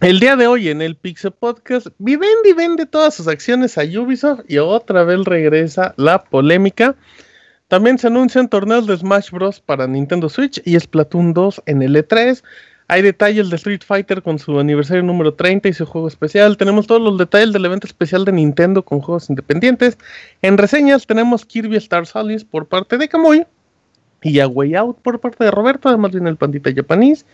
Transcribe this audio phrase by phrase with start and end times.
[0.00, 4.40] El día de hoy en el Pixel Podcast, Vivendi vende todas sus acciones a Ubisoft
[4.48, 6.94] y otra vez regresa la polémica.
[7.66, 9.60] También se anuncian torneos de Smash Bros.
[9.60, 12.42] para Nintendo Switch y Splatoon 2 en el E3.
[12.90, 16.56] Hay detalles de Street Fighter con su aniversario número 30 y su juego especial.
[16.56, 19.98] Tenemos todos los detalles del evento especial de Nintendo con juegos independientes.
[20.40, 23.46] En reseñas tenemos Kirby Star Solid por parte de Kamui
[24.22, 25.90] y A Out por parte de Roberto.
[25.90, 27.26] Además viene el pandita japonés.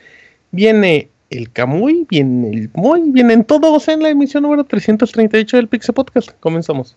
[0.50, 5.94] Viene el Camuy, viene el Moy, vienen todos en la emisión número 338 del Pixel
[5.94, 6.30] Podcast.
[6.40, 6.96] Comenzamos.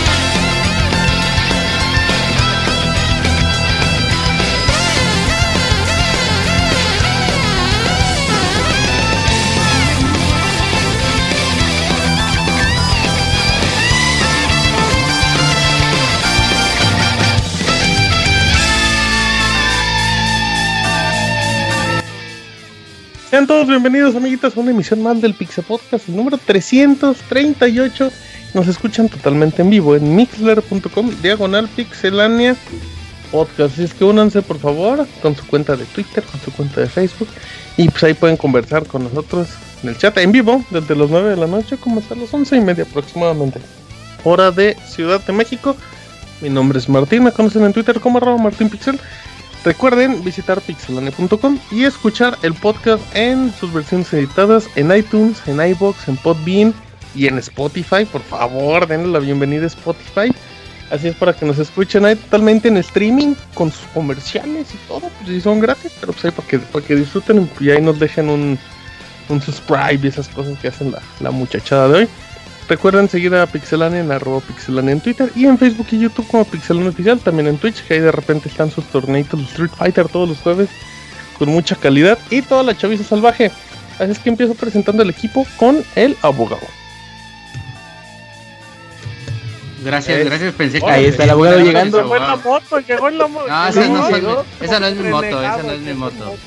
[23.31, 28.11] Sean todos bienvenidos, amiguitos, a una emisión más del Pixel Podcast, el número 338.
[28.53, 32.57] Nos escuchan totalmente en vivo en mixler.com, diagonal pixelania
[33.31, 33.75] podcast.
[33.75, 36.89] Así es que únanse, por favor, con su cuenta de Twitter, con su cuenta de
[36.89, 37.29] Facebook.
[37.77, 39.47] Y pues ahí pueden conversar con nosotros
[39.81, 42.57] en el chat en vivo, desde las 9 de la noche, como hasta las 11
[42.57, 43.61] y media aproximadamente.
[44.25, 45.77] Hora de Ciudad de México.
[46.41, 48.99] Mi nombre es Martín, me conocen en Twitter como arroba martinpixel.
[49.63, 56.07] Recuerden visitar pixelane.com y escuchar el podcast en sus versiones editadas en iTunes, en iBox,
[56.07, 56.73] en Podbean
[57.13, 58.05] y en Spotify.
[58.05, 60.33] Por favor, denle la bienvenida a Spotify.
[60.89, 65.01] Así es para que nos escuchen ahí totalmente en streaming con sus comerciales y todo.
[65.01, 67.99] Pues si son gratis, pero pues ahí para que, para que disfruten y ahí nos
[67.99, 68.57] dejen un,
[69.29, 72.09] un subscribe y esas cosas que hacen la, la muchachada de hoy.
[72.71, 76.45] Recuerden seguir a Pixelania en arroba Pixelania en Twitter y en Facebook y YouTube como
[76.45, 80.07] Pixelania Oficial, también en Twitch, que ahí de repente están sus torneitos de Street Fighter
[80.07, 80.69] todos los jueves
[81.37, 83.51] con mucha calidad y toda la chaviza salvaje.
[83.99, 86.65] Así es que empiezo presentando el equipo con el abogado.
[89.83, 92.01] Gracias, gracias, pensé que ahí está el abogado llegando.
[92.01, 93.47] Llegó en la moto, llegó en la moto.
[93.49, 96.37] No, esa no, esa no es mi moto, esa no es mi moto.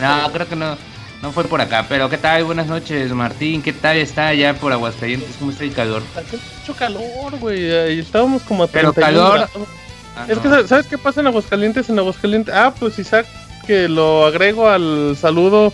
[0.00, 0.95] No, creo que no.
[1.22, 2.44] No fue por acá, pero ¿qué tal?
[2.44, 3.62] Buenas noches, Martín.
[3.62, 5.36] ¿Qué tal está allá por Aguascalientes?
[5.38, 6.02] ¿Cómo está el calor?
[6.14, 7.98] Hace mucho calor, güey.
[7.98, 9.48] Estábamos como a Pero calor.
[10.16, 11.88] Ah, es que, ¿sabes qué pasa en Aguascalientes?
[11.88, 12.54] En Aguascalientes.
[12.54, 13.26] Ah, pues Isaac,
[13.66, 15.72] que lo agrego al saludo,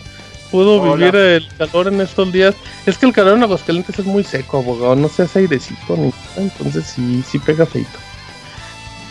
[0.51, 2.55] pudo vivir el calor en estos días.
[2.87, 4.97] Es que el calor en Aguascalientes es muy seco, abogado.
[4.97, 7.99] No se hace airecito ni Entonces sí, sí pega feito.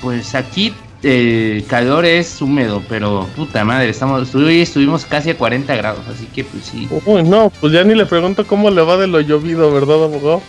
[0.01, 0.73] Pues aquí
[1.03, 6.25] el calor es húmedo, pero puta madre, estamos hoy estuvimos casi a 40 grados, así
[6.27, 6.87] que pues sí.
[7.05, 10.41] Uy, no, pues ya ni le pregunto cómo le va de lo llovido, ¿verdad, abogado?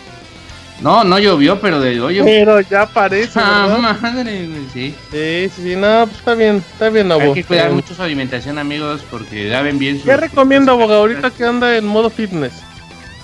[0.83, 2.25] No, no llovió, pero de hoyo.
[2.25, 4.95] Pero ya parece, ah, madre, güey, sí.
[5.13, 7.35] Sí, sí, no, pues está bien, está bien, abogado.
[7.35, 10.05] Hay que cuidar mucho su alimentación, amigos, porque laven bien su...
[10.05, 12.53] ¿Qué recomienda, abogado, ahorita que anda en modo fitness?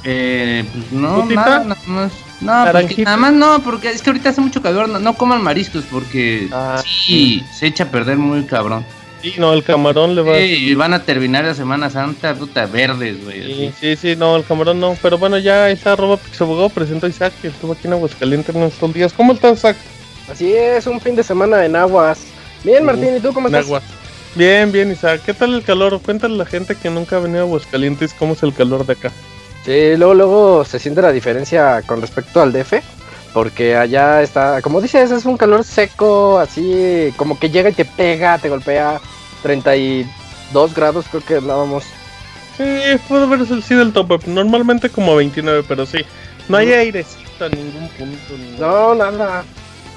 [0.05, 2.13] Eh, pues no, nada, nada más.
[2.41, 5.43] No, porque, nada más no, porque es que ahorita hace mucho calor, no, no coman
[5.43, 8.85] mariscos porque Ah, sí, se echa a perder muy cabrón.
[9.23, 12.67] Sí, no, el camarón le va Sí, y van a terminar la Semana Santa, puta,
[12.67, 13.43] verdes, güey.
[13.43, 14.97] Sí, sí, sí, no, el camarón no.
[15.03, 18.63] Pero bueno, ya está arroba Pixabogado, presento a Isaac, que estuvo aquí en Aguascalientes en
[18.63, 19.13] estos días.
[19.13, 19.77] ¿Cómo estás, Isaac?
[20.31, 22.21] Así es, un fin de semana en aguas.
[22.63, 23.67] Bien, Martín, ¿y tú cómo En estás?
[23.67, 23.83] Aguas.
[24.37, 25.23] Bien, bien, Isaac.
[25.27, 26.01] ¿Qué tal el calor?
[26.01, 28.93] Cuéntale a la gente que nunca ha venido a Aguascalientes cómo es el calor de
[28.93, 29.11] acá.
[29.69, 32.81] Sí, luego, luego se siente la diferencia con respecto al DF.
[33.35, 37.85] Porque allá está, como dices, es un calor seco, así como que llega y te
[37.85, 38.99] pega, te golpea.
[39.43, 41.85] 32 grados creo que andábamos.
[42.57, 42.65] Sí,
[43.07, 44.19] puede haber sido el tope.
[44.27, 45.99] Normalmente como 29, pero sí.
[46.49, 48.35] No hay airecito a ningún punto.
[48.39, 49.45] ni- No, nada.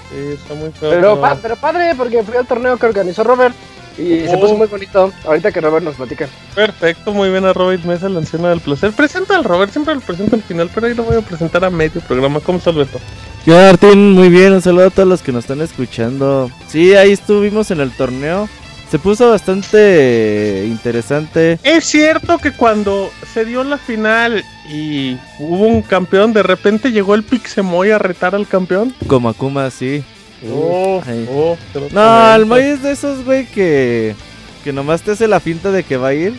[0.09, 0.89] Sí, está muy feo.
[0.91, 3.55] Pero, pa- pero padre, porque fui al torneo que organizó Robert.
[3.97, 5.11] Y se puso muy bonito.
[5.25, 6.27] Ahorita que Robert nos platica.
[6.55, 8.91] Perfecto, muy bien a Robert Mesa, la anciana del placer.
[8.91, 11.69] Presenta al Robert, siempre lo presento al final, pero ahí lo voy a presentar a
[11.69, 12.39] medio programa.
[12.39, 12.99] ¿Cómo está Beto?
[13.45, 14.53] Yo, Martín, muy bien.
[14.53, 16.49] Un saludo a todos los que nos están escuchando.
[16.67, 18.47] Sí, ahí estuvimos en el torneo.
[18.89, 21.57] Se puso bastante interesante.
[21.63, 27.15] Es cierto que cuando se dio la final y hubo un campeón, de repente llegó
[27.15, 28.93] el Pixemoy a retar al campeón.
[29.07, 30.03] Como Akuma, sí.
[30.49, 31.57] Oh, oh,
[31.91, 34.15] No, el Moy es de esos, güey, que,
[34.63, 36.33] que nomás te hace la finta de que va a ir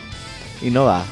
[0.60, 1.04] y no va.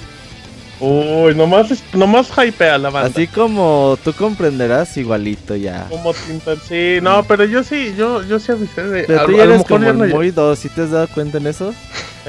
[0.80, 3.10] Uy, nomás, es- nomás hypea la banda.
[3.10, 5.86] Así como tú comprenderás, igualito ya.
[5.90, 6.58] Como Tintan.
[6.66, 9.04] Sí, no, pero yo sí, yo, yo sí avisé de.
[9.04, 11.36] Pero a- tú ya eres como el no- Moy 2, ¿sí te has dado cuenta
[11.38, 11.74] en eso?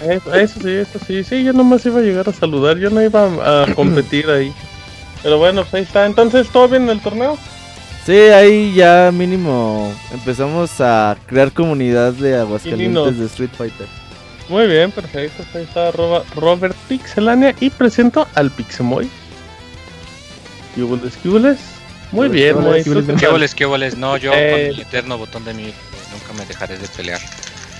[0.05, 3.01] Eso, eso sí, eso sí, sí, yo nomás iba a llegar a saludar, yo no
[3.01, 4.53] iba a, a competir ahí.
[5.23, 6.05] Pero bueno, pues ahí está.
[6.05, 7.37] Entonces, ¿todo bien en el torneo?
[8.05, 12.35] Sí, ahí ya mínimo empezamos a crear comunidad de.
[12.39, 13.87] Aguascalientes de Street Fighter.
[14.49, 15.43] Muy bien, perfecto.
[15.53, 19.09] Ahí está Roba- Robert Pixelania y presento al Pixemoy.
[20.73, 20.97] ¿Qué hubo,
[22.11, 23.17] Muy bien, ¿Qué muy bien.
[23.17, 23.65] ¿Qué boles, qué?
[23.95, 24.67] No, yo Eh.
[24.69, 27.21] con mi eterno botón de mi nunca me dejaré de pelear.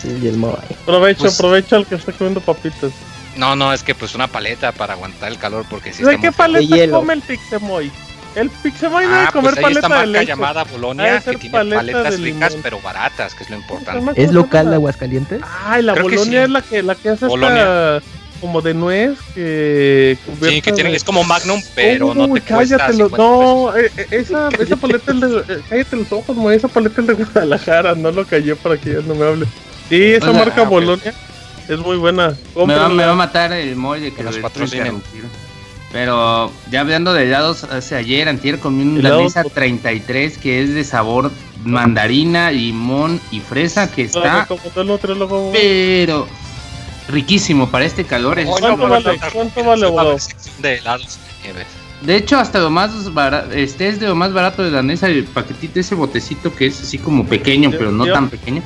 [0.03, 0.53] Y el Moy.
[0.83, 2.91] Aprovecha, Pues- aprovecha al que está comiendo papitas.
[3.37, 6.21] No, no, es que pues una paleta para aguantar el calor porque si ¿De está
[6.21, 7.91] qué paleta come el Pixemoy?
[8.35, 10.25] El Pixemoy debe Ah, comer pues hay paleta esta de marca leche.
[10.25, 12.63] llamada Bolonia que tiene paleta paletas ricas limón.
[12.63, 13.99] pero baratas, que es lo importante.
[13.99, 14.75] ¿Cómo ¿Es se local de?
[14.75, 15.41] Aguascalientes?
[15.65, 16.43] Ay, la Creo que Bolonia sí.
[16.45, 17.97] es la que, la que hace Bolonia.
[17.97, 18.01] esta
[18.39, 22.53] como de nuez que Sí, que tiene, de- es como Magnum, pero no Uy, te
[22.53, 23.19] cuesta cállate los- 50 pesos.
[23.19, 27.01] No, eh, eh, esa, esa paleta es de, eh, cállate los ojos, mo, esa paleta
[27.01, 29.45] es de Guadalajara, no lo callé para que ya no me hable.
[29.89, 30.65] Sí, esa O sea, marca ah.
[30.69, 31.13] Bolonia
[31.67, 32.33] es muy buena.
[32.55, 34.87] Me va, me va a matar el Moy de que Que nos lo patrocinen.
[34.95, 35.25] interrumpir.
[35.91, 39.01] Pero ya hablando de helados, hace ayer, antier comí un
[39.43, 41.31] por- 33 que es de sabor
[41.65, 44.47] mandarina, limón y fresa que está
[45.51, 46.27] pero
[47.09, 48.39] riquísimo para este calor.
[48.39, 49.19] es- ¿Cuánto vale?
[49.33, 50.17] ¿Cuánto vale, la
[50.59, 51.19] de helados
[52.01, 55.23] de hecho, hasta lo más barato, este es de lo más barato de danesa, el
[55.25, 58.63] paquetito, ese botecito que es así como pequeño, pero no tan pequeño,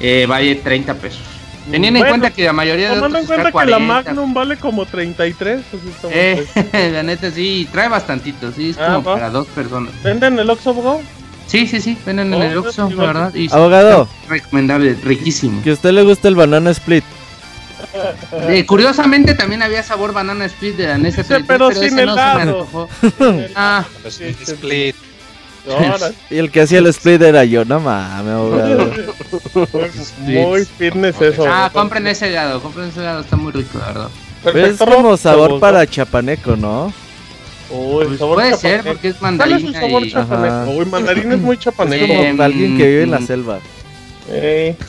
[0.00, 1.22] eh, vale 30 pesos.
[1.70, 3.86] Teniendo Bueno, en cuenta que la mayoría de Tomando en cuenta que la 40.
[3.86, 8.86] Magnum vale como 33, pues sí Eh, la neta sí, trae bastantito, sí, es Ah,
[8.96, 9.14] como va.
[9.14, 9.90] para dos personas.
[10.02, 11.00] ¿Venden el Oxxo, abogado?
[11.46, 13.34] Sí, sí, sí, venden en Oh, el Oxxo, sí, la verdad.
[13.34, 15.62] Y Abogado, recomendable, riquísimo.
[15.62, 17.04] que a usted le gusta el banana split.
[18.48, 22.06] Eh, curiosamente también había sabor banana split de danesa Sí, 33, pero pero, sin ese
[22.06, 22.60] no se me helado.
[22.60, 22.88] antojó.
[23.54, 24.94] Ah, Los Sí, sí,
[26.30, 28.34] Y el que hacía el split era yo, no mames,
[30.18, 31.44] muy fitness eso.
[31.48, 34.08] ah, compren ese helado, compren ese helado, está muy rico, la verdad.
[34.42, 36.92] Pero es Perfecto, como sabor para chapaneco, ¿no?
[37.70, 38.60] Uy, Pues sabor puede chapaneco.
[38.60, 40.12] ser porque es ¿Cuál es mandarina el sabor y...
[40.12, 40.70] chapaneco?
[40.72, 42.06] Uy, mandarín es muy Es chapaneco.
[42.14, 43.60] como alguien que vive en la selva.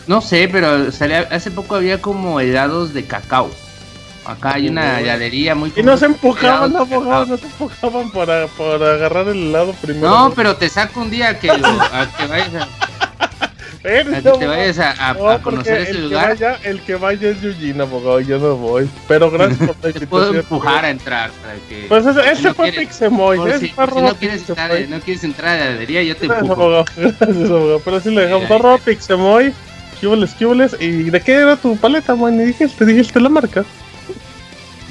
[0.08, 3.50] No sé, pero salía- hace poco había como helados de cacao.
[4.26, 7.26] Acá hay una heladería muy Y no se empujaban, abogado, cacao.
[7.28, 10.10] no se empujaban para, para agarrar el helado primero.
[10.10, 12.68] No, pero te saco un día que, lo- a que vayas, a,
[13.84, 16.36] que te vayas a, a- no, a porque conocer ese el lugar.
[16.38, 18.90] Que vaya, el que vaya es Eugene, abogado, yo no voy.
[19.08, 20.36] Pero gracias por la Te puedo invitación.
[20.60, 21.86] empujar a entrar para que...
[21.88, 25.56] Pues ese, ese si no fue Pixemoy, si, si no quieres estar, no quieres entrar
[25.56, 26.62] a la heladería, yo te Gracias, empujo.
[26.64, 26.86] abogado.
[26.98, 27.82] Gracias, abogado.
[27.86, 29.54] Pero sí le dejamos arroba Pixemoy.
[30.02, 30.76] Cubles, cubles.
[30.80, 32.38] ¿Y de qué era tu paleta, man?
[32.38, 33.64] Ni dijiste, dijiste la marca.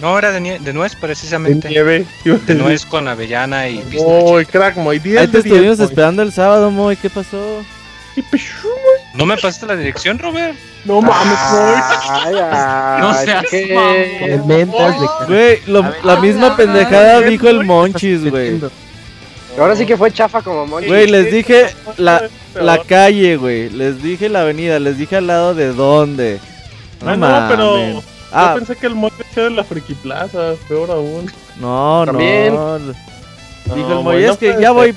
[0.04, 1.66] No, era de, nie- de nuez De precisamente.
[1.70, 2.04] nieve.
[2.24, 4.04] De nuez con avellana y pistache.
[4.04, 4.98] Uy, crack, Moy.
[4.98, 5.86] 10 Ahí te de 10, estuvimos Moy.
[5.86, 7.64] esperando el sábado, Moy, ¿qué pasó?
[8.30, 8.68] Pichu,
[9.14, 10.54] ¿No me pasaste la dirección, Robert?
[10.84, 11.74] No mames, Moy.
[12.10, 14.40] Ay, ay, No seas ¿qué?
[14.46, 18.60] Mentas de Güey, la misma pendejada dijo el Monchis, güey.
[19.58, 20.86] Ahora sí que fue chafa como Monchi.
[20.88, 23.70] Güey, les dije la, la calle, güey.
[23.70, 26.40] Les dije la avenida, les dije al lado de dónde.
[27.02, 28.02] No, Ah, no, pero
[28.34, 28.46] mamen.
[28.48, 31.30] yo Ah, pensé que el Moy decía de la Friki Plaza, peor aún.
[31.60, 32.54] no, También.
[32.54, 32.78] no.
[32.78, 34.74] No, Dijo el Moy, es no que puede ya ser.
[34.76, 34.94] voy.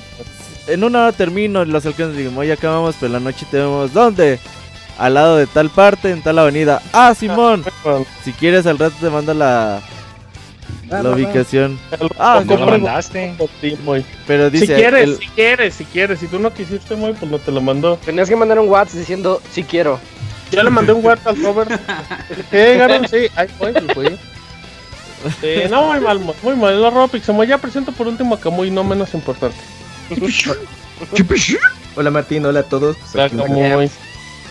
[0.67, 2.17] En una hora termino los alcances.
[2.17, 3.93] Digo, Moy, acabamos, pero en la noche te vemos.
[3.93, 4.39] ¿Dónde?
[4.97, 6.81] Al lado de tal parte, en tal avenida.
[6.91, 7.63] Ah, Simón.
[7.83, 9.79] Bueno, Si quieres, al rato te mando la,
[10.89, 11.79] la ubicación.
[12.17, 13.33] Ah, ¿No lo mandaste?
[14.25, 14.65] Pero dice.
[14.67, 16.19] si quieres, el- si quieres, si quieres.
[16.19, 17.97] Si tú no quisiste, Moy, pues no te lo mandó.
[18.03, 19.99] Tenías que mandar un WhatsApp diciendo sí quiero.
[20.51, 21.71] Ya le mandé un WhatsApp al Robert.
[22.51, 23.07] ¿Qué llegaron?
[23.07, 24.17] Sí, ahí fue, fue.
[25.41, 26.81] Sí, no, muy mal, muy mal.
[26.81, 27.47] La ropa Pixemoy.
[27.47, 29.57] Ya presento por último a Camuy, no menos importante.
[31.95, 32.97] Hola Martín, hola a todos.
[33.11, 33.89] Pues Camuy.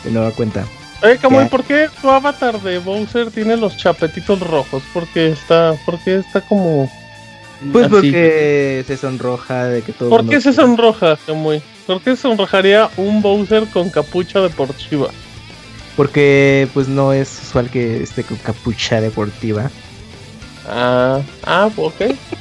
[0.05, 0.65] de nueva cuenta.
[1.03, 1.50] Oye, Camuy, ¿Qué?
[1.50, 4.83] ¿por qué tu avatar de Bowser tiene los chapetitos rojos?
[4.93, 6.91] Porque está, porque está como...
[7.73, 7.93] Pues Así.
[7.93, 10.11] porque se sonroja de que todo.
[10.11, 10.57] ¿Por qué se quiere.
[10.57, 11.62] sonroja, Camuy?
[11.87, 15.09] ¿Por qué sonrojaría un Bowser con capucha deportiva?
[15.97, 19.71] Porque pues no es usual que esté con capucha deportiva.
[20.69, 21.95] Ah, ah, ok.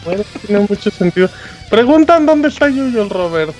[0.03, 1.29] Bueno, tiene mucho sentido.
[1.69, 3.53] Preguntan dónde está Yuyo el Robert.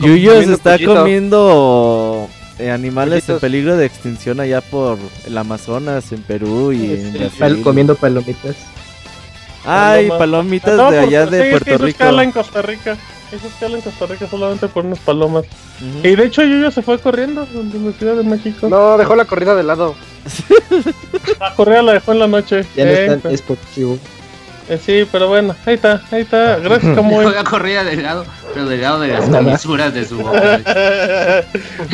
[0.00, 0.94] Yuyo se está pollito.
[0.94, 7.12] comiendo eh, animales en peligro de extinción allá por el Amazonas, en Perú y en
[7.12, 7.38] Sí, Brasil.
[7.38, 8.56] Pal- comiendo palomitas.
[9.64, 10.18] Ay, Paloma.
[10.18, 12.20] palomitas No, de allá sí, de que Puerto Rico.
[12.22, 12.96] en Costa Rica.
[13.32, 15.44] Hizo escala en Costa Rica solamente por unas palomas.
[15.80, 16.06] Ujú.
[16.06, 18.68] Y de hecho Yuyo se fue corriendo donde me Ciudad de México.
[18.68, 19.94] No, dejó la corrida de lado.
[21.40, 22.64] La correa la dejó en la noche.
[22.76, 23.98] Ya no Eh, es esportivo.
[24.68, 26.56] eh, sí, pero bueno, ahí está, ahí está.
[26.58, 27.24] Gracias, Camuy.
[27.24, 30.60] Juega corrida delgado, pero delgado de las comisuras de su boca.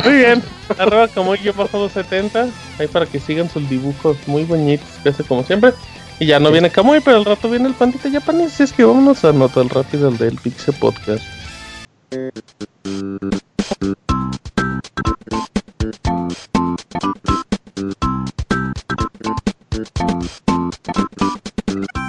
[0.03, 0.41] muy bien.
[0.77, 2.47] Arroba Camuy yo bajo 270.
[2.79, 5.73] Ahí para que sigan sus dibujos muy bonitos que hace como siempre.
[6.19, 8.59] Y ya no viene Camuy, pero al rato viene el pandita japonés.
[8.59, 11.23] Es que vámonos a anotar rápido el del Pixel Podcast.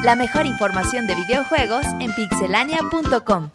[0.05, 3.49] La mejor información de videojuegos en pixelania.com.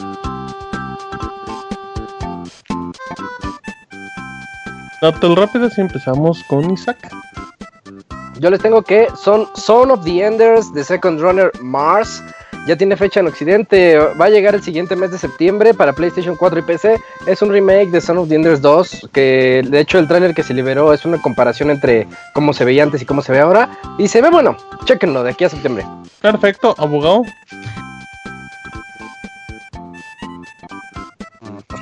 [5.01, 6.97] Datos rápidos y empezamos con Isaac.
[8.39, 12.23] Yo les tengo que son Son of the Enders de Second Runner Mars.
[12.67, 13.97] Ya tiene fecha en Occidente.
[13.97, 17.01] Va a llegar el siguiente mes de septiembre para PlayStation 4 y PC.
[17.27, 19.09] Es un remake de Son of the Enders 2.
[19.11, 22.83] Que de hecho el tráiler que se liberó es una comparación entre cómo se veía
[22.83, 23.77] antes y cómo se ve ahora.
[23.97, 24.55] Y se ve bueno.
[24.85, 25.85] Chequenlo de aquí a septiembre.
[26.21, 27.23] Perfecto, abogado.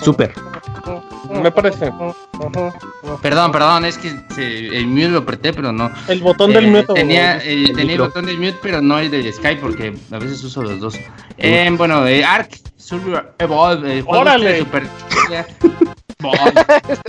[0.01, 0.33] Súper.
[1.29, 1.91] Me parece.
[3.21, 5.91] Perdón, perdón, es que se- el mute lo apreté, pero no.
[6.07, 6.93] El botón del Eh, mute.
[6.93, 10.43] Tenía, eh, tenía el botón del mute, pero no el del Skype, porque a veces
[10.43, 10.95] uso los dos.
[11.37, 14.53] Eh, bueno, eh, Ark Survivor Evolve, el juego ¡Órale!
[14.53, 14.87] de Super.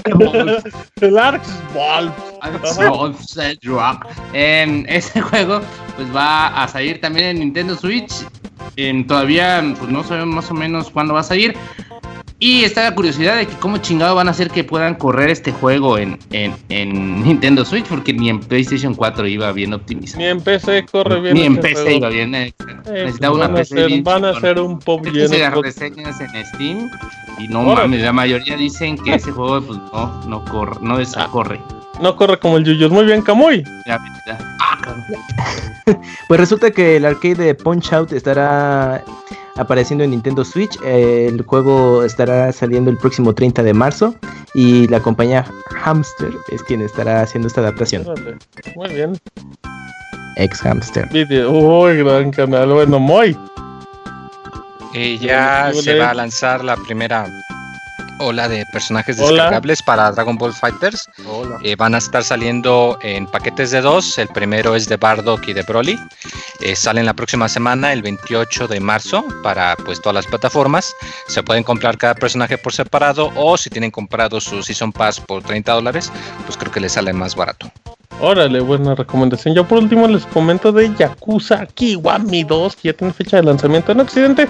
[0.04, 0.62] Evolve.
[1.00, 1.48] El Arx.
[4.32, 5.60] Em, este juego
[5.96, 8.12] pues va a salir también en Nintendo Switch.
[8.76, 11.56] Em, todavía pues no sabemos más o menos cuándo va a salir.
[12.40, 15.50] Y está la curiosidad de que cómo chingado van a hacer que puedan correr este
[15.52, 20.18] juego en, en, en Nintendo Switch, porque ni en PlayStation 4 iba bien optimizado.
[20.20, 21.34] Ni en PC corre bien.
[21.34, 21.96] Ni en ese PC juego.
[21.98, 22.34] iba bien.
[22.34, 22.54] eh,
[22.86, 25.18] Eh, Necesitaba una PC hacer- bien Van a hacer un pop lleno.
[25.36, 26.88] las de- reseñas en Steam
[27.38, 27.88] y no Órale.
[27.88, 30.98] mames, la mayoría dicen que ese juego pues no, no corre, no Ah.
[30.98, 31.60] descorre.
[32.00, 32.90] No corre como el Yuyos.
[32.92, 33.64] Muy bien, Camuy.
[33.86, 34.46] La verdad.
[34.60, 34.74] Ah.
[36.28, 39.02] Pues resulta que el arcade de Punch Out estará
[39.58, 40.78] apareciendo en Nintendo Switch.
[40.84, 44.14] Eh, el juego estará saliendo el próximo 30 de marzo.
[44.54, 45.44] Y la compañía
[45.82, 48.04] Hamster es quien estará haciendo esta adaptación.
[48.76, 49.18] Muy bien.
[50.36, 51.08] Ex Hamster.
[51.12, 51.50] Video.
[51.50, 52.72] Uy, gran canal.
[52.72, 53.36] Bueno, muy.
[54.94, 57.26] Eh, ya se va a lanzar la primera
[58.20, 59.28] ola de personajes Hola.
[59.28, 61.08] descargables para Dragon Ball Fighters.
[61.26, 61.58] Hola.
[61.62, 64.18] Eh, van a estar saliendo en paquetes de dos.
[64.18, 65.98] El primero es de Bardock y de Broly.
[66.60, 70.94] Eh, salen la próxima semana, el 28 de marzo, para pues todas las plataformas.
[71.28, 75.42] Se pueden comprar cada personaje por separado o si tienen comprado su Season Pass por
[75.42, 76.12] 30 dólares,
[76.46, 77.70] pues creo que les sale más barato.
[78.20, 79.54] Órale, buena recomendación.
[79.54, 83.92] Yo por último les comento de Yakuza Kiwami 2, que ya tiene fecha de lanzamiento
[83.92, 84.48] en Occidente.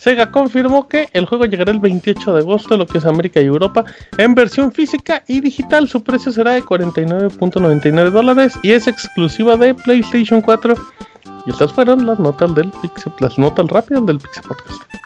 [0.00, 3.46] Sega confirmó que el juego llegará el 28 de agosto, lo que es América y
[3.46, 3.84] Europa,
[4.18, 5.88] en versión física y digital.
[5.88, 10.74] Su precio será de 49.99 dólares y es exclusiva de PlayStation 4.
[11.46, 15.03] Y estas fueron las notas del Pixel, las notas rápidas del Pixel Podcast.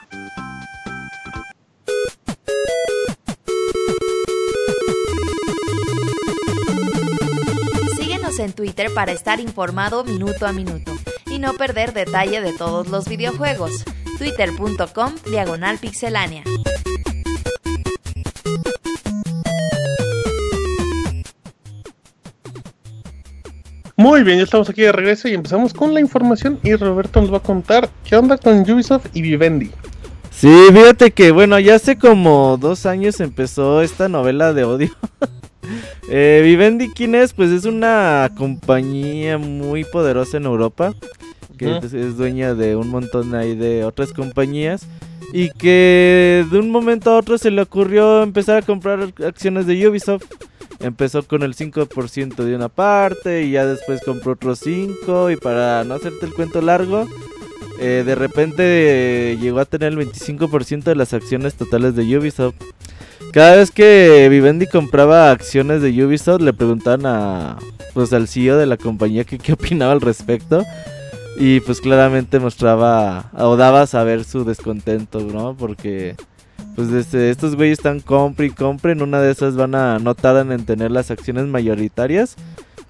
[8.38, 10.92] Síguenos en Twitter para estar informado minuto a minuto
[11.26, 13.84] y no perder detalle de todos los videojuegos.
[14.16, 16.44] Twitter.com Diagonal Pixelánea.
[23.96, 27.32] Muy bien, ya estamos aquí de regreso y empezamos con la información y Roberto nos
[27.32, 29.72] va a contar qué onda con Ubisoft y Vivendi.
[30.30, 34.90] Sí, fíjate que, bueno, ya hace como dos años empezó esta novela de odio.
[36.08, 37.32] eh, Vivendi, ¿quién es?
[37.32, 40.94] Pues es una compañía muy poderosa en Europa.
[41.56, 41.86] Que Ujú.
[41.86, 44.86] es, es dueña de un montón ahí de otras compañías.
[45.32, 49.86] Y que de un momento a otro se le ocurrió empezar a comprar acciones de
[49.88, 50.24] Ubisoft.
[50.80, 55.82] Empezó con el 5% de una parte y ya después compró otros 5 y para
[55.84, 57.08] no hacerte el cuento largo,
[57.80, 58.62] eh, de repente
[59.32, 62.54] eh, llegó a tener el 25% de las acciones totales de Ubisoft.
[63.32, 67.58] Cada vez que Vivendi compraba acciones de Ubisoft le preguntaban a
[67.94, 70.64] pues al CEO de la compañía que qué opinaba al respecto
[71.38, 75.56] y pues claramente mostraba o daba a saber su descontento, ¿no?
[75.56, 76.16] Porque
[76.74, 78.92] pues este, estos güeyes están compre y compre.
[78.92, 82.36] En una de esas van a no tardan en tener las acciones mayoritarias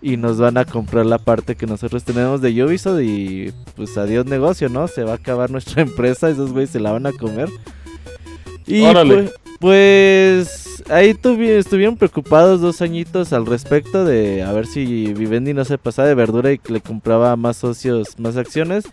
[0.00, 4.24] y nos van a comprar la parte que nosotros tenemos de Ubisoft y pues adiós
[4.26, 4.88] negocio, ¿no?
[4.88, 7.48] Se va a acabar nuestra empresa, esos güeyes se la van a comer.
[8.66, 9.14] Y Órale.
[9.14, 15.52] pues, pues ahí tuvi- estuvieron preocupados dos añitos al respecto de a ver si Vivendi
[15.54, 18.84] no se pasaba de verdura y que le compraba más socios, más acciones.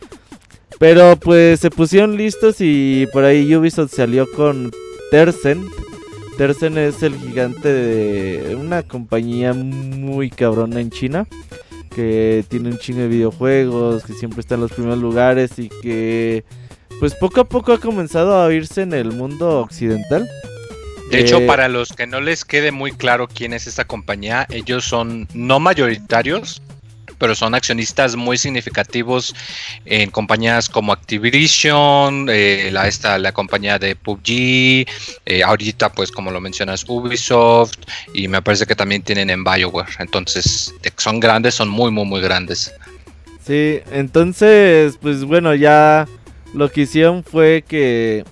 [0.80, 4.72] Pero pues se pusieron listos y por ahí Ubisoft salió con
[5.12, 5.66] Tencent.
[6.38, 11.28] Tencent es el gigante de una compañía muy cabrona en China.
[11.96, 16.44] Que tiene un chingo de videojuegos, que siempre está en los primeros lugares y que
[17.00, 20.28] pues poco a poco ha comenzado a oírse en el mundo occidental.
[21.12, 24.48] De hecho, Eh, para los que no les quede muy claro quién es esta compañía,
[24.50, 26.62] ellos son no mayoritarios,
[27.18, 29.34] pero son accionistas muy significativos
[29.86, 34.86] en compañías como Activision, eh, la, esta, la compañía de PUBG,
[35.26, 37.78] eh, ahorita pues como lo mencionas Ubisoft
[38.14, 39.96] y me parece que también tienen en Bioware.
[40.00, 42.74] Entonces, son grandes, son muy, muy, muy grandes.
[43.46, 46.08] Sí, entonces, pues bueno, ya
[46.54, 48.26] lo que hicieron fue que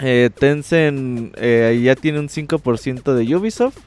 [0.00, 3.78] eh, Tencent eh, ya tiene un 5% de Ubisoft.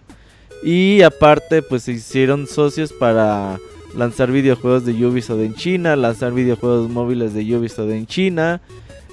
[0.63, 3.59] Y aparte, pues se hicieron socios para
[3.95, 8.61] lanzar videojuegos de Ubisoft en China, lanzar videojuegos móviles de Ubisoft en China.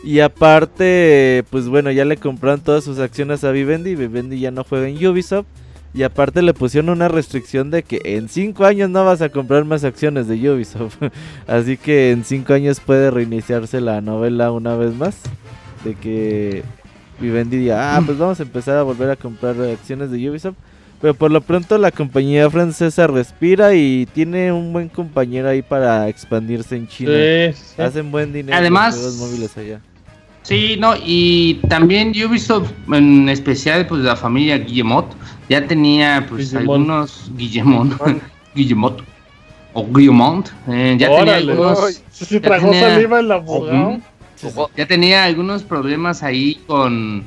[0.03, 3.95] Y aparte, pues bueno, ya le compraron todas sus acciones a Vivendi.
[3.95, 5.47] Vivendi ya no juega en Ubisoft.
[5.95, 9.65] Y aparte le pusieron una restricción de que en 5 años no vas a comprar
[9.65, 10.97] más acciones de Ubisoft.
[11.47, 15.17] Así que en 5 años puede reiniciarse la novela una vez más.
[15.85, 16.63] De que
[17.21, 20.57] Vivendi diga, ah, pues vamos a empezar a volver a comprar acciones de Ubisoft.
[21.01, 26.09] Pero por lo pronto la compañía francesa respira y tiene un buen compañero ahí para
[26.09, 27.11] expandirse en China.
[27.53, 27.83] Sí, sí.
[27.83, 29.81] Hacen buen dinero Además- los juegos móviles allá.
[30.43, 35.07] Sí, no, y también Ubisoft, en especial, pues la familia Guillemot,
[35.49, 36.61] ya tenía pues Guillemot.
[36.61, 37.89] algunos Guillemot,
[38.55, 39.03] Guillemot
[39.75, 41.51] o Guillemont, eh, ya tenía Órale.
[41.53, 43.99] algunos, Ay, Se tragó tenía- saliva el abogado.
[44.77, 47.25] Ya tenía algunos problemas ahí con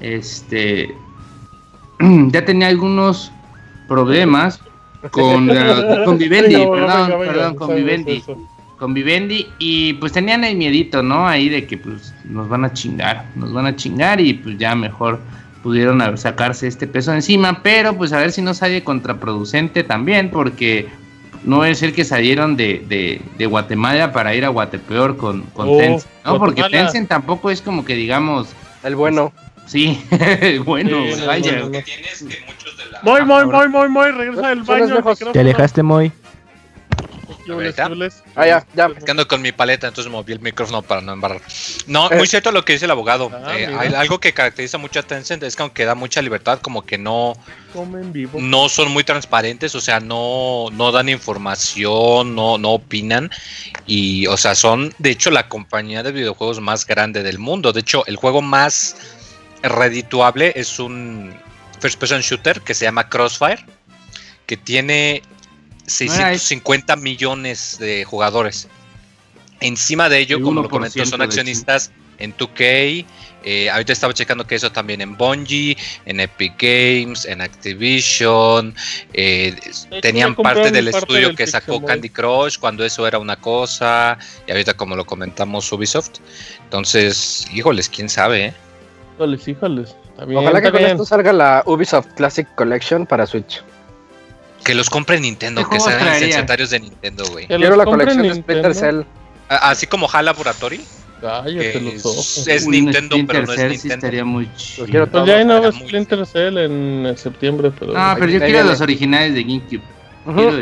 [0.00, 0.94] este,
[2.28, 3.32] ya tenía algunos
[3.88, 4.60] problemas
[5.10, 8.22] con, la- con Vivendi, Venga, perdón, venga, venga, perdón, con Vivendi
[8.78, 11.28] con Vivendi y pues tenían el miedito, ¿no?
[11.28, 14.74] Ahí de que pues nos van a chingar, nos van a chingar y pues ya
[14.74, 15.20] mejor
[15.62, 20.88] pudieron sacarse este peso encima, pero pues a ver si no sale contraproducente también, porque
[21.44, 25.68] no es el que salieron de, de, de Guatemala para ir a Guatepeor con, con
[25.68, 26.38] Oh, Tencent, ¿no?
[26.38, 26.62] Porque.
[26.64, 28.48] Tencent tampoco es como que digamos,
[28.82, 29.32] El bueno.
[29.66, 30.02] sí,
[30.64, 31.52] bueno, Sí, vaya.
[31.60, 31.70] no, no.
[31.70, 33.00] tienes que muchos de la...
[33.02, 34.10] Muy, muy, muy, muy, muy.
[34.10, 35.02] Regresa del baño.
[35.32, 36.12] Te alejaste muy.
[38.34, 38.86] Ah, ya, ya.
[38.96, 41.40] Es que ando con mi paleta, entonces moví el micrófono para no embarrar.
[41.86, 43.30] No, muy cierto lo que dice el abogado.
[43.32, 46.60] Ah, Eh, hay algo que caracteriza mucho a Tencent es que aunque da mucha libertad,
[46.60, 47.34] como que no,
[47.72, 48.38] Comen vivo.
[48.40, 53.30] no son muy transparentes, o sea, no, no dan información, no, no opinan.
[53.86, 57.72] Y, o sea, son de hecho la compañía de videojuegos más grande del mundo.
[57.72, 58.96] De hecho, el juego más
[59.62, 61.34] redituable es un
[61.80, 63.64] first person shooter que se llama Crossfire,
[64.46, 65.22] que tiene
[65.86, 68.68] 650 millones de jugadores.
[69.60, 73.04] Encima de ello, El como lo 1% comentó, son accionistas en 2K.
[73.44, 78.74] eh, ahorita estaba checando que eso también en Bungie, en Epic Games, en Activision.
[79.12, 81.84] eh, hecho, tenían parte del parte estudio del que sacó.
[81.84, 84.18] Candy Crush cuando eso era una cosa.
[84.46, 86.20] Y ahorita, como lo comentamos, Ubisoft.
[86.64, 88.54] Entonces, híjoles, quién sabe, ¿eh?
[89.16, 89.96] Híjoles, híjoles.
[90.34, 93.62] Ojalá que con esto salga la Ubisoft Classic Collection para Switch.
[94.64, 96.18] Que los compre Nintendo, ¿Qué que sean traería?
[96.26, 97.46] licenciatarios de Nintendo, güey.
[97.46, 98.42] Quiero la colección de Nintendo.
[98.42, 99.00] Splinter Cell.
[99.48, 100.80] A- Así como HAL Laboratory,
[101.20, 102.48] Cállate que los es, ojos.
[102.48, 103.94] es Nintendo, Splinter pero no es Cell sí Nintendo.
[103.94, 104.86] estaría muy chido.
[104.86, 107.92] quiero Pues ya hay Todo nuevo era muy- Splinter Cell en septiembre, pero.
[107.96, 109.82] Ah, pero yo quiero los originales de GameCube.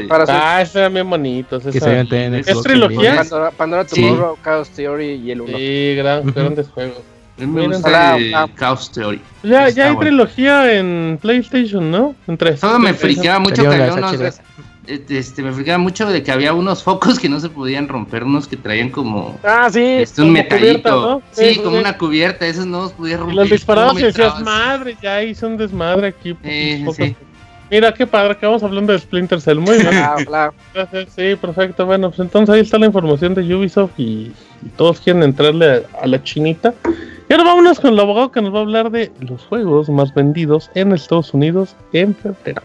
[0.09, 0.37] Para Switch.
[0.41, 1.63] Ah, esos eran bien bonitos.
[1.63, 3.17] Que esa- se ¿Es trilogía?
[3.17, 4.01] Pandora, Pandora Sí.
[4.01, 5.57] Tomorrow, Chaos Theory y el 1.
[5.59, 7.03] Sí, gran- grandes juegos.
[7.43, 7.73] A mí me Miren.
[7.83, 8.49] gusta hola.
[8.59, 9.21] Chaos Theory.
[9.43, 10.09] Ya, Está ya hay bueno.
[10.11, 12.15] trilogía en PlayStation, ¿no?
[12.27, 12.61] En tres.
[12.61, 14.41] Todo me friqueaba mucho que había unos.
[14.87, 18.49] Este, me friqueaba mucho de que había unos focos que no se podían romper, unos
[18.49, 19.39] que traían como.
[19.45, 19.81] Ah, sí.
[19.81, 20.59] Este, un como metallito.
[20.83, 21.23] cubierta, ¿no?
[21.31, 23.37] Sí, como una cubierta, esos no los podía Y romper.
[23.37, 26.35] los disparabas y ¿Cómo me decías, madre, ya hice un desmadre aquí.
[26.35, 27.09] por Sí, sí, focos".
[27.71, 29.59] Mira qué padre, acabamos hablando de Splinter Cell.
[29.61, 29.91] Muy bien.
[29.95, 30.53] Ah, hola.
[30.75, 31.87] Gracias, sí, perfecto.
[31.87, 36.03] Bueno, pues entonces ahí está la información de Ubisoft y, y todos quieren entrarle a,
[36.03, 36.75] a la chinita.
[37.31, 40.13] Y ahora vámonos con el abogado que nos va a hablar de los juegos más
[40.13, 42.61] vendidos en Estados Unidos en febrero.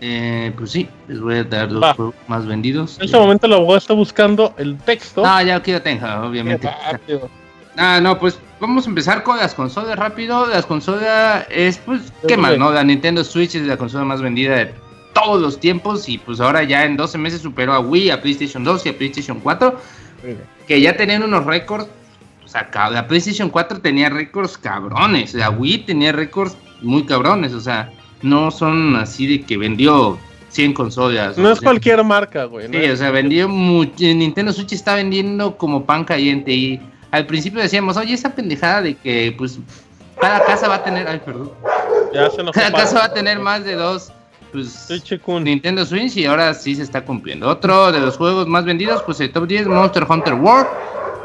[0.00, 1.92] Eh, pues sí, les voy a dar los Va.
[1.92, 2.96] juegos más vendidos.
[2.96, 5.22] En este momento el abogado está buscando el texto.
[5.22, 6.70] No, ya aquí lo tengo, obviamente.
[6.90, 7.28] Rápido.
[7.76, 10.46] Ah, no, pues vamos a empezar con las consolas rápido.
[10.46, 12.40] Las consolas es, pues, ¿qué sí.
[12.40, 12.72] no?
[12.72, 14.74] La Nintendo Switch es la consola más vendida de
[15.12, 18.64] todos los tiempos y pues ahora ya en 12 meses superó a Wii, a PlayStation
[18.64, 19.78] 2 y a PlayStation 4,
[20.66, 21.86] que ya tenían unos récords.
[22.50, 27.60] O sea, la PlayStation 4 tenía récords cabrones, la Wii tenía récords muy cabrones, o
[27.60, 31.38] sea, no son así de que vendió 100 consolas.
[31.38, 32.68] No o es cualquier marca, güey.
[32.68, 32.76] ¿no?
[32.76, 33.92] Sí, o sea, vendió mucho.
[34.00, 36.52] Nintendo Switch está vendiendo como pan caliente.
[36.52, 36.80] Y
[37.12, 39.60] al principio decíamos, oye, esa pendejada de que, pues,
[40.20, 41.06] cada casa va a tener.
[41.06, 41.52] Ay, perdón.
[42.12, 44.12] Ya se nos Cada casa va a tener más de dos,
[44.50, 44.88] pues.
[45.24, 47.48] Nintendo Switch y ahora sí se está cumpliendo.
[47.48, 50.66] Otro de los juegos más vendidos, pues el top 10 Monster Hunter World.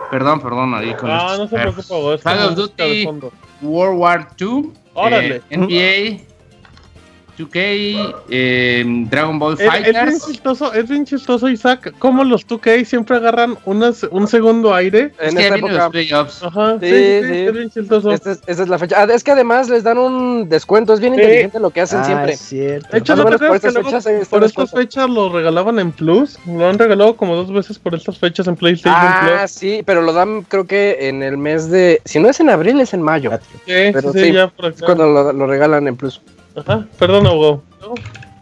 [0.09, 3.07] Perdón, perdón, ahí con Ah, estos no se preocupa, es Call of Duty.
[3.61, 4.65] World War 2.
[4.93, 5.41] Órale.
[5.49, 6.34] NBA.
[7.37, 8.15] 2K.
[8.29, 10.25] eh, Dragon Ball Es, es bien Fighters.
[10.25, 15.11] chistoso, es bien chistoso, Isaac, como los 2K siempre agarran unas, un segundo aire.
[15.19, 15.73] Es En esta época.
[15.73, 16.43] los playoffs.
[16.43, 18.11] Ajá, sí, Sí, sí, sí, es bien chistoso.
[18.11, 18.95] Esta es, esa es la fecha.
[19.01, 20.93] Ah, es que además les dan un descuento.
[20.93, 21.21] Es bien Sí.
[21.21, 22.33] inteligente lo que hacen Ah, siempre.
[22.33, 22.87] es cierto.
[22.91, 25.79] De hecho, o no por que estas luego fechas está por estas fechas lo regalaban
[25.79, 26.37] en Plus.
[26.47, 29.51] Lo han regalado como dos veces por estas fechas en PlayStation Ah, Plus.
[29.51, 32.01] sí, pero lo dan creo que en el mes de...
[32.05, 33.31] Si no es en abril, es en mayo.
[33.65, 34.85] Sí, pero sí, ya por Es acá.
[34.87, 36.21] cuando lo, lo regalan en plus.
[36.55, 37.63] Ajá, perdón, Hugo.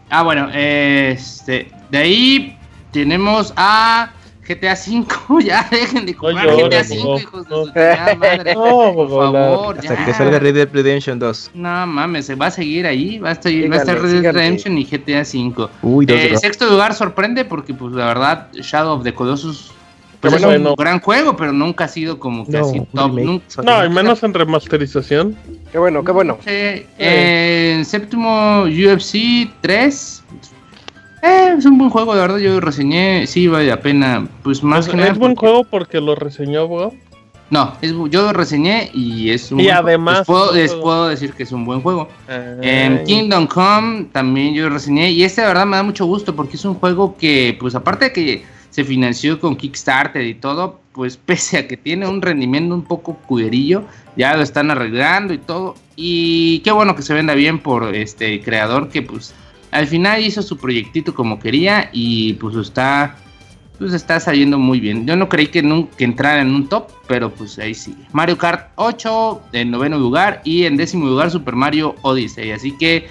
[0.10, 2.58] Ah, bueno, este, de ahí
[2.91, 4.12] tenemos a
[4.47, 5.43] GTA V.
[5.43, 7.65] Ya dejen de comprar llores, GTA V, hijos de No.
[7.65, 8.54] su madre.
[8.56, 10.06] No, Por favor, Hasta ya.
[10.06, 11.52] que salga Red Dead Redemption 2.
[11.56, 13.17] No mames, se va a seguir ahí.
[13.19, 14.32] Va a estar, va a estar Red Dead.
[14.34, 15.67] Redemption y GTA V.
[15.82, 19.71] Uy, dos Eh, sexto lugar sorprende porque, pues, la verdad, Shadow of the Colossus
[20.30, 20.70] pues, es bueno.
[20.72, 23.12] un gran juego, pero nunca ha sido como que No, así un top.
[23.20, 25.36] Nunca, No, y menos en remasterización.
[25.72, 26.38] Qué bueno, qué bueno.
[26.46, 30.24] Eh, en séptimo UFC 3.
[31.24, 32.38] Eh, es un buen juego, de verdad.
[32.38, 33.26] Yo reseñé.
[33.28, 34.28] Sí, vale la pena.
[34.44, 35.12] Pues más Es, que nada.
[35.12, 36.94] es buen porque- juego porque lo reseñó, Hugo.
[37.50, 39.60] No, es, yo lo reseñé y es un.
[39.60, 39.88] Y buen juego.
[39.88, 40.18] además
[40.54, 42.10] Les puedo, les decir que es un buen juego.
[42.28, 45.12] En Kingdom Come también yo lo reseñé.
[45.12, 48.06] Y este, de verdad, me da mucho gusto porque es un juego que, pues, aparte
[48.06, 52.74] de que se financió con Kickstarter y todo, pues, pese a que tiene un rendimiento
[52.74, 53.84] un poco cuderillo,
[54.18, 55.76] ya lo están arreglando y todo.
[55.96, 59.36] Y qué bueno que se venda bien por este creador que, pues,
[59.70, 63.16] al final hizo su proyectito como quería y, pues, está.
[63.80, 65.08] Pues está saliendo muy bien.
[65.08, 68.04] Yo no creí que nunca entrara en un top, pero pues ahí sigue.
[68.14, 72.52] Mario Kart 8 en noveno lugar y en décimo lugar Super Mario Odyssey.
[72.52, 73.08] Así que,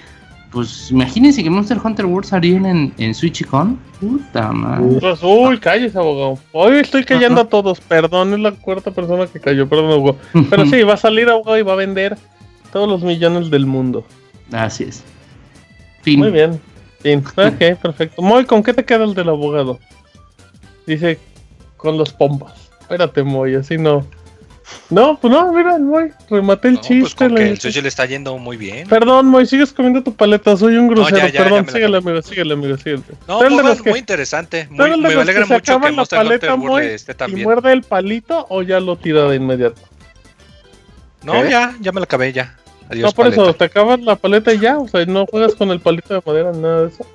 [0.53, 3.79] pues imagínense que Monster Hunter World saliera en, en Switch con.
[3.99, 5.01] Puta madre.
[5.01, 6.39] Pues, uy, cállese, abogado.
[6.53, 7.81] Hoy estoy callando a todos.
[7.81, 9.67] Perdón, es la cuarta persona que cayó.
[9.67, 10.17] Perdón, Hugo.
[10.51, 12.19] Pero sí, va a salir abogado y va a vender
[12.71, 14.05] todos los millones del mundo.
[14.53, 15.03] Así es.
[16.03, 16.19] Fin.
[16.21, 16.61] Muy bien.
[17.03, 17.25] Bien.
[17.37, 18.21] Ok, perfecto.
[18.21, 19.79] Moy, ¿con qué te queda el del abogado?
[20.87, 21.19] Dice,
[21.79, 22.71] con los pompas.
[22.81, 24.07] Espérate, Moy, así no.
[24.91, 27.29] No, pues no, mira, Moy, rematé el No, pues chiste.
[27.35, 28.89] que el Switch le está yendo muy bien.
[28.89, 31.17] Perdón, Moy, sigues comiendo tu paleta, soy un grosero.
[31.17, 33.03] ya, ya, ya Perdón, la síguele, amigo, síguele, amigo, síguele.
[33.27, 34.69] No, eres de muy, los que- muy interesante.
[34.71, 38.47] Muy, me alegra que mucho que la paleta, Moy, esté tan ¿Y muerde el palito
[38.51, 39.81] o ya lo tira de inmediato?
[41.23, 41.51] No, ¿Qué?
[41.51, 42.57] ya, ya me la acabé ya.
[42.91, 45.71] Adiós, no, por eso, te acabas la paleta y ya, o sea, no juegas con
[45.71, 47.07] el palito de madera, nada de eso.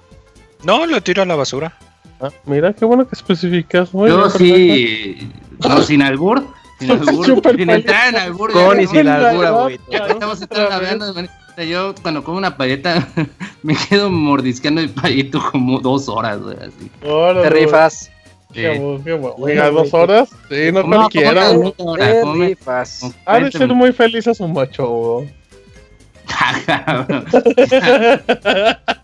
[0.64, 1.74] No, lo tiro a la basura.
[2.20, 3.94] Ah, mira, qué bueno que especificas.
[3.94, 5.32] Muy Yo bien, sí.
[5.60, 6.48] No, sin albur.
[6.80, 7.42] Sin albur.
[7.56, 8.52] Sin entrar en albur.
[8.52, 9.80] Con y sin la albur, güey.
[9.90, 11.34] Estamos hablando de manera-
[11.68, 13.08] Yo cuando como una paleta
[13.64, 16.92] me quedo mordisqueando el palito como dos horas, güey, así.
[17.08, 18.12] Órale, Te rifas.
[18.54, 18.64] Sí.
[19.38, 20.30] Oiga, dos horas.
[20.50, 21.50] Sí, no cualquiera.
[23.26, 24.88] Ha de ser muy feliz a su macho.
[24.88, 25.30] güey.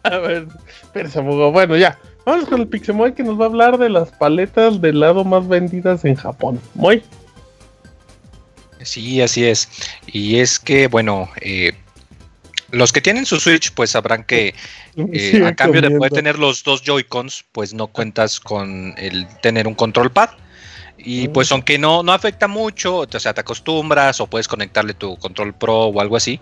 [0.03, 0.47] a ver,
[0.81, 1.21] espérese.
[1.21, 1.97] Bueno, ya.
[2.25, 5.45] Vamos con el Pixemoy que nos va a hablar de las paletas de helado más
[5.47, 6.59] vendidas en Japón.
[6.73, 7.03] Muy.
[8.83, 9.69] Sí, así es.
[10.07, 11.73] Y es que, bueno, eh,
[12.71, 14.53] los que tienen su Switch, pues sabrán que
[14.95, 19.67] eh, a cambio de poder tener los dos Joy-Cons, pues no cuentas con el tener
[19.67, 20.31] un control pad.
[20.97, 25.17] Y pues aunque no, no afecta mucho, o sea, te acostumbras o puedes conectarle tu
[25.17, 26.39] control pro o algo así,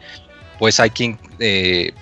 [0.59, 1.93] pues hay quien eh,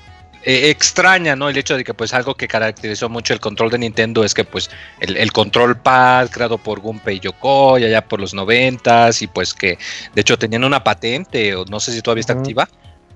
[0.44, 1.50] eh, extraña, ¿no?
[1.50, 4.46] El hecho de que pues algo que caracterizó mucho el control de Nintendo es que
[4.46, 9.54] pues el, el control pad creado por Gunpei Yokoi allá por los noventas y pues
[9.54, 9.78] que
[10.14, 12.70] de hecho tenían una patente o no sé si todavía está activa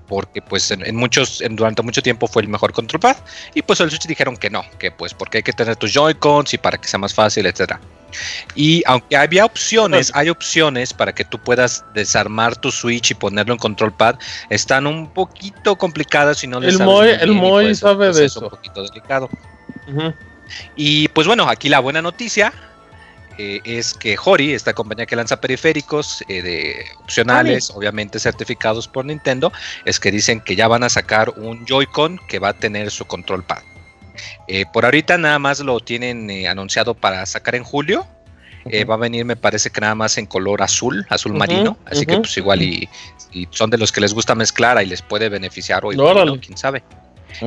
[0.08, 3.16] porque pues en, en muchos en- durante mucho tiempo fue el mejor control pad
[3.54, 6.52] y pues el Switch dijeron que no que pues porque hay que tener tus Joy-Cons
[6.54, 7.80] y para que sea más fácil etcétera
[8.54, 13.54] y aunque había opciones hay opciones para que tú puedas desarmar tu Switch y ponerlo
[13.54, 14.16] en control pad
[14.50, 18.26] están un poquito complicadas si no le El sabes Moy- el Moy un sabe de
[18.26, 18.40] eso.
[18.40, 19.28] un poquito delicado
[19.88, 20.12] Ujú.
[20.76, 22.52] y pues bueno, aquí la buena noticia
[23.38, 29.04] eh, es que Hori, esta compañía que lanza periféricos eh, de opcionales, obviamente certificados por
[29.04, 29.52] Nintendo,
[29.84, 33.04] es que dicen que ya van a sacar un Joy-Con que va a tener su
[33.04, 33.62] control pad.
[34.46, 38.06] Eh, por ahorita nada más lo tienen eh, anunciado para sacar en julio.
[38.88, 41.76] Va a venir, me parece que nada más en color azul, azul marino.
[41.84, 42.88] Así que pues igual y,
[43.30, 45.96] y son de los que les gusta mezclar y les puede beneficiar hoy.
[45.98, 46.38] Órale.
[46.38, 46.82] quién sabe.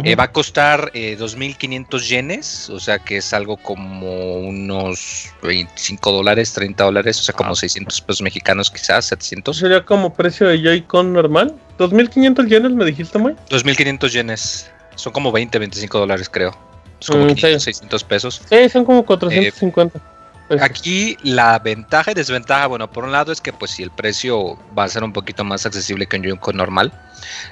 [0.03, 6.11] Eh, va a costar eh, 2.500 yenes, o sea que es algo como unos 25
[6.11, 9.57] dólares, 30 dólares, o sea como 600 pesos mexicanos quizás, 700.
[9.57, 11.55] Sería como precio de Joy-Con normal.
[11.77, 13.33] 2500 yenes me dijiste, muy.
[13.49, 16.57] 2.500 yenes, son como 20, 25 dólares creo.
[16.99, 17.35] Es como Mm, sí.
[17.35, 18.41] 500, 600 pesos.
[18.49, 19.99] Sí, son como 450.
[19.99, 20.16] pesos.
[20.61, 24.57] Aquí la ventaja y desventaja, bueno, por un lado es que pues si el precio
[24.77, 26.93] va a ser un poquito más accesible que un Joy-Con normal,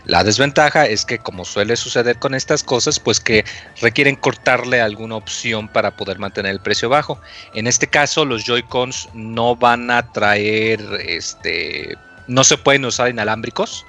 [0.05, 3.43] la desventaja es que como suele suceder con estas cosas, pues que
[3.81, 7.19] requieren cortarle alguna opción para poder mantener el precio bajo.
[7.53, 13.85] En este caso, los Joy-Cons no van a traer, este, no se pueden usar inalámbricos,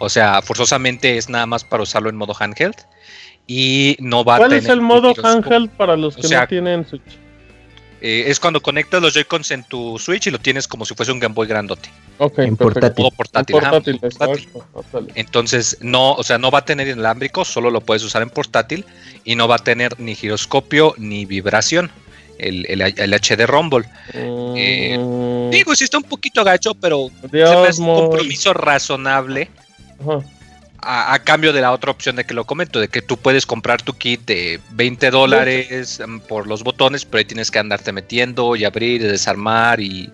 [0.00, 2.76] o sea, forzosamente es nada más para usarlo en modo handheld.
[3.46, 6.42] Y no va a ¿Cuál tener es el modo handheld para los O que sea,
[6.42, 7.23] no tienen Switch?
[8.06, 11.10] Eh, es cuando conectas los Joy-Cons en tu Switch y lo tienes como si fuese
[11.10, 11.88] un Game Boy grandote.
[12.18, 13.06] Ok, en portátil.
[13.16, 13.56] Portátil.
[13.56, 14.00] En ajá, portátil,
[14.52, 15.12] modo portátil.
[15.14, 18.84] Entonces, no, o sea, no va a tener inalámbrico, solo lo puedes usar en portátil
[19.24, 21.90] y no va a tener ni giroscopio ni vibración.
[22.36, 23.86] El, el, el HD Rumble.
[24.12, 28.52] Eh, Mm, Digo, sí está un poquito gacho, pero se me Dios, hace un compromiso
[28.52, 29.48] razonable
[29.98, 30.18] Ajá.
[30.84, 33.46] A, a cambio de la otra opción de que lo comento, de que tú puedes
[33.46, 38.54] comprar tu kit de 20 dólares por los botones, pero ahí tienes que andarte metiendo
[38.56, 40.10] y abrir y desarmar y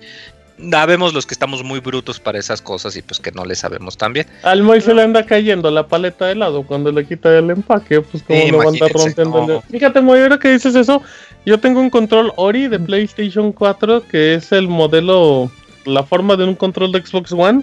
[0.71, 3.97] sabemos los que estamos muy brutos para esas cosas y pues que no le sabemos
[3.97, 4.27] tan bien.
[4.43, 8.03] Al Moy se le anda cayendo la paleta de helado cuando le quita el empaque,
[8.03, 9.55] pues como Sí, no va a andar imagínense, rompiendo.
[9.55, 9.63] no.
[9.71, 11.03] Fíjate, Moy, ahora que dices eso,
[11.47, 15.51] yo tengo un control Ori de PlayStation 4 que es el modelo,
[15.87, 17.63] la forma de un control de Xbox One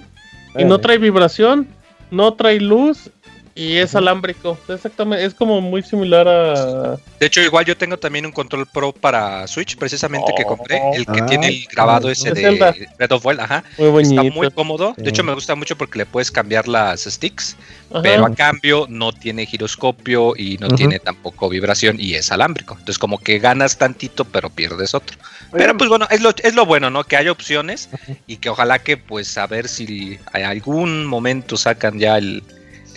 [0.58, 1.68] y no trae vibración,
[2.12, 3.10] no trae luz
[3.58, 4.58] y es alámbrico.
[4.68, 6.98] Exactamente, es como muy similar a.
[7.20, 11.06] De hecho, igual yo tengo también un control pro para Switch, precisamente que compré, el
[11.06, 12.76] que Ah, tiene el grabado ese Es de Zelda.
[12.98, 13.64] Breath of Wild, ajá.
[13.80, 14.22] Muy bonito.
[14.22, 14.94] Está muy cómodo.
[14.96, 17.56] De hecho, me gusta mucho porque le puedes cambiar las sticks,
[17.90, 18.02] Ajá.
[18.04, 22.74] pero a cambio no tiene giroscopio y no tiene tampoco vibración y es alámbrico.
[22.76, 25.18] Entonces, como que ganas tantito, pero pierdes otro.
[25.52, 27.04] Oye, Pero pues bueno, es lo, es lo bueno, ¿no?
[27.06, 27.90] Que haya opciones
[28.28, 32.44] y que ojalá que pues a ver si en algún momento sacan ya el,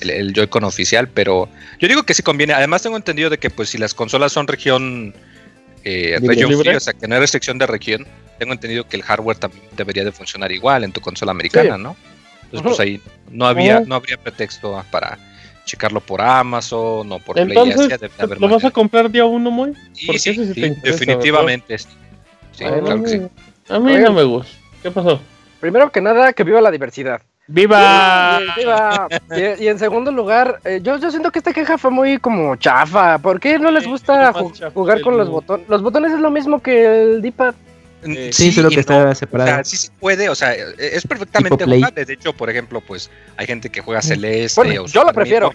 [0.01, 2.53] el, el Joy-Con oficial, pero yo digo que sí conviene.
[2.53, 5.15] Además tengo entendido de que pues si las consolas son región
[5.85, 8.07] eh, región free, o sea que no hay restricción de región,
[8.39, 11.97] tengo entendido que el hardware también debería de funcionar igual en tu consola americana, ¿no?
[12.45, 13.89] Entonces pues ahí no había, Ujú.
[13.89, 15.19] no habría pretexto ah, para
[15.65, 19.73] checarlo por Amazon o por Play, Entonces, haber ¿lo vas a comprar día uno, Moy?
[19.93, 21.79] Sí, porque sí, ese sí sí, te interesa, definitivamente.
[21.79, 21.87] sí.
[22.57, 23.23] Claro que sí.
[23.69, 24.53] A mí no me gusta.
[24.83, 25.21] ¿Qué pasó?
[25.61, 27.23] Primero que nada, que viva la diversidad.
[27.53, 28.41] ¡Viva!
[28.57, 29.09] Viva.
[29.59, 32.55] Y, y en segundo lugar, eh, yo, yo siento que esta queja fue muy como
[32.57, 33.19] chafa.
[33.19, 35.69] ¿Por qué no les Sí, gusta ju- jugar con los botones?
[35.69, 37.55] Los botones es lo mismo que el D-pad.
[38.05, 38.81] Eh, Sí, solo y que no.
[38.81, 39.51] está O separado.
[39.51, 42.05] sea, sí se puede, o sea, e- es perfectamente jugable.
[42.05, 45.53] De hecho, por ejemplo, pues hay gente que juega Celeste Bueno, o yo lo prefiero.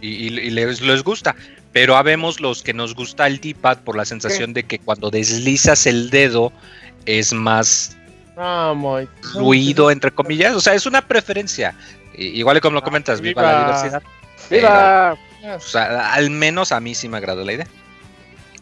[0.00, 1.34] Y, y- y les, les gusta.
[1.72, 5.86] Pero habemos los que nos gusta el D-pad por la sensación de que cuando deslizas
[5.86, 6.52] el dedo
[7.06, 7.96] es más
[8.36, 9.08] Ah, Moy.
[9.32, 10.54] fluido, entre comillas.
[10.54, 11.74] O sea, es una preferencia.
[12.14, 13.64] Igual y como lo comentas, viva, la viva.
[13.66, 14.02] diversidad.
[14.50, 15.16] Viva.
[15.56, 17.66] O sea, al menos a mí sí me agrada la idea.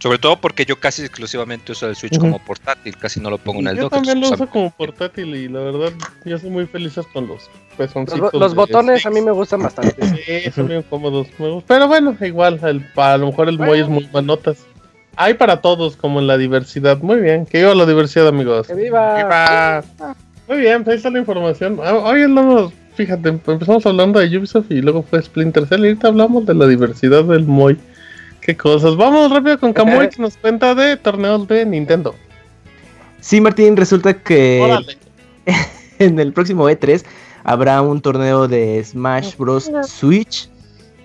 [0.00, 2.20] Sobre todo porque yo casi exclusivamente uso el Switch Ujú.
[2.26, 3.92] como portátil, casi no lo pongo en el Yo dock.
[3.94, 5.92] también lo uso como portátil y la verdad,
[6.26, 8.34] yo soy muy feliz con los Los, pezoncitos.
[8.34, 9.24] los de botones a mí sticks.
[9.26, 9.96] me gustan bastante.
[10.44, 11.28] Sí, son bien cómodos.
[11.66, 14.58] Pero bueno, igual, el, a lo mejor el Moy es muy manotas.
[15.16, 16.98] Hay para todos, como en la diversidad.
[17.00, 18.66] Muy bien, que viva la diversidad, amigos.
[18.66, 19.16] ¡Que viva!
[19.16, 19.84] Viva.
[20.48, 21.78] Muy bien, pues ahí está la información.
[21.82, 26.08] Ah, Hoy hablamos, fíjate, empezamos hablando de Ubisoft y luego fue Splinter Cell y ahorita
[26.08, 27.78] hablamos de la diversidad del Moy.
[28.40, 28.96] Qué cosas.
[28.96, 32.14] Vamos rápido con Kamui que nos cuenta de torneos de Nintendo.
[33.20, 34.98] Sí, Martín, resulta que Órale.
[35.98, 37.04] en el próximo E3
[37.42, 39.70] habrá un torneo de Smash Bros.
[39.86, 40.50] Switch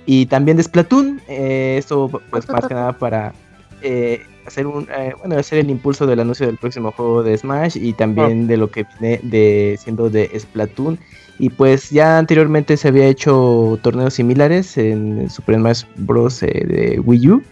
[0.06, 1.22] y también de Splatoon.
[1.30, 3.34] Eh, esto, pues, más que nada para
[3.82, 7.78] eh, hacer un, eh, bueno, hacer el impulso del anuncio del próximo juego de Smash
[7.78, 11.00] y también de lo que viene de siendo de Splatoon.
[11.38, 16.44] Y pues ya anteriormente se había hecho torneos similares en Super Smash Bros.
[16.44, 17.44] eh, de Wii U.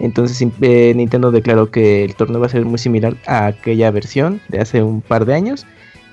[0.00, 4.40] Entonces eh, Nintendo declaró que el torneo va a ser muy similar a aquella versión
[4.48, 5.66] de hace un par de años.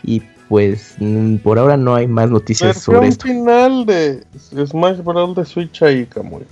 [0.03, 3.25] Y pues mm, por ahora no hay más noticias sobre esto.
[3.25, 4.23] final de
[4.67, 5.35] Smash Bros.
[5.35, 6.43] de Switch ahí, Kamui.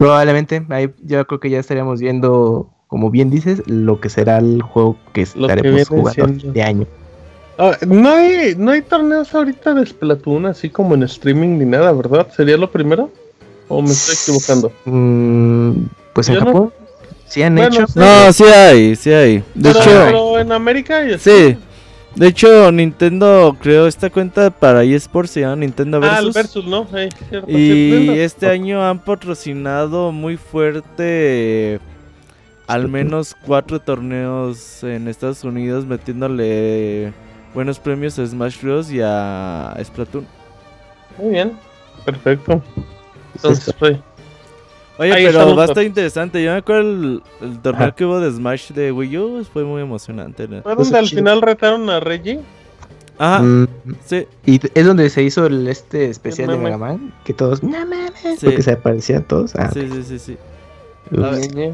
[0.00, 4.62] Probablemente, ahí yo creo que ya estaríamos viendo como bien dices, lo que será el
[4.62, 6.86] juego que que estaremos viene jugando este año.
[7.58, 11.92] Ah, no, hay, no hay torneos ahorita de Splatoon así como en streaming ni nada,
[11.92, 12.28] ¿verdad?
[12.34, 13.10] ¿Sería lo primero?
[13.68, 14.72] ¿O me estoy equivocando?
[14.86, 15.82] Mm,
[16.14, 16.72] pues en Yo no- Japón
[17.26, 17.86] sí han Bueno, hecho.
[17.86, 17.98] sí.
[17.98, 19.36] No, sí hay, sí hay.
[19.36, 21.58] De Pero, hecho, pero en América y sí.
[22.16, 26.34] De hecho, Nintendo creó esta cuenta para eSports, se llama Nintendo Ah, el Versus.
[26.34, 26.86] Versus, ¿no?
[27.28, 31.80] Cierto, Y este año han patrocinado muy fuerte
[32.66, 37.12] al menos cuatro torneos en Estados Unidos metiéndole
[37.54, 38.90] buenos premios a Smash Bros.
[38.92, 40.26] y a Splatoon.
[41.18, 41.52] Muy bien,
[42.04, 42.62] perfecto.
[43.34, 43.98] Entonces, pues,
[45.00, 46.44] Oye, Ahí pero estar interesante.
[46.44, 47.94] Yo me acuerdo el, el torneo Ajá.
[47.96, 50.46] que hubo de Smash de Wii U, fue muy emocionante.
[50.46, 50.62] ¿no?
[50.62, 51.20] ¿fue Pues donde al chido.
[51.20, 52.40] final retaron a Reggie?
[53.18, 53.66] Ajá, Mm,
[54.04, 56.56] sí, y es donde se hizo el este especial de.
[56.58, 58.46] Mega Man, que todos, no mames, Sí.
[58.46, 59.54] porque se aparecían todos.
[59.56, 60.36] Ah, sí, sí, sí, sí.
[61.16, 61.72] A ver.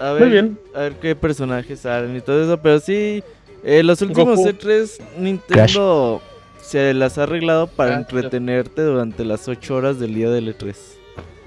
[0.00, 0.58] A ver, Muy bien.
[0.74, 3.22] a ver qué personajes salen y todo eso, pero sí,
[3.64, 4.48] eh, los últimos Goku.
[4.50, 6.22] E3 Nintendo
[6.62, 8.12] se las ha arreglado para Gracias.
[8.12, 10.74] entretenerte durante las 8 horas del día del E3.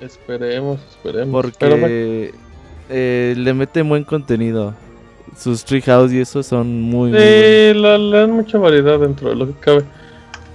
[0.05, 1.41] Esperemos, esperemos.
[1.41, 2.33] Porque
[2.89, 4.73] eh, le mete buen contenido.
[5.37, 7.27] Sus Treehouse y eso son muy, muy buenos.
[7.33, 9.83] sí, la- le dan mucha variedad dentro de lo que cabe.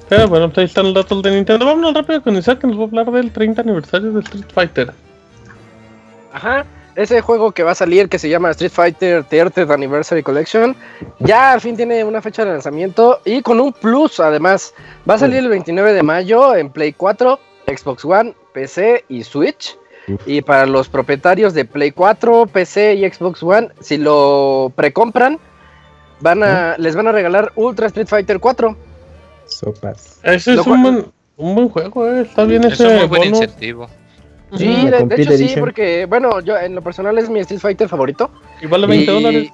[0.09, 1.65] Pero bueno, pues ahí están los datos de Nintendo.
[1.67, 4.93] Vámonos rápido con Isaac, que nos va a hablar del 30 aniversario de Street Fighter.
[6.33, 6.65] Ajá.
[6.95, 10.75] Ese juego que va a salir que se llama Street Fighter 30th Anniversary Collection
[11.21, 14.75] ya al fin tiene una fecha de lanzamiento y con un plus además.
[15.09, 17.39] Va a salir el 29 de mayo en Play 4,
[17.77, 19.77] Xbox One, PC y Switch.
[20.09, 20.23] Uf.
[20.27, 25.39] Y para los propietarios de Play 4, PC y Xbox One, si lo precompran,
[26.21, 28.77] van a, les van a regalar Ultra Street Fighter 4.
[29.47, 30.21] Sopas.
[30.23, 32.23] Ese es un buen, un buen juego, eh.
[32.23, 33.89] Está bien Es ese un muy buen incentivo.
[34.57, 38.31] Sí, de, hecho sí, porque bueno, yo en lo personal es mi Street Fighter favorito.
[38.63, 39.51] Y vale 20 Y- dólares.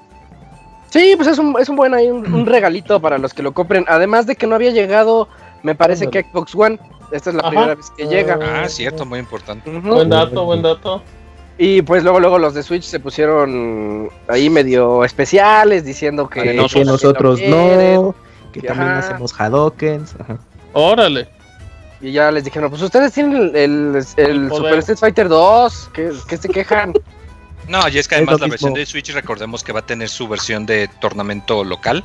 [0.91, 3.53] Sí, pues es un, es un buen ahí, un, un regalito para los que lo
[3.53, 3.85] compren.
[3.89, 5.29] Además de que no había llegado,
[5.65, 6.79] me parece que Xbox One.
[7.11, 7.51] Esta es la Ajá.
[7.51, 8.39] primera vez que llega.
[8.43, 9.71] Ah, cierto, muy importante.
[9.71, 11.03] Buen dato, buen dato.
[11.57, 16.55] Y pues luego, luego los de Switch se pusieron ahí medio especiales diciendo que, Vale,
[16.55, 17.95] no, que nosotros quieren.
[17.95, 18.15] no,
[18.53, 18.99] que que también ajá.
[18.99, 20.17] hacemos Hadokens.
[20.19, 20.39] Ajá.
[20.73, 21.29] Órale.
[22.01, 24.51] Y ya les dijeron, pues ustedes tienen el, el-.
[24.51, 26.93] Super Street Fighter 2, que, que se quejan.
[27.67, 30.29] No, y es que además la versión de Switch recordemos que va a tener su
[30.29, 32.05] versión de tornamento local.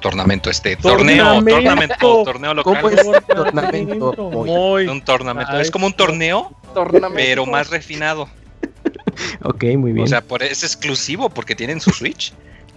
[0.00, 2.22] Tornamento este, torneo, Tornamento.
[2.24, 2.74] torneo local.
[2.82, 3.26] ¿Cómo es?
[3.26, 4.12] Tornamento.
[4.30, 4.86] Muy.
[4.86, 5.58] Un tornamento.
[5.58, 7.14] Es como un torneo, Tornamento.
[7.16, 8.28] pero más refinado.
[9.44, 10.04] Ok, muy bien.
[10.04, 12.32] O sea, por, es exclusivo porque tienen su Switch.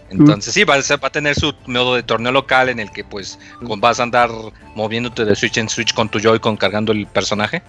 [0.09, 2.91] Entonces sí, va a, ser- va a tener su modo de torneo local en el
[2.91, 4.29] que pues con- vas a andar
[4.75, 7.61] moviéndote de Switch en Switch con tu Joy-Con cargando el personaje.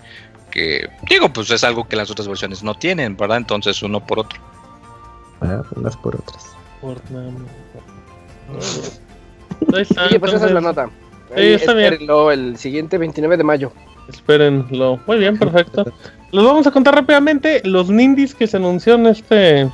[0.50, 3.38] Que digo, pues es algo que las otras versiones no tienen, ¿verdad?
[3.38, 4.38] Entonces uno por otro.
[5.40, 6.44] Ah, unas por otras.
[9.74, 10.88] Ahí está, Sí, pues esa es la nota.
[11.36, 11.92] Ahí está bien.
[11.92, 13.72] espérenlo el siguiente 29 de mayo.
[14.08, 14.98] Espérenlo.
[15.06, 15.84] Muy bien, perfecto.
[16.32, 19.68] Les vamos a contar rápidamente los Nindies que se anunció en este.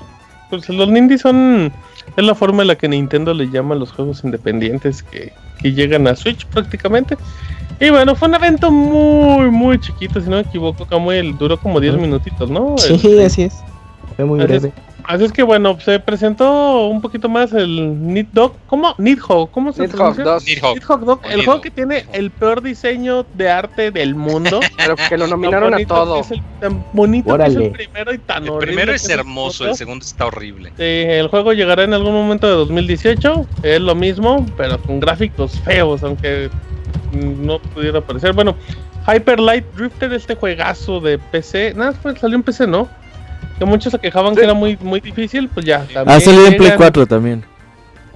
[0.50, 1.72] Pues los Nindies son.
[2.16, 5.72] Es la forma en la que Nintendo le llama a los juegos independientes que, que
[5.72, 7.16] llegan a Switch prácticamente.
[7.80, 11.36] Y bueno, fue un evento muy, muy chiquito, si no me equivoco, Camuel.
[11.38, 12.02] Duró como 10 Ujú.
[12.02, 12.76] minutitos, ¿no?
[12.78, 13.54] Sí, El- así es.
[14.16, 14.62] Fue muy es.
[15.06, 18.54] Así es que bueno, se presentó un poquito más el Nidhogg.
[18.66, 18.94] ¿Cómo?
[18.98, 20.24] Nidhogg, ¿cómo se Nidhogg pronuncia?
[20.24, 20.74] 2, Nidhogg.
[20.76, 21.44] Nidhogg el Nidhogg.
[21.44, 24.60] juego que tiene el peor diseño de arte del mundo.
[24.78, 26.20] pero que lo nominaron a todo.
[26.20, 27.66] es el- tan bonito que es Órale.
[27.66, 30.70] el primero y tan El horrible primero que es el hermoso, el segundo está horrible.
[30.76, 33.46] Sí, el juego llegará en algún momento de 2018.
[33.62, 36.48] Es lo mismo, pero con gráficos feos, aunque
[37.12, 38.32] no pudiera parecer.
[38.32, 38.56] Bueno,
[39.06, 41.74] Hyper Light Drifter, este juegazo de PC.
[41.74, 42.88] Nada, pues salió en PC, ¿no?
[43.58, 44.38] Que muchos se quejaban Sí.
[44.40, 45.82] que era muy, muy difícil, pues ya.
[45.82, 47.44] Ha también salido en Play llega 4 también.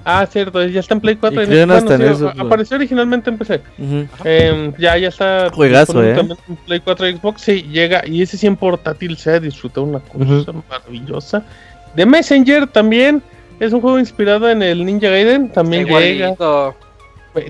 [0.05, 1.43] Ah, cierto, ya está en Play 4.
[1.45, 2.41] Y en- hasta en sí, eso, pues.
[2.47, 3.61] apareció originalmente en PC.
[3.79, 4.07] Ujú.
[4.25, 5.51] Eh, ya, ya está.
[5.53, 6.15] Juegazo, ¿eh?
[6.15, 7.43] también en Play 4 y Xbox.
[7.43, 8.03] Sí, llega.
[8.07, 11.43] Y ese sí en portátil se ha disfrutado una cosa maravillosa.
[11.95, 13.23] The Messenger también.
[13.61, 15.51] Es un juego inspirado en el Ninja Gaiden.
[15.51, 16.01] También llega.
[16.31, 16.75] Igualito,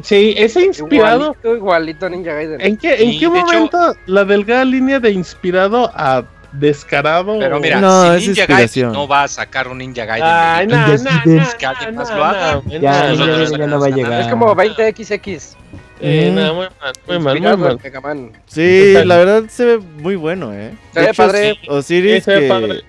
[0.03, 1.37] Sí, ese inspirado.
[1.43, 2.61] igualito, igualito Ninja Gaiden.
[2.61, 7.39] ¿En qué, en Y, qué de hecho- momento la delgada línea de inspirado a descarado?
[7.39, 8.47] Pero mira, No, es si Ninja.
[8.47, 10.27] Gaiden no va a sacar un Ninja Gaiden.
[10.29, 11.37] Ay, no, Ninja no, Gaiden.
[11.37, 12.55] no, Que alguien no, más no, lo haga.
[12.55, 14.21] no, Ya, no, ya, no, nosotros ya, ya no va a llegar.
[14.23, 15.57] Es como 20XX.
[16.01, 16.35] Eh, Mm.
[16.35, 16.69] muy mal,
[17.09, 17.71] muy mal, muy inspirado mal.
[17.73, 18.33] en Mega Man.
[18.47, 20.73] Sí, la verdad se ve muy bueno, ¿eh.
[20.95, 21.59] Se ve hecho, padre.
[21.69, 22.81] Osiris Sí, se ve que padre.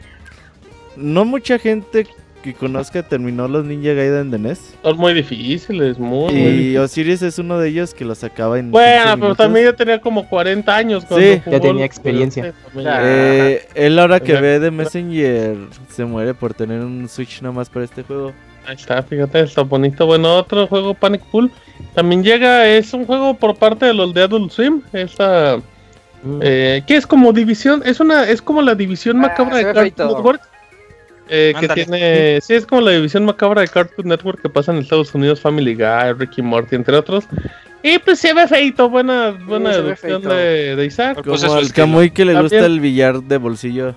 [0.95, 2.05] no mucha gente
[2.43, 4.75] que conozca terminó los Ninja Gaiden de NES.
[4.81, 6.79] Son muy difíciles, muy, muy Y difíciles.
[6.81, 8.71] Osiris es uno de ellos que los acaba en.
[8.71, 12.53] Bueno, 15 pero también ya tenía como 40 años cuando Sí, jugó ya tenía experiencia.
[12.77, 15.57] Eh, él ahora que ve de Messenger
[15.89, 18.31] se muere por tener un Switch nomás para este juego.
[18.67, 20.05] Ahí está, fíjate, está bonito.
[20.05, 21.49] Bueno, otro juego Panic Pool
[21.95, 24.81] también llega, es un juego por parte de los de Adult Swim.
[24.93, 25.59] Esta,
[26.21, 26.39] Mm.
[26.43, 30.09] eh, que es como división, es una, es como la división Ah, macabra de Cartoon.
[30.09, 30.41] Network.
[31.29, 34.79] Eh, que tiene, sí, es como la división macabra de Cartoon Network que pasa en
[34.79, 37.25] Estados Unidos, Family Guy, Ricky Morty, entre otros.
[37.83, 40.35] Y pues se ve feito, buena, buena ve deducción feito.
[40.35, 41.21] de, de Isaac.
[41.23, 41.85] Pues Como al estilo.
[41.85, 42.43] Kamui que le También.
[42.61, 43.95] gusta el billar de bolsillo.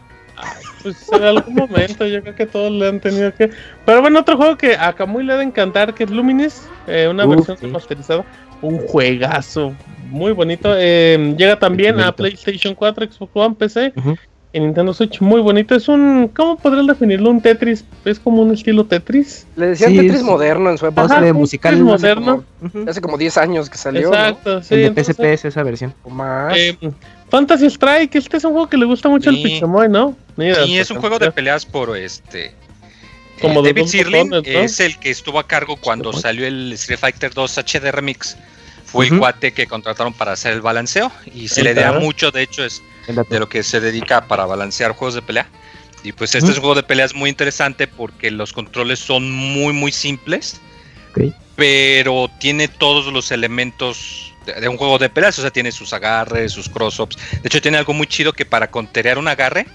[0.82, 3.50] Pues en algún momento yo creo que todos le han tenido que...
[3.84, 7.06] Pero bueno, otro juego que a Kamui le ha de encantar, que es Luminis, eh,
[7.08, 7.66] una Uf, versión sí.
[7.66, 8.24] remasterizada,
[8.62, 9.74] un juegazo
[10.10, 10.74] muy bonito.
[10.76, 12.14] eh, llega también a.
[12.14, 14.16] PlayStation 4, Xbox One, PC Ujú.
[14.52, 15.74] Y Nintendo Switch, muy bonito.
[15.74, 16.28] Es un...
[16.34, 17.30] ¿Cómo podrías definirlo?
[17.30, 19.46] Un Tetris, es como un estilo Tetris.
[19.56, 21.04] Le decían Sí, Tetris moderno en su época.
[21.04, 22.44] Ajá, de musical, Tetris no moderno.
[22.86, 24.10] Hace como 10 años que salió.
[24.10, 24.14] ¿no?
[24.14, 24.74] Exacto, sí.
[24.74, 25.94] el de entonces, PSP es esa versión.
[26.04, 26.54] O más.
[26.56, 26.76] eh,
[27.30, 29.60] Fantasy Strike, este es un juego que le gusta mucho al Sí.
[29.62, 30.16] ¿no?
[30.36, 32.54] Mira, Y es un juego de peleas por este.
[33.40, 34.60] Como eh, David dos Sirlin botones, ¿no?
[34.60, 38.36] es el que estuvo a cargo cuando salió el Street Fighter 2 HD Remix.
[38.84, 42.42] Fue el cuate que contrataron para hacer el balanceo y se le da mucho, de
[42.42, 42.82] hecho es.
[43.06, 45.48] De lo que se dedica para balancear juegos de pelea.
[46.04, 49.72] Y pues este es un juego de peleas muy interesante porque los controles son muy
[49.72, 50.60] muy simples,
[51.10, 51.32] Ok.
[51.54, 55.92] pero tiene todos los elementos de, de un juego de peleas, o sea, tiene sus
[55.92, 57.16] agarres, sus cross-ups.
[57.40, 59.66] De hecho, tiene algo muy chido que para conterear un agarre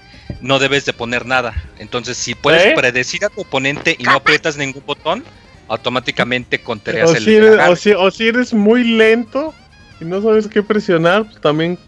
[0.42, 1.54] no debes de poner nada.
[1.78, 2.72] Entonces, si puedes ¿Eh?
[2.76, 5.24] predecir a tu oponente y no aprietas ningún botón,
[5.68, 7.72] automáticamente contereas O el, si, eres, agarre.
[7.72, 9.54] o, si, o si eres muy lento
[10.00, 11.78] y no sabes qué presionar, pues también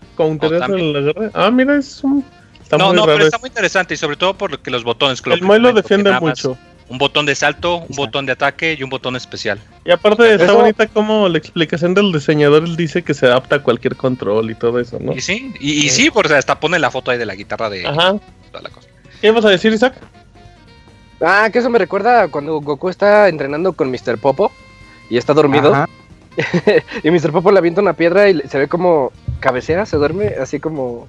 [1.34, 2.24] Ah, mira, es un.
[2.62, 3.16] Está no, muy no, raro.
[3.16, 5.20] pero está muy interesante y sobre todo por lo que los botones.
[5.20, 6.56] que el Moy lo defiende mucho.
[6.88, 8.02] Un botón de salto, un Exacto.
[8.02, 9.60] botón de ataque y un botón especial.
[9.84, 13.56] Y aparte está Eso- bonita como la explicación del diseñador él dice que se adapta
[13.56, 15.12] a cualquier control y todo eso, ¿no?
[15.12, 17.86] Y sí, y, y sí, porque hasta pone la foto ahí de la guitarra de
[17.86, 18.16] Ajá.
[18.50, 18.88] toda la cosa.
[19.20, 19.94] ¿Qué ibas a decir, Isaac?
[21.20, 24.18] Ah, que eso me recuerda cuando Goku está entrenando con Mr.
[24.18, 24.50] Popo
[25.08, 25.72] y está dormido.
[25.74, 25.88] Ajá.
[27.04, 27.30] Y Mr.
[27.32, 31.06] Popo le avienta una piedra y se ve como cabecea, se duerme, así como.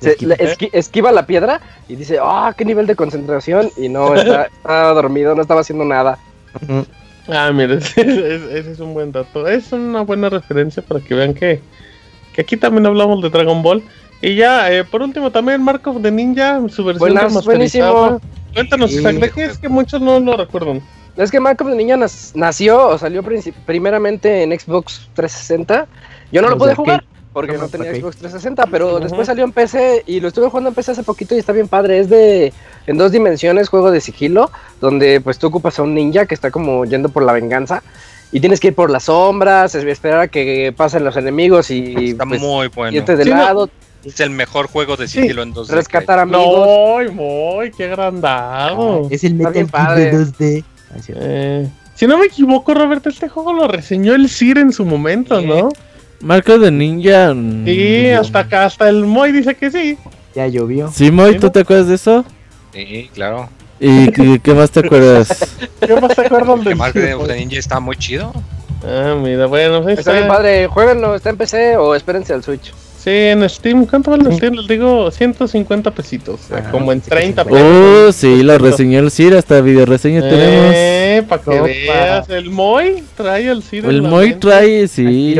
[0.00, 0.34] Se, Esquiva.
[0.36, 3.70] le esqui- esquiva la piedra y dice, ah, qué nivel de concentración.
[3.76, 6.18] Y no, está, está dormido, no estaba haciendo nada.
[7.28, 9.46] Ah, mira, ese, es un buen dato.
[9.46, 11.60] Es una buena referencia para que vean que,
[12.34, 13.82] que aquí también hablamos de Dragon Ball.
[14.20, 17.92] Y ya, eh, por último, también Mark of the Ninja, su versión Buenas, remasterizada.
[17.92, 18.20] buenísimo.
[18.54, 18.98] Cuéntanos, Sí.
[18.98, 20.80] Isaac, ¿de qué es que muchos no lo recuerdan?
[21.16, 23.22] Es que Marco de Niña nas- nació o salió
[23.66, 25.86] primeramente en Xbox 360.
[26.32, 27.04] Yo no lo pude de jugar.
[27.32, 27.96] Porque no tenía ok.
[27.96, 31.34] Xbox 360, pero después salió en PC y lo estuve jugando en PC hace poquito
[31.34, 31.98] y está bien padre.
[32.00, 32.52] Es de
[32.86, 36.50] en dos dimensiones, juego de sigilo, donde pues tú ocupas a un ninja que está
[36.50, 37.82] como yendo por la venganza
[38.32, 42.10] y tienes que ir por las sombras, es- esperar a que pasen los enemigos y
[42.10, 42.96] Está pues, muy bueno.
[42.96, 43.36] irte de Sí, no.
[43.36, 43.70] lado,
[44.04, 45.68] Es el mejor juego de Sí, sigilo en 2D.
[45.74, 46.66] rescatar amigos.
[47.06, 49.06] No, muy, qué agrandado.
[49.10, 50.04] Es el Metal padre.
[50.06, 50.64] de 2D.
[50.90, 51.22] Ah, es cierto.
[51.24, 55.40] Eh, si no me equivoco, Roberto, este juego lo reseñó el Sir en su momento.
[55.40, 55.68] ¿no?
[56.22, 57.34] Marco de Ninja.
[57.34, 59.98] mm, Sí, hasta acá, hasta el Moy dice que sí.
[60.34, 60.90] Ya llovió.
[60.92, 62.24] Sí, Moy, ¿tú te acuerdas de eso?
[62.72, 63.48] Sí, claro.
[63.80, 65.56] ¿Y qué, qué más te acuerdas?
[65.86, 66.92] ¿Qué más te acuerdas de Moy?
[66.92, 68.32] the Ninja está muy chido.
[68.84, 72.72] Ah, mira, bueno, pues Está bien padre, jueguenlo, está en PC o espérense al Switch.
[72.98, 74.54] Sí, en Steam, ¿cuánto vale en Steam?
[74.54, 77.48] Les digo 150 pesitos, o sea, Ah, como en sí que 30 sí.
[77.50, 77.66] pesos.
[77.66, 80.72] Oh, sí, lo reseñó el Sir, hasta video reseña tenemos.
[80.74, 81.62] Eh, para que Opa.
[81.64, 83.84] veas, el Moy trae el Sir.
[83.84, 84.40] en El la Moy mente.
[84.40, 85.34] trae, sí.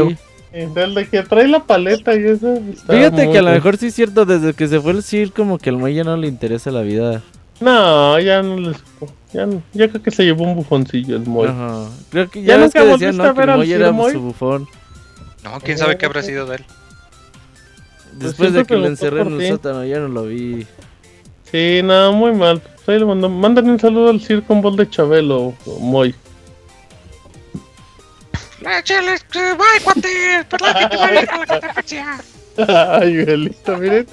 [0.53, 0.65] Tiro.
[0.81, 2.59] Eh, El de que trae la paleta y eso.
[2.89, 5.59] Fíjate que a lo mejor sí es cierto, desde que se fue el Sir, como
[5.59, 7.23] que al Moy ya no le interesa la vida.
[7.61, 8.77] No, ya no les.
[9.33, 11.49] Ya, no- ya creo que se llevó un bufoncillo el Moy.
[11.49, 11.87] Ajá.
[12.11, 13.25] Creo que ¿Ya ya ves que nunca decían, ¿no?
[13.25, 14.13] Que ver el al Moy era Moy?
[14.13, 14.67] su bufón.
[15.45, 16.65] No, quién sabe qué habrá sido de él.
[18.13, 19.49] Después siempre de que lo encerré en el ti.
[19.49, 20.67] sótano, ya no lo vi.
[21.51, 22.61] Sí, no, muy mal.
[22.61, 26.15] Pues ahí le mando- Mándale un saludo al Sir con voz de Chabelo, Moy.
[32.57, 34.07] Ay, Belito, miren.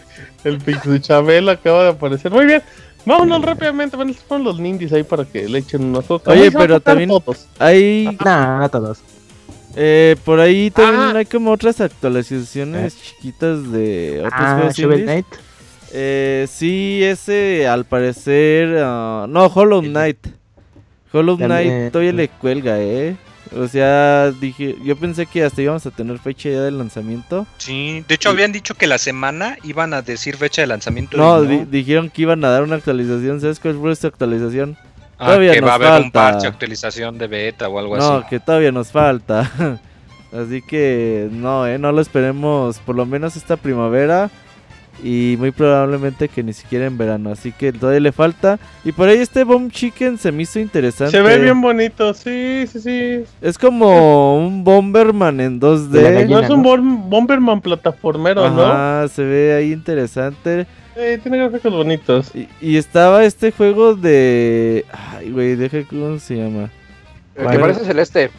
[0.43, 2.32] El Pixu Chabelo acaba de aparecer.
[2.32, 2.62] Muy bien.
[3.06, 3.95] Vámonos rápidamente.
[3.95, 6.28] Bueno, estos fueron los nindis ahí para que le echen unos ojos.
[6.28, 7.47] Oye, pero también- todos.
[7.60, 9.00] Hay, Nah, no todos.
[9.76, 11.20] eh, por ahí también Ah.
[11.20, 15.04] hay como otras actualizaciones chiquitas de otros Ah, juegos Shovel.
[15.04, 15.26] Knight.
[15.91, 18.78] Eh, sí, ese al parecer.
[18.82, 20.28] ah, no, Hollow Knight.
[21.12, 23.16] Hollow También, Knight todavía le cuelga, eh.
[23.56, 27.47] O sea, dije, yo pensé que hasta íbamos a tener fecha ya de lanzamiento.
[27.58, 31.18] Sí, de hecho habían dicho que la semana iban a decir fecha de lanzamiento.
[31.18, 33.41] No, di- dijeron que iban a dar una actualización.
[33.41, 34.78] ¿Sabes cuál fue esta actualización?
[35.18, 38.28] Ah, Todavía que va a haber un parche, actualización de beta o algo No, así.
[38.30, 39.52] que todavía nos falta.
[40.32, 44.30] Así que no, eh, no lo esperemos por lo menos esta primavera
[45.04, 47.32] y muy probablemente que ni siquiera en verano.
[47.32, 48.60] Así que todavía le falta.
[48.84, 51.12] Y por ahí este Bomb Chicken se me hizo interesante.
[51.16, 53.24] Se ve bien bonito, sí, sí, sí.
[53.41, 55.88] Es como un Bomberman en 2D.
[55.89, 56.39] De la gallina.
[56.39, 58.64] No es un bom- Bomberman plataformero, ¿no?
[58.66, 60.66] Ajá, se ve ahí interesante.
[60.95, 62.36] Sí, tiene gráficos bonitos.
[62.36, 64.86] Y, y estaba este juego de...
[64.91, 66.70] Ay, güey, deja cómo se llama.
[67.36, 68.30] El que parece celeste.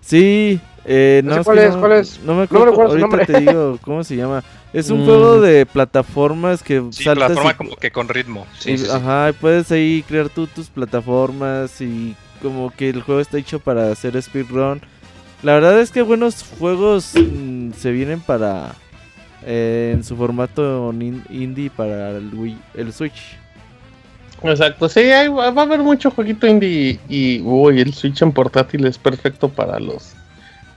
[0.00, 2.20] Sí, eh, No no, sé es cuál que es, no, cuál es.
[2.24, 3.26] no me No acuerdo, recuerdo su ahorita nombre.
[3.26, 4.42] te digo cómo se llama.
[4.72, 5.04] Es un Mm.
[5.04, 8.46] juego de plataformas que Sí, saltas plataforma y- como que con ritmo.
[8.58, 8.86] Sí, y- sí.
[8.90, 13.90] Ajá, puedes ahí crear tú tus plataformas y como que el juego está hecho para
[13.90, 14.80] hacer speedrun.
[15.42, 18.74] La verdad es que buenos juegos mm, se vienen para
[19.44, 20.92] eh, en su formato
[21.30, 23.38] indie para el, Wii, el Switch.
[24.42, 28.86] Exacto, sí, hay- va a haber mucho jueguito indie y, uy, el Switch en portátil
[28.86, 30.12] es perfecto para los,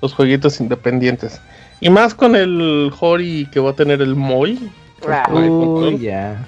[0.01, 1.39] los jueguitos independientes.
[1.83, 4.57] Y más con el Hori que va a tener el Moy.
[5.05, 5.99] Ah, control.
[5.99, 6.41] ya.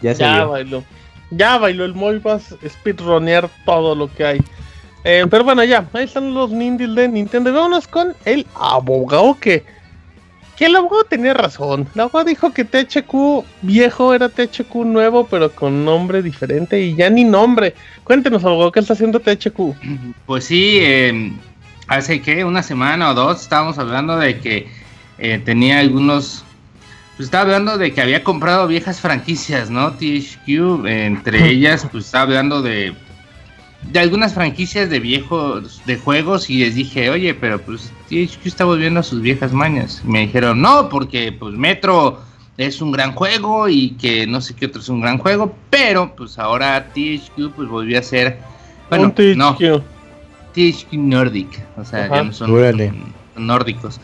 [0.00, 0.82] Ya Ya bailó.
[1.30, 4.40] Ya bailó el Moy, vas a speedronear todo lo que hay.
[5.04, 7.52] Eh, pero bueno, ya, ahí están los nindies de Nintendo.
[7.52, 9.64] Vámonos con el abogado que.
[10.56, 11.86] Que el abogado tenía razón.
[11.94, 17.08] El abogado dijo que THQ viejo era THQ nuevo, pero con nombre diferente y ya
[17.08, 17.74] ni nombre.
[18.02, 19.76] Cuéntenos, abogado, ¿qué está haciendo THQ?
[20.26, 21.32] Pues sí, eh,
[21.94, 24.68] hace que una semana o dos estábamos hablando de que
[25.18, 26.44] eh, tenía algunos.
[27.16, 29.92] Pues estaba hablando de que había comprado viejas franquicias, ¿no?
[29.92, 32.94] THQ, entre ellas, pues estaba hablando de.
[33.82, 38.64] De algunas franquicias de viejos, de juegos, y les dije, oye, pero pues THQ está
[38.64, 40.02] volviendo a sus viejas mañas.
[40.04, 42.20] Y me dijeron, no, porque pues Metro
[42.58, 46.14] es un gran juego y que no sé qué otro es un gran juego, pero
[46.14, 48.38] pues ahora THQ pues volvió a ser.
[48.88, 49.56] Bueno, no,
[50.52, 52.92] THQ Nordic, o sea, no son, Órale.
[53.34, 54.00] son nórdicos.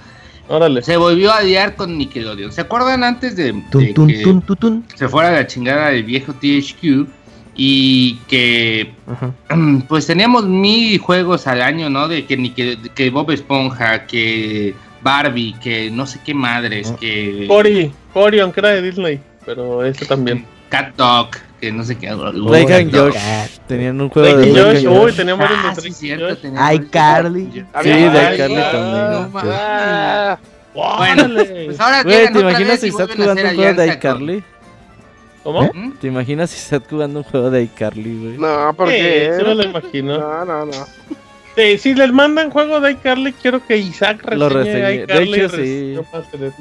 [0.49, 0.83] Órale.
[0.83, 2.51] Se volvió a liar con Nickelodeon.
[2.53, 4.85] ¿Se acuerdan antes de, de Tun, tun, que tun, tun, tun.
[4.95, 7.07] se fuera la chingada del viejo THQ
[7.55, 9.35] y que Ajá.
[9.89, 12.09] pues teníamos mil juegos al año, ¿no?
[12.09, 16.97] De que, Nickel- que Bob Esponja, que Barbie, que no sé qué madres, Ah.
[16.99, 20.47] que Cory, Cory, aunque era de Disney, pero ese también.
[20.71, 21.29] Cat Dog,
[21.61, 22.09] que no sé qué.
[22.09, 22.95] Drake and.
[22.95, 23.15] Josh
[23.67, 25.17] tenían un juego de Drake Josh, and uy, Josh.
[25.17, 26.79] teníamos Ah, varios de sí, cierto, Ay.
[26.91, 27.45] Carly.
[27.53, 29.11] Sí, de ah, también.
[29.13, 30.39] no mames.
[30.75, 31.45] Bueno.
[31.67, 34.45] Pues ahora Güey, ¿te imaginas si estás jugando un juego de iCarly?
[35.43, 35.63] ¿Cómo?
[35.73, 35.93] ¿Mm?
[36.01, 38.39] ¿Te imaginas si estás jugando un juego de iCarly, güey?
[38.39, 39.33] no, porque.
[39.39, 40.19] sí me lo imagino.
[40.19, 40.87] No, no, no.
[41.59, 45.07] Sí, si les mandan juego de iCarly, quiero que Isaac reseñe Lo reseñe.
[45.07, 45.97] De hecho, sí.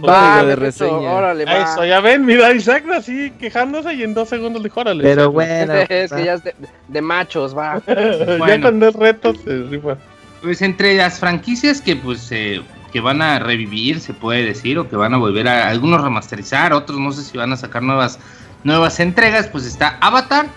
[0.03, 0.43] Va.
[0.43, 1.11] De reseña.
[1.11, 1.71] Órale, va.
[1.71, 5.03] Eso, ya ven, mira, Isaac así quejándose y en dos segundos dijo, órale.
[5.03, 5.33] Pero Isaac".
[5.33, 5.73] bueno.
[5.89, 6.55] es que ya es de,
[6.87, 7.79] de machos, va.
[7.87, 9.97] ya cuando es reto se rifa.
[10.41, 14.89] Pues entre las franquicias que pues eh, que van a revivir, se puede decir, o
[14.89, 18.17] que van a volver a algunos remasterizar, otros no sé si van a sacar nuevas
[18.63, 20.47] nuevas entregas, pues está Avatar,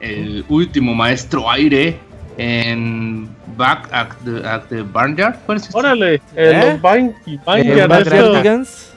[0.00, 2.00] el último maestro aire
[2.36, 5.36] en Back at the, at the Barnyard.
[5.46, 5.74] ¿Cuál es?
[5.74, 6.60] Órale, eh, ¿Eh?
[6.72, 6.80] los
[8.42, 8.92] Eh.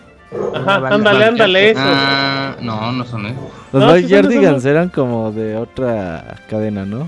[0.53, 1.81] Ajá, ándale, ándale, eso.
[1.83, 3.43] Ah, no, no son esos.
[3.71, 7.07] Los No, sí eran como de otra cadena, ¿no?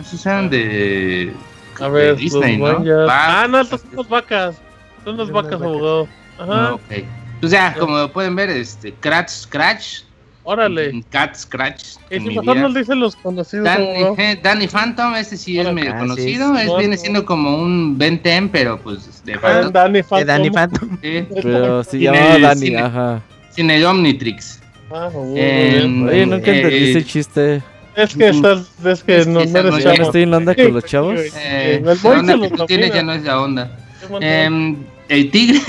[0.00, 1.32] Esos eran de,
[1.80, 2.82] A ver, de Disney, ¿no?
[3.08, 4.56] Ah, no, estos son las vacas.
[5.04, 6.08] Son las vacas, abogado.
[6.38, 7.04] Ajá, Ah, ok.
[7.40, 10.02] Pues ya, como pueden ver, este, Crash Scratch,
[10.44, 11.02] órale.
[11.10, 11.96] Cat Scratch.
[12.10, 13.84] Y en si mi mejor nos dicen los conocidos, Danny,
[14.18, 16.62] eh, Danny Phantom, este sí es medio Ah, conocido, sí.
[16.62, 19.72] es, viene siendo como un Ben 10, pero pues de Ah, Phantom.
[19.72, 20.26] Danny Phantom.
[20.26, 20.98] Danny Phantom.
[21.02, 22.78] sí, Pero se llamaba el Dani, cine.
[22.78, 23.22] ajá.
[23.50, 24.60] sin el Omnitrix.
[24.92, 25.08] Ah.
[25.14, 27.62] Oye, nunca Eh, entendí ese chiste.
[27.96, 29.96] Es que estás, es que Es que no, esa no no eres ya ¿Ya no
[29.96, 30.06] chavo.
[30.08, 31.20] estoy en onda con los chavos?
[31.36, 33.78] Eh, el la onda que tú tienes ya no es la onda.
[34.20, 34.76] Em,
[35.08, 35.60] el Tigre,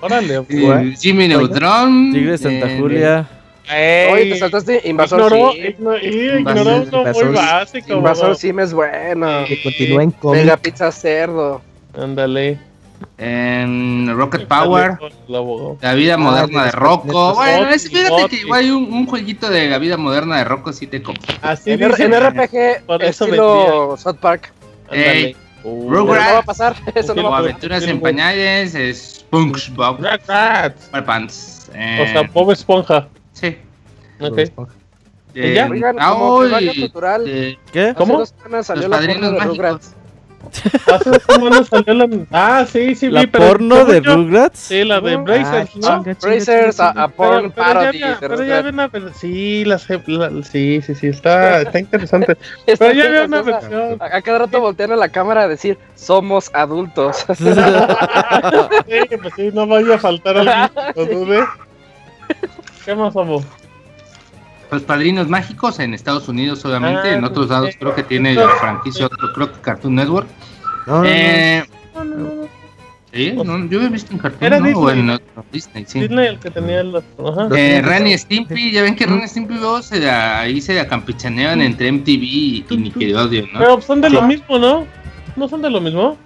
[0.00, 0.44] Órale?
[1.00, 2.12] Jimmy Neutron.
[2.12, 2.76] Tigre de Santa eh,
[3.66, 4.12] Julia.
[4.12, 5.62] Oye, Ey, te saltaste Invasor ignoró, Sim.
[5.64, 7.92] igno- y Invasor- ignoró uno muy Invasor- básico.
[7.94, 8.36] Invasor.
[8.36, 9.44] Sim es bueno.
[9.46, 10.58] Que continúa en Mega cómic.
[10.60, 11.60] Pizza Cerdo.
[11.96, 12.58] Ándale.
[13.16, 14.98] em, Rocket Power.
[15.80, 17.34] La vida Ah, moderna de Rocco.
[17.34, 20.72] Bueno, es, fíjate que igual hay un, un jueguito de la vida moderna de Rocco
[20.72, 21.34] sí te compro.
[21.42, 24.52] Así En, en RPG, Por eso estilo South Park.
[24.90, 26.74] Ey, Uh, no va a pasar.
[26.94, 27.50] Eso no O va a pasar.
[27.50, 30.86] Aventuras en Pañales, es SpongeBob Rugrats.
[30.86, 31.68] SquarePants.
[31.68, 33.06] O sea, Eh, Bob Esponja.
[33.40, 33.56] Sí.
[34.20, 34.38] Ok.
[35.34, 35.68] Eh, ya?
[35.70, 37.24] Oigan, ah, como hoy, primaria cultural.
[37.28, 37.94] eh, ¿Qué?
[37.96, 38.14] ¿Cómo?
[38.20, 39.56] Hace dos semanas salió Los la porno de Mágicos.
[39.56, 39.96] Rugrats.
[40.92, 42.08] Hace dos semanas salió la.
[42.32, 43.46] Ah, sí, sí, ¿La vi, pero.
[43.46, 44.58] porno de yo- Rugrats?
[44.58, 46.02] Sí, la de Ah, Brazers, ¿no?
[46.02, 47.86] Brazers, a, porn Pero, pero ya parody.
[47.86, 48.58] había- de pero ya Rugrats.
[48.58, 49.14] había una versión.
[49.14, 52.36] Sí, la, sé- la- sí, sí, sí, está, está interesante.
[52.66, 53.96] Pero ya había una versión.
[54.00, 57.24] A, a cada rato voltean a la cámara a decir, somos adultos.
[58.88, 60.36] Sí, pues sí, no vaya a faltar
[60.96, 61.44] lo dude.
[62.84, 63.42] ¿Qué más, amo?
[64.70, 67.08] Los padrinos mágicos en Estados Unidos, obviamente.
[67.08, 70.28] Ah, en otros lados creo que tiene la franquicia, otro, creo que Cartoon Network.
[70.86, 71.08] No, no, no.
[71.08, 71.64] Eh,
[71.94, 72.46] No, no,
[73.12, 74.66] sí, no, yo he visto en Cartoon, Era ¿no?
[74.78, 75.00] O Disney.
[75.00, 76.00] en otro, Disney, sí.
[76.00, 77.02] Disney el que tenía los.
[77.18, 77.48] Ajá.
[77.56, 81.60] Eh, Ren y Stimpy, ya ven que Ren y Stimpy luego se, ahí se acampichanean
[81.62, 83.58] entre MTV y, y Nickelodeon, ¿no?
[83.58, 84.86] Pero son de lo mismo, ¿no?
[85.34, 86.16] ¿No son de lo mismo?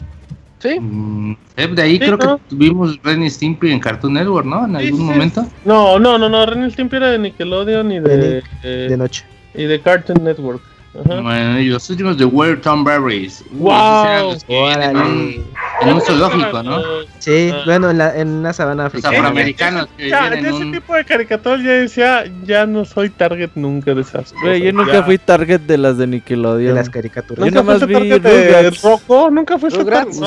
[0.65, 0.81] ¿Sí?
[0.81, 1.37] Mm,
[1.75, 2.39] de ahí Sí, creo ¿no?
[2.39, 4.65] que tuvimos Ren y Stimpy en Cartoon Network, ¿no?
[4.65, 5.05] En Sí, algún sí.
[5.05, 5.47] momento.
[5.67, 6.47] No, no, no, no.
[6.47, 9.27] Ren y Stimpy era de Nickelodeon y de, De eh, de noche.
[9.55, 10.62] y de Cartoon Network.
[11.05, 11.20] Ajá.
[11.20, 13.42] Bueno, y los últimos de Where Tom Berries.
[13.53, 14.32] Wow.
[14.32, 15.45] los en
[15.82, 16.78] en un zoológico, ¿no?
[17.18, 17.62] Sí, Ah.
[17.66, 19.16] bueno, en, la, en una sabana Los africana.
[19.18, 20.72] afroamericanos que Ya, de en ese un...
[20.72, 24.40] tipo de caricaturas ya decía, ya no soy target nunca de esas cosas.
[24.42, 25.03] Güey, yo nunca ya.
[25.03, 26.74] fui target de las de de Nickelodeon.
[26.76, 27.38] las caricaturas.
[27.40, 28.82] Yo ¿Nunca nomás fuiste vi target de Rugrats.
[28.82, 29.30] Rocco?
[29.32, 30.20] ¿Nunca fuiste Rugrats.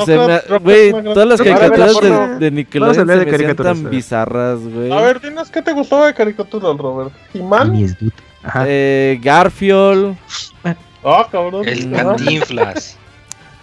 [0.62, 4.92] Güey, todas las caricaturas de, de Nickelodeon se de me hacían caricaturas, tan bizarras, güey.
[4.92, 7.10] A ver, dinos qué te gustaba de caricaturas, Robert.
[7.32, 7.96] ¿He-Man?
[8.42, 8.64] Ajá.
[8.66, 10.16] Eh, Garfield.
[11.04, 11.66] Ah, cabrón.
[11.68, 11.90] El.
[11.96, 12.96] Cantinflas.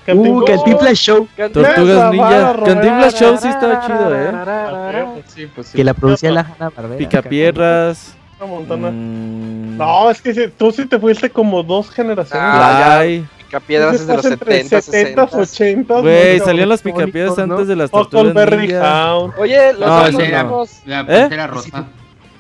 [0.08, 0.60] Uh, Cantinflas.
[0.64, 1.28] Cantinflas Show.
[1.36, 2.56] Tortugas Ninja.
[2.64, 4.32] Cantinflas Show sí estaba chido, eh.
[4.34, 5.78] Ah, pues sí, pues sí.
[5.78, 6.98] Que la producía la Hanna Barbera.
[6.98, 8.16] Picapiedras.
[8.40, 8.92] Montana.
[8.92, 12.40] mm, No, es que sí, tú sí te fuiste como dos generaciones.
[12.40, 13.04] Ah.
[13.38, 15.96] Picapiedras es de los Estás entre 70, 70, 60.
[15.96, 16.02] 80.
[16.02, 19.16] Güey, salían las picapiedras antes de las tortugas ninja.
[19.16, 19.34] Hound.
[19.40, 21.06] Oye, los No, locos, La ¿Eh?
[21.08, 21.86] pantera rosa.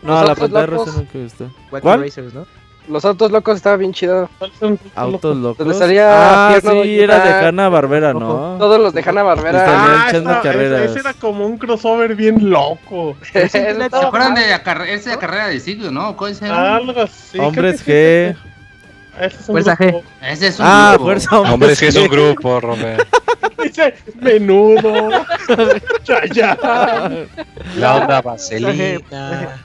[0.05, 0.87] No, Los la autos pantalla locos.
[0.87, 1.43] rosa nunca gustó.
[1.71, 1.99] Wacky ¿Cuál?
[2.01, 2.45] Racers, ¿no?
[2.87, 4.29] los autos locos estaba bien chido.
[4.93, 5.57] Autos locos.
[5.57, 7.47] Donde salía Ah, sí, era de.
[7.47, 8.57] Hanna Barbera, ¿no?
[8.59, 9.57] Todos los de Hanna Barbera.
[9.65, 10.81] Estaban Ah, echando esa- carreras.
[10.91, 13.17] ese era como un crossover bien loco.
[13.49, 13.59] ¿Se
[13.91, 16.15] acuerdan de la carrera, esa es la carrera de siglo, no?
[16.15, 16.75] ¿Cuál es esa?
[16.75, 17.39] Algo así.
[17.39, 18.35] Hombres que
[19.17, 19.25] G.
[19.25, 20.03] Ese es un Fuerza grupo.
[20.21, 21.05] Ese es un Ah, grupo.
[21.05, 22.09] Fuerza Hombres Hombre, es que es un G.
[22.11, 23.07] grupo, Robert.
[23.63, 25.09] Dice menudo.
[26.03, 27.27] Chayanne.
[27.77, 29.57] La onda vaselina.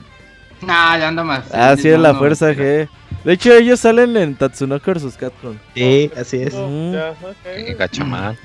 [0.67, 1.45] Ah, ya anda más.
[1.53, 2.53] Ah, sí, es la no, Fuerza no.
[2.53, 2.87] G.
[3.23, 5.55] De hecho, ellos salen en Tatsunoko vs Capcom.
[5.75, 6.53] Sí, así es.
[6.53, 6.93] Mm.
[6.93, 7.77] Ya, Qué ok.
[7.79, 8.37] gachamán.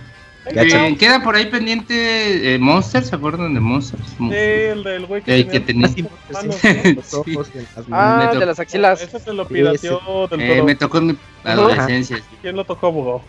[0.53, 0.87] Gacha.
[0.87, 4.03] Eh, queda por ahí pendiente eh, Monsters, ¿se acuerdan de Monsters?
[4.11, 5.89] Sí, el del güey que El que tenía
[6.33, 6.62] manos,
[6.95, 7.17] Los Sí.
[7.35, 9.03] ojos y las Ah, de las axilas.
[9.03, 10.64] Ese se lo pirateó del Eh, toro.
[10.64, 12.23] me tocó en mi adolescencia.
[12.43, 13.23] ¿Quién lo tocó, abogado?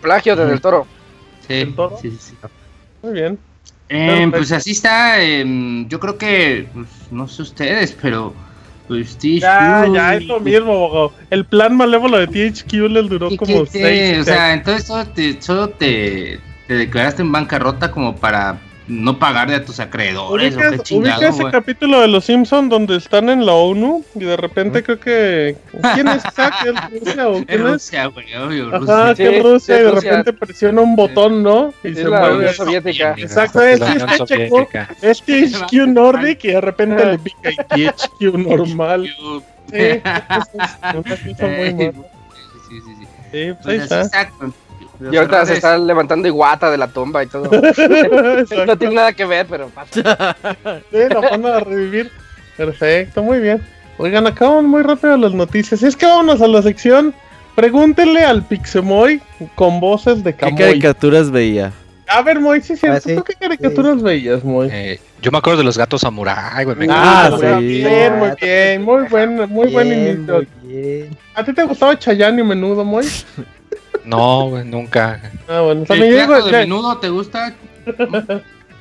[0.00, 0.86] Plagio de Del Toro.
[1.48, 1.98] Sí, ¿El toro?
[2.00, 2.34] sí, sí.
[3.02, 3.38] Muy bien.
[3.88, 5.22] Eh, pues así está.
[5.22, 5.44] eh,
[5.88, 8.34] yo creo que, pues, no sé ustedes, pero
[8.88, 9.40] pues THQ.
[9.40, 11.12] Ya, ya, es lo mismo.
[11.30, 13.78] El plan malévolo de THQ les duró ¿Y como qué te-
[14.10, 14.18] seis.
[14.20, 19.56] o sea, entonces solo te, solo te, te declaraste en bancarrota como para no pagarle
[19.56, 20.54] a tus acreedores.
[20.54, 24.04] o qué ¿Ubicas, chingado, ubicas ese capítulo de Los Simpsons donde están en la ONU
[24.14, 25.56] y de repente creo que...
[25.94, 26.54] ¿Quién es Zack?
[26.66, 27.72] ¿Es Rusia o Es quién es?
[27.72, 29.14] Rusia, güey, obvio, Ajá, Rusia.
[29.14, 30.10] que es Sí, Rusia sí, y de Rusia.
[30.10, 31.72] repente presiona un botón, ¿no?
[31.82, 32.36] Y Es se la mueve.
[32.36, 33.14] Unión Soviética.
[33.16, 34.88] Exacto, es, La es, Unión THQ, Soviética.
[35.02, 37.56] es THQ Nordic y de repente le pica y
[37.88, 39.08] THQ normal.
[39.70, 41.92] Sí, es una cosa muy mala.
[42.68, 43.06] Sí, sí, sí.
[43.32, 44.30] Sí, pues ahí Pues así está.
[44.40, 44.54] los
[45.12, 47.44] Y ahorita se está levantando Iguata de la tumba y todo.
[48.66, 50.36] No tiene nada que ver, pero pasa.
[50.90, 52.10] Sí, la van a revivir.
[52.56, 53.62] Perfecto, muy bien.
[53.98, 55.82] Oigan, acaban muy rápido las noticias.
[55.82, 57.14] Es que vámonos a la sección.
[57.54, 59.20] Pregúntenle al Pixemoy
[59.54, 60.58] con voces de ¿Qué Camoy.
[60.58, 61.72] caricaturas veía?
[62.08, 62.86] A ver, Moy, sí, sí.
[62.86, 63.16] Ah, ¿Tú sí.
[63.26, 64.68] qué caricaturas veías, Moy?
[64.70, 66.76] Eh, yo me acuerdo de los gatos samurai, güey.
[66.90, 67.58] Ah, encanta.
[67.60, 67.64] sí.
[67.66, 68.82] Bien, muy bien.
[68.82, 70.34] Muy buen, muy buen Bien, inicio.
[70.34, 71.16] muy bien.
[71.34, 73.06] ¿A ti te gustaba Chayanne y Menudo, Moy?
[74.04, 75.20] No, güey, nunca.
[75.48, 75.82] Ah, bueno.
[75.82, 77.54] ¿El También plato digo, de ya- menudo te gusta?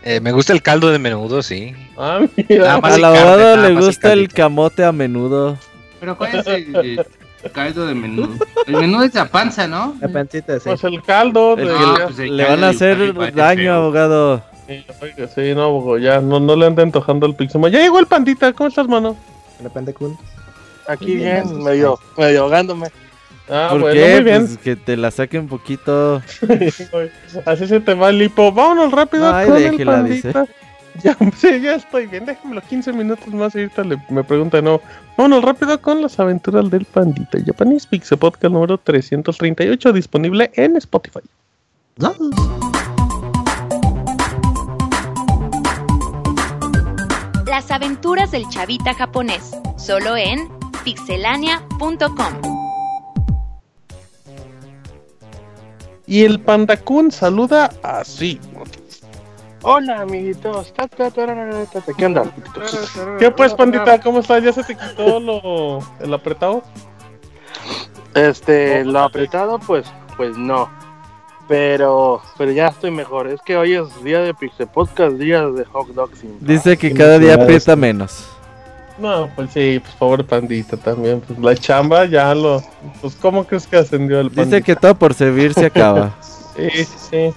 [0.03, 1.73] Eh, me gusta el caldo de menudo, sí.
[1.97, 2.19] Ah,
[2.49, 2.73] mira.
[2.73, 5.57] Abogado nada le gusta el camote a menudo.
[5.99, 8.29] Pero ¿cuál es el, el caldo de menudo?
[8.67, 9.95] El menudo es la panza, ¿no?
[10.01, 10.63] La pancita, sí.
[10.65, 11.53] Pues el caldo.
[11.57, 13.73] El de- No, pues el le caldo van a de hacer daño, feo.
[13.75, 14.43] abogado.
[14.67, 17.71] Sí, oiga, sí, no, ya, no, no le anda antojando el Pixemoy.
[17.71, 19.15] Ya llegó el pandita, ¿cómo estás, mano?
[19.61, 20.17] La Panda Kun.
[20.87, 22.87] Aquí bien, medio, medio ahogándome.
[23.49, 24.15] Ah, ¿Por bueno, qué?
[24.15, 24.45] muy bien.
[24.45, 26.21] Pues que te la saque un poquito.
[27.45, 28.51] Así se te va el hipo.
[28.51, 30.45] Vámonos rápido Ay, con el déjela, pandita.
[31.03, 32.23] Ya, sí, ya estoy bien.
[32.23, 34.79] Déjamelo 15 minutos más y ahorita le, me pregunta nuevo.
[35.17, 37.39] Vámonos rápido con las aventuras del pandita.
[37.43, 41.21] Japanese Pixel Podcast número 338 disponible en Spotify.
[47.47, 50.47] Las aventuras del chavita japonés, solo en
[50.83, 52.52] pixelania.com.
[56.05, 58.39] Y el Panda Kun saluda así.
[59.61, 60.73] Hola, amiguitos.
[61.97, 62.23] ¿Qué onda?
[63.17, 63.99] ¿Qué pues, pandita?
[64.01, 64.43] ¿Cómo estás?
[64.43, 66.63] ¿Ya se te quitó lo, el apretado?
[68.13, 69.85] Este, lo apretado, pues,
[70.17, 70.69] pues no.
[71.47, 73.27] Pero, pero ya estoy mejor.
[73.27, 76.19] Es que hoy es día de Pixel Podcast, día de hot dogs.
[76.41, 78.32] Dice que cada día aprieta menos.
[78.97, 81.21] No, pues sí, pues pobre pandita también.
[81.21, 82.61] Pues la chamba ya lo.
[83.01, 84.57] Pues, ¿cómo crees que ascendió el pandita?
[84.57, 86.15] Dice que todo por servir se acaba.
[86.55, 87.33] Sí, sí, sí.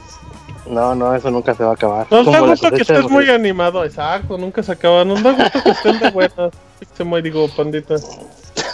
[0.68, 2.06] No, no, eso nunca se va a acabar.
[2.10, 5.06] Nos da gusto que estés muy animado, exacto, nunca se acaba.
[5.06, 6.52] Nos da gusto que estén de buenas.
[6.94, 7.94] Se muy digo, pandita.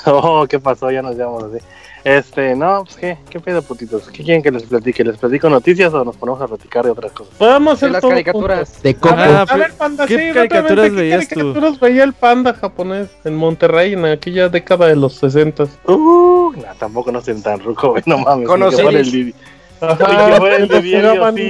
[0.07, 0.91] Oh, ¿qué pasó?
[0.91, 1.59] Ya nos llamamos así.
[2.05, 4.09] Este, no, pues qué, qué pedo, putitos.
[4.11, 5.05] ¿Qué quieren que les platique?
[5.05, 7.33] ¿Les platico noticias o nos ponemos a platicar de otras cosas?
[7.39, 8.83] Podemos hacer De las todo caricaturas.
[8.83, 9.15] De Coco.
[9.17, 11.35] Ah, A ver, panda, ¿qué sí, caricaturas ¿qué veías tú?
[11.37, 15.65] caricaturas veía el panda japonés en Monterrey en aquella década de los 60?
[15.87, 18.49] Uh, nah, tampoco no estoy tan ruco, güey, no mames.
[18.49, 19.35] Con el
[19.81, 20.81] Ajá, el de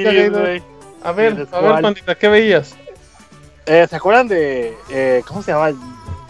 [0.03, 0.33] Gaiden.
[0.33, 0.63] güey.
[1.03, 2.75] A ver, ¿Tienes a ver, pandita, ¿qué veías?
[3.67, 5.71] Eh, ¿Se acuerdan de, eh, cómo se llama?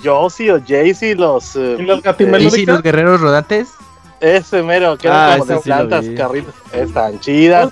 [0.03, 1.57] Josie o Jaycee, los...
[1.57, 3.75] eh, ¿Y los guerreros rodantes?
[4.23, 6.55] Ese mero, que eran Ah, como de sí plantas, carritos.
[6.73, 7.71] Están chidas.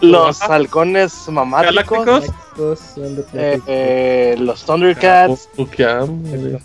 [0.00, 2.24] Los Los halcones mamáticos.
[3.34, 5.48] eh, eh, los Thundercats.
[5.58, 6.58] Eh,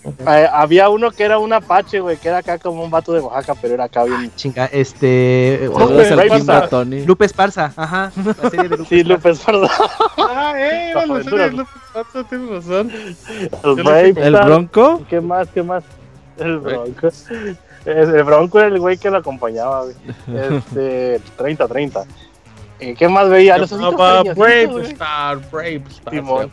[0.54, 3.60] había uno que era un apache, güey, que era acá como un vato de Oaxaca,
[3.62, 4.32] pero era acá bien...
[4.36, 5.70] Chinga, este.
[5.76, 6.02] Al Lupe
[6.38, 6.68] Esparza.
[6.70, 7.06] Tony.
[7.06, 8.12] Lupe Esparza, ajá.
[8.42, 9.52] La serie de Lupe Sí, Esparza.
[9.52, 9.84] Lupe Esparza.
[10.18, 12.92] Ah, eh, era la serie de Lupe Esparza, tienes razón.
[13.64, 14.46] ¿El Stars.
[14.46, 15.02] Bronco?
[15.10, 15.48] ¿Qué más?
[15.54, 15.84] ¿Qué más?
[16.38, 17.10] El Bronco.
[17.86, 19.96] El Bronco era el güey que lo acompañaba, güey.
[20.28, 22.06] Este, 30-30.
[22.80, 23.58] ¿Y qué más veía?
[23.60, 24.82] Los ositos cariñositos, Brave.
[24.90, 25.40] Star,
[25.90, 26.14] Star.
[26.14, 26.52] Simón.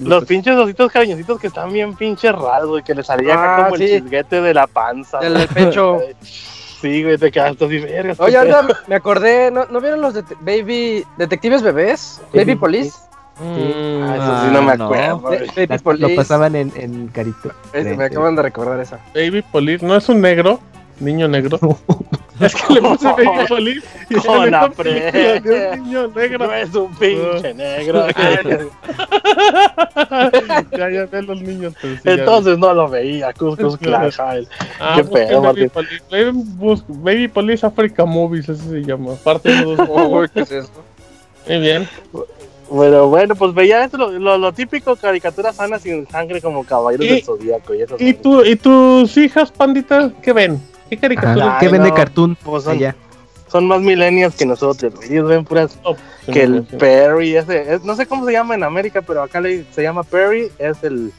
[0.00, 3.64] Los pinches ositos cariñositos que están bien pinches raros, güey, que le salía acá Ah,
[3.64, 3.84] como sí.
[3.90, 5.18] el chisguete de la panza.
[5.18, 5.98] Del del pecho.
[6.82, 8.18] Sí, güey, te quedaste así, vergas.
[8.18, 12.20] Oye, anda, me acordé, ¿no, ¿no vieron los de Baby Detectives Bebés?
[12.34, 12.98] Baby Police.
[13.42, 14.84] Mm, Ah, eso sí no me Ah, no.
[14.86, 15.46] acuerdo, güey.
[15.56, 16.08] Baby Police.
[16.08, 17.50] Lo pasaban en, en Carito.
[17.72, 18.98] Ese, me acaban de recordar esa.
[19.14, 20.60] Baby Police, ¿no es un negro?
[21.00, 21.58] Niño negro.
[22.40, 26.46] es que le puse Baby Police y Con la de un niño negro.
[26.46, 28.06] No es un pinche negro.
[30.76, 31.74] ya, ya ve los niños.
[31.80, 34.48] sí, Entonces no lo veía, Cuscus Child.
[34.80, 35.68] Ah, qué pedo, Baby.
[35.68, 36.02] Police.
[36.88, 39.14] Baby, Police Africa Movies, ese se llama.
[39.24, 39.64] Parte de.
[39.66, 40.70] Uy, ¿qué es eso?
[41.48, 41.88] Muy bien.
[42.72, 47.06] Bueno, bueno, pues veía esto, lo, lo, lo típico, caricaturas sanas sin sangre como caballeros
[47.06, 47.96] del zodíaco y eso.
[47.98, 50.58] ¿Y, tú, ¿Y tus hijas, pandita, qué ven?
[50.88, 51.48] ¿Qué caricaturas?
[51.52, 52.34] Ay, ¿Qué vende no, Cartoon?
[52.42, 52.96] pues son- allá?
[53.48, 55.94] Son más millennials que nosotros, ellos ven puras Oh,
[56.24, 56.76] sí, que el sí.
[56.76, 60.02] Perry, ese, es- no sé cómo se llama en América, pero acá le, se llama
[60.02, 61.12] Perry, es el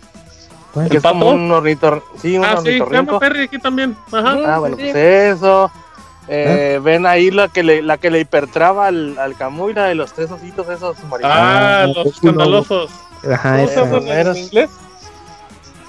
[0.90, 3.20] que es como un ornitor, sí, un Ah, sí, se llama.
[3.20, 3.96] Perry aquí también.
[4.12, 4.56] Ajá.
[4.56, 4.82] Ah, bueno, Sí.
[4.92, 5.70] pues eso.
[6.28, 9.96] Eh, Ven ahí la que le, la que le hipertraba al, al Camuy, la de
[9.96, 11.26] los tres ositos esos maricones.
[11.38, 12.92] Ah, Ah, los escandalosos.
[13.30, 13.86] Ajá, ¿Cómo se esa.
[13.86, 14.70] llaman en Eres- inglés?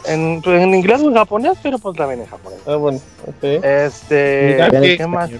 [0.07, 2.59] En, pues, en inglés o en japonés, pero pues también en japonés.
[2.67, 3.43] Ah, bueno, ok.
[3.63, 5.31] Este, Mira, ¿qué, qué- más?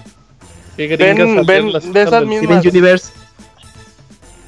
[0.75, 3.11] ¿Qué gringas Ven, ven, de esas del- mismas- Steven Universe.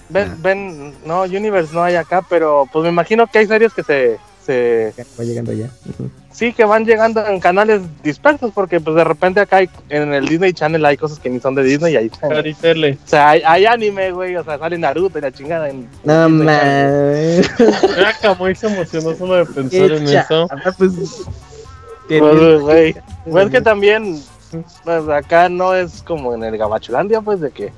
[0.10, 3.84] Ven, ven, no, Universe no hay acá, pero pues me imagino que hay series que
[3.84, 4.18] se,
[4.48, 5.66] se Ya, Va llegando ya.
[5.89, 6.10] Ujú.
[6.32, 10.26] sí que van llegando en canales dispersos, porque pues de repente acá hay, en el
[10.28, 12.32] Disney Channel hay cosas que ni son de Disney y ahí están.
[12.32, 16.30] O sea, hay, hay anime, güey, o sea, sale Naruto y la chingada en No
[16.30, 17.50] mames.
[17.60, 20.48] Mira, Camuy se emocionó solo de pensar en eso.
[20.48, 20.91] chava, pues,
[22.08, 22.95] Pues, güey,
[23.30, 24.22] pues que también,
[24.86, 27.74] pues acá no es como en el Gabachulandia, pues de que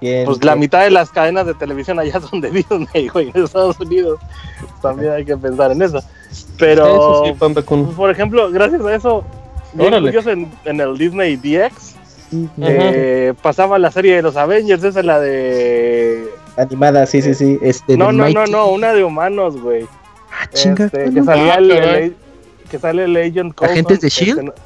[0.00, 3.44] Bien, pues la mitad de las cadenas de televisión allá son de Disney, güey, en
[3.44, 4.18] Estados Unidos.
[4.82, 6.00] También hay que pensar en eso.
[6.58, 7.94] Pero, Eso sí, Panda Kun.
[7.94, 9.24] por ejemplo, gracias a eso,
[9.74, 11.94] curioso, en, en el Disney DX
[12.58, 16.26] eh, pasaba la serie de los Avengers, esa es la de...
[16.56, 17.58] Animada, sí, sí, sí.
[17.62, 19.84] Este, No, no, no, Mighty- no, una de humanos, güey.
[20.30, 20.86] Ah, chinga.
[20.86, 22.16] Este, ¿cuál que salía Ah, el, el- caray.
[22.70, 23.72] que sale el Agent Coulson.
[23.72, 24.42] ¿Agentes de este, S.H.I.E.L.D.?
[24.44, 24.65] no-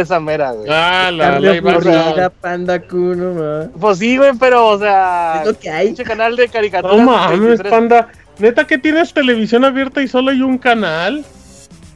[0.00, 0.66] esa mera, güey.
[0.70, 2.32] Ah, la aburrida, action.
[2.40, 3.68] Panda Kuno, ma.
[3.78, 5.86] Pues sí, güey, pero, o sea, Es lo que hay.
[5.88, 6.96] pinche canal de caricaturas.
[6.96, 7.70] No mames, 23.
[7.70, 8.08] Panda.
[8.38, 11.24] Neta que tienes televisión abierta y solo hay un canal.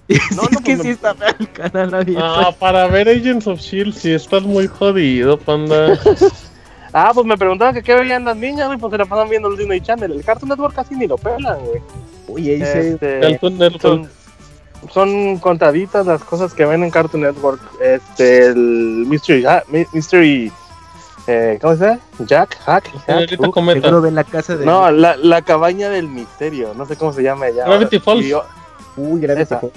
[0.08, 2.24] Sí, No, es no, que pues, sí está mal el canal abierto.
[2.24, 5.98] Ah, para ver Agents of Shield, sí estás muy jodido, Panda.
[6.92, 9.48] Ah, pues me preguntaban que qué veían las niñas, güey, pues se la pasan viendo
[9.48, 10.12] el Disney Channel.
[10.12, 11.82] El Cartoon Network casi ni lo pelan, güey.
[12.28, 12.90] Uy, ahí se...
[12.92, 13.82] Este, Cartoon Network.
[13.82, 14.10] son,
[14.92, 17.60] son contaditas las cosas que ven en Cartoon Network.
[17.80, 19.62] Este, el Mystery, ah,
[19.92, 20.52] Mystery,
[21.26, 22.00] eh, ¿cómo se llama?
[22.20, 23.52] Jack, Hack, Señorita uh.
[23.72, 24.64] Seguro ven la casa de...
[24.64, 27.64] No, la, la cabaña del misterio, no sé cómo se llama allá.
[27.64, 28.24] Gravity Falls.
[28.24, 28.44] Y yo-
[28.96, 29.54] Uy, Gravity.
[29.54, 29.72] Falls.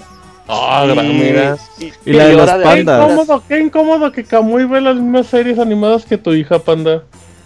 [0.52, 1.56] Ah, gran, mira.
[2.04, 3.02] Y la de los hora Qué pandas.
[3.04, 7.04] incómodo, qué incómodo que Kamui ve las mismas series animadas que tu hija, panda.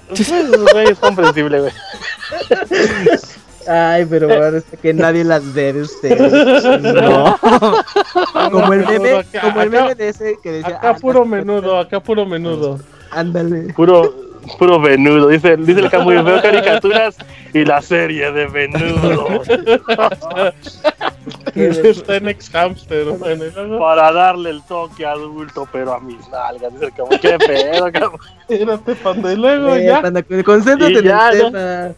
[0.08, 0.30] Pues,
[0.72, 1.72] güey, es comprensible, güey.
[3.68, 6.32] Ay, pero parece que nadie las ve de ustedes.
[6.94, 7.36] No.
[8.50, 10.76] Como el meme, Acá- como el meme de ese que decía.
[10.76, 12.78] Acá "Ah, puro menudo, acá puro menudo.
[13.10, 13.72] Ándale.
[13.74, 14.12] Puro,
[14.58, 15.28] puro venudo.
[15.28, 17.16] Dice, dice el Camuy, veo caricaturas
[17.52, 19.42] y la serie de venudo.
[21.54, 23.04] Está en ex hamster.
[23.06, 26.72] Bueno, Para darle el toque adulto, pero a mis nalgas.
[26.72, 28.18] Dice el Camuy, qué pedo, Camuy.
[28.48, 29.32] espérate, panda.
[29.32, 30.02] Y luego Eh, ya.
[30.02, 31.92] panda, concéntrate Y en ya, el tema.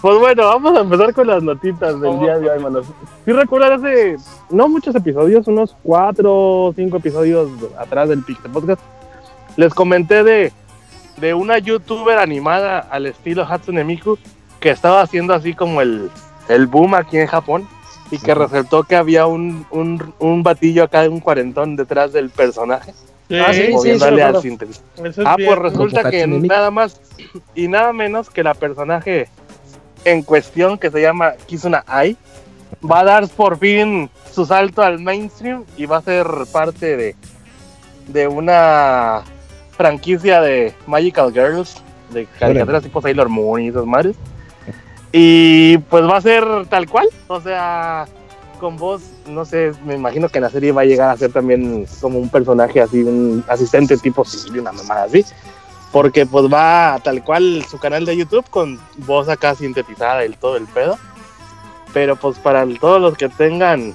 [0.00, 2.86] Pues bueno, vamos a empezar con las notitas del día de hoy, manos.
[3.24, 4.16] Si recuerdan hace
[4.50, 7.48] no muchos episodios, unos cuatro o cinco episodios
[7.78, 8.80] atrás del Pixel Podcast,
[9.56, 10.52] les comenté de,
[11.18, 14.18] de una youtuber animada al estilo Hatsune Miku
[14.60, 16.10] que estaba haciendo así como el,
[16.48, 17.68] el boom aquí en Japón
[18.10, 22.92] y que resultó que había un, un, un batillo acá, un cuarentón detrás del personaje,
[23.30, 25.50] Ah, sí, sí, al es Ah, bien.
[25.50, 26.98] pues resulta que nada más
[27.54, 29.28] y nada menos que la personaje
[30.04, 32.16] en cuestión que se llama Kizuna Ai
[32.88, 37.16] va a dar por fin su salto al mainstream y va a ser parte de,
[38.08, 39.22] de una
[39.76, 41.82] franquicia de Magical Girls,
[42.12, 44.16] de caricaturas tipo Sailor Moon y esas madres.
[45.12, 48.06] Y pues va a ser tal cual, o sea,
[48.60, 51.32] con voz, no sé, me imagino que en la serie va a llegar a ser
[51.32, 55.24] también como un personaje así, un asistente tipo Silvio, una mamada así.
[55.92, 60.56] Porque pues va tal cual su canal de YouTube con voz acá sintetizada y todo
[60.56, 60.98] el pedo.
[61.94, 63.94] Pero pues para todos los que tengan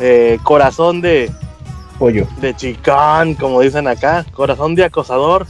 [0.00, 1.30] eh, corazón de,
[1.98, 2.26] Pollo.
[2.40, 5.46] de chicán, como dicen acá, corazón de acosador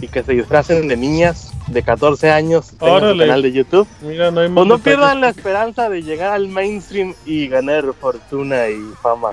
[0.00, 3.86] y que se disfracen de niñas de 14 años en su canal de YouTube.
[4.00, 7.84] Mira, no hay Pues más no pierdan la esperanza de llegar al mainstream y ganar
[8.00, 9.32] fortuna y fama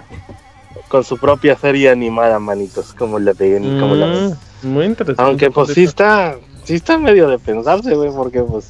[0.87, 4.37] con su propia serie animada, manitos, como la ven, como la ven.
[4.63, 5.21] Muy interesante.
[5.21, 8.69] Aunque pues sí está, sí está medio de pensarse, güey, porque pues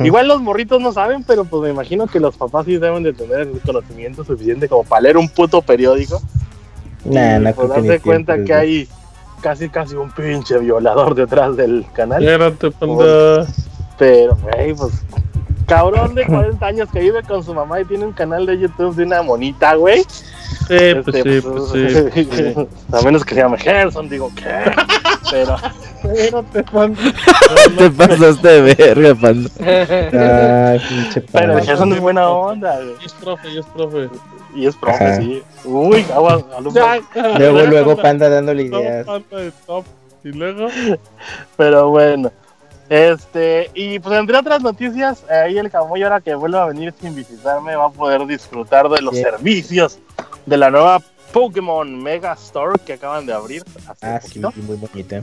[0.00, 3.12] igual los morritos no saben, pero pues me imagino que los papás sí deben de
[3.12, 6.22] tener el conocimiento suficiente como para leer un puto periódico
[7.04, 8.88] Nah, y no pues darse cuenta tiempo, que hay
[9.42, 12.22] casi casi un pinche violador detrás del canal.
[12.22, 13.46] Espérate, panda.
[13.98, 14.92] Pero, güey, pues
[15.64, 18.94] cabrón de 40 años que vive con su mamá y tiene un canal de YouTube
[18.96, 20.02] de una monita, güey.
[20.02, 22.10] Sí, pues Este, sí, pues sí.
[22.14, 22.68] pues sí.
[22.92, 24.44] A menos que se llame Gerson, digo, ¿qué?
[25.30, 25.56] Pero,
[26.04, 27.00] Espérate, panda.
[27.78, 29.50] Te pasaste de verga, panda.
[29.60, 31.58] Ay, pinche pero pana.
[31.58, 32.94] el Gerson es buena onda, güey.
[33.02, 34.08] Y es profe, y es profe.
[34.54, 35.16] Y es profe, Ajá.
[35.16, 35.42] sí.
[35.64, 36.80] Uy, agua, alumno.
[37.38, 39.06] Luego, luego, panda dándole Top, ideas.
[39.06, 39.84] panda de top.
[40.24, 40.68] Y luego.
[41.56, 42.30] Pero bueno.
[42.88, 47.14] Este, y pues entre otras noticias, ahí el Camuy ahora que vuelva a venir sin
[47.14, 49.98] visitarme va a poder disfrutar de los servicios
[50.44, 51.00] de la nueva
[51.32, 55.22] Pokémon Mega Store que acaban de abrir hace Ah, sí, muy bonita.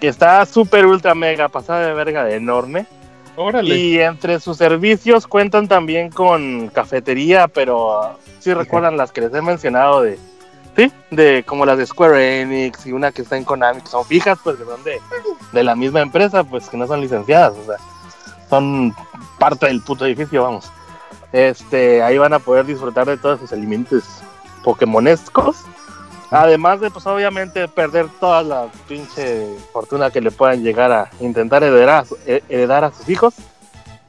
[0.00, 2.86] que está súper ultra mega pasada de verga de enorme.
[3.36, 3.76] Órale.
[3.76, 9.42] Y entre sus servicios cuentan también con cafetería, pero si recuerdan las que les he
[9.42, 10.18] mencionado de,
[10.76, 14.04] sí, de como las de Square Enix y una que está en Konami, que son
[14.04, 15.00] fijas, pues que son de,
[15.52, 17.76] de la misma empresa, pues que no son licenciadas, o sea,
[18.50, 18.94] son
[19.38, 20.70] parte del puto edificio, vamos.
[21.32, 24.04] Este, ahí van a poder disfrutar de todos sus alimentos
[24.62, 25.56] pokemonescos.
[26.30, 31.62] Además de, pues obviamente, perder toda la pinche fortuna que le puedan llegar a intentar
[31.62, 33.34] heredar a, he- heredar a sus hijos.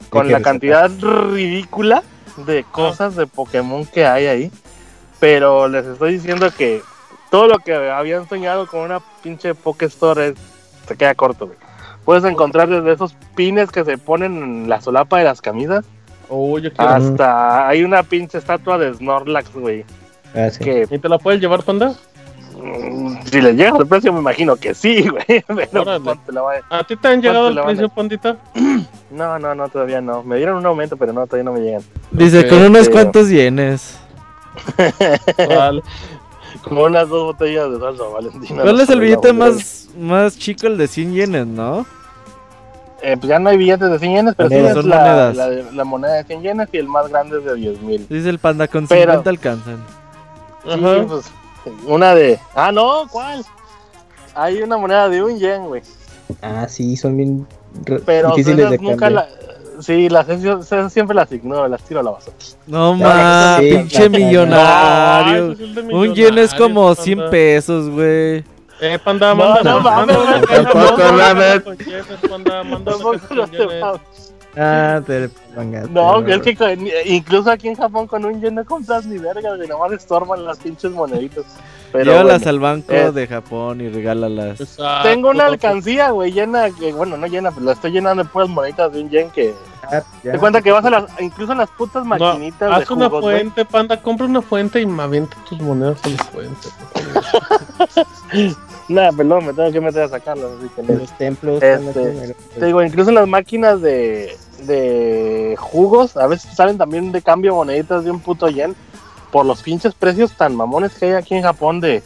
[0.09, 0.89] Con la cantidad
[1.34, 2.01] ridícula
[2.38, 4.51] de cosas de Pokémon que hay ahí.
[5.20, 6.82] Pero les estoy diciendo que
[7.32, 10.36] todo lo que habían soñado con una pinche Pokestore es-
[10.88, 11.57] se queda corto, güey.
[12.05, 15.86] Puedes encontrar desde esos pines que se ponen en la solapa de las camisas
[16.30, 16.89] Oh, yo quiero.
[16.91, 19.84] hasta hay una pinche estatua de Snorlax, güey.
[20.36, 20.63] Ah, sí.
[20.63, 21.93] Que ¿Y te la puedes llevar, panda?
[22.55, 25.43] mm, si le llega el precio, me imagino que sí, güey.
[25.47, 26.03] Pero Órale.
[26.03, 28.38] ¿cuánto la va a- ¿A ti te han llegado el precio, pandita?
[29.09, 30.22] No, no, no, todavía no.
[30.22, 31.82] Me dieron un aumento, pero no, todavía no me llegan.
[32.11, 33.97] Dice, Ok, con unos este- cuantos yenes.
[35.45, 35.83] ¿Cuál?
[36.63, 38.63] Como unas dos botellas de salsa valentina.
[38.63, 40.67] ¿Cuál es el billete más, más chico?
[40.67, 41.85] El de 100 yenes, ¿no?
[43.03, 44.75] Eh, pues ya no hay billetes de 100 yenes, pero sí Monedas.
[44.77, 45.35] es Son la, monedas.
[45.35, 48.07] la, la moneda de 100 yenes y el más grande es de 10 mil.
[48.09, 49.83] Dice el panda, con Pero- 50 alcanzan.
[50.67, 51.05] Ajá.
[51.07, 51.25] pues,
[51.85, 52.39] una de...
[52.55, 53.45] Ah, no, ¿cuál?
[54.33, 55.81] Hay una moneda de un yen, güey.
[56.41, 57.47] Ah, sí, son bien
[58.05, 59.11] Pero difíciles de nunca cambiar.
[59.11, 59.27] la...
[59.80, 62.36] Sí, las esas siempre las ignoro, las tiro a la basura.
[62.65, 64.09] No más, sí, pinche sí.
[64.09, 65.55] millonario.
[65.91, 67.32] Un yen es como millonarios, 100 panda.
[67.32, 68.43] pesos, güey.
[68.80, 70.15] Eh, panda, No, manda, no manda.
[74.59, 75.89] Ah, te mangas.
[75.89, 79.55] No, es que con- incluso aquí en Japón con un yen no compras ni verga,
[79.55, 81.45] güey, nomás estorban las pinches moneditas.
[81.97, 84.61] Pero Llévalas bueno, al banco eh, de Japón y regálalas.
[84.61, 88.29] Exacto, tengo una alcancía, güey, llena, que bueno, no llena, pero la estoy llenando de
[88.29, 89.53] puras moneditas de un yen que...
[89.83, 90.33] Ah, ya.
[90.33, 93.05] Te cuenta que vas a las, incluso en las putas No, maquinitas de haz una
[93.07, 93.39] jugos, güey.
[93.39, 94.01] fuente, panda.
[94.01, 96.67] Compra una fuente y me avienta tus monedas a la fuente.
[98.89, 100.99] Nah, perdón, me tengo que meter a sacarlas, así que no.
[100.99, 101.61] Los templos.
[101.61, 106.77] Este, están aquí, Te digo, incluso en las máquinas de, de jugos, a veces salen
[106.77, 108.75] también de cambio moneditas de un puto yen
[109.32, 112.03] por los pinches precios tan mamones que hay aquí en Japón de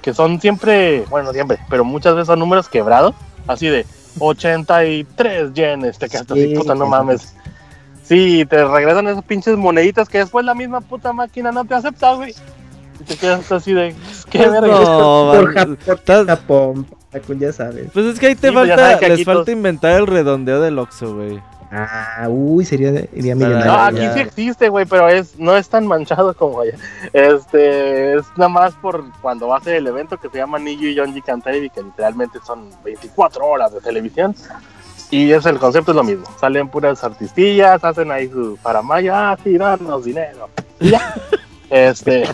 [0.00, 3.14] que son siempre, bueno, no siempre, pero muchas veces son números quebrados,
[3.46, 3.86] así de
[4.18, 7.34] 83 yenes, te quedas así, Sí, puta, no mames.
[8.02, 12.12] Sí, te regresan esas pinches moneditas que después la misma puta máquina no te acepta,
[12.14, 12.34] güey.
[13.00, 13.94] Y te quedas así de,
[14.28, 14.66] qué Pues verga.
[14.80, 15.54] no, Por
[16.26, 16.86] Japón,
[17.38, 17.88] ya sabes.
[17.92, 20.78] Pues es que ahí te Sí, pues falta, les falta todos- inventar el redondeo del
[20.78, 21.40] Oxxo, güey.
[21.74, 23.64] Ah, uy, sería Para- millonario.
[23.64, 24.12] No, Ah, aquí ya.
[24.12, 26.74] sí existe, güey, pero es no es tan manchado como allá.
[27.14, 30.88] Este, es nada más por cuando va a ser el evento que se llama Niyu
[30.88, 34.34] y Yonji Kanterebi, que literalmente son 24 horas de televisión.
[35.10, 36.24] Y es el concepto es lo mismo.
[36.40, 40.48] Salen puras artistillas, hacen ahí su paramaya, ah, sí, danos dinero.
[40.80, 41.14] Y ya.
[41.70, 42.24] este,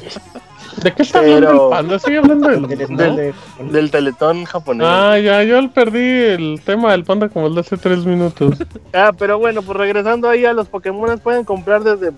[0.82, 1.96] ¿De qué está Pero- hablando el panda?
[1.96, 3.16] Estoy hablando del, Del- ¿no?
[3.16, 3.34] del-
[3.72, 4.86] del teletón japonés.
[4.88, 8.54] Ah, ya, yo perdí el tema del panda como el de hace tres minutos.
[8.92, 12.12] Ah, pero bueno, pues regresando ahí a los Pokémon, pueden comprar desde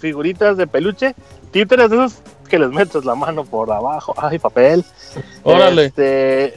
[0.00, 1.14] figuritas de peluche,
[1.50, 4.84] títeres de esos que les metes la mano por abajo, ay, papel.
[5.42, 5.86] Órale.
[5.86, 6.54] Este,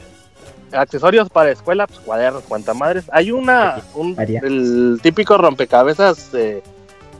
[0.72, 3.04] accesorios para escuela, pues cuadernos, cuantamadres.
[3.12, 6.62] Hay una, un, el típico rompecabezas eh,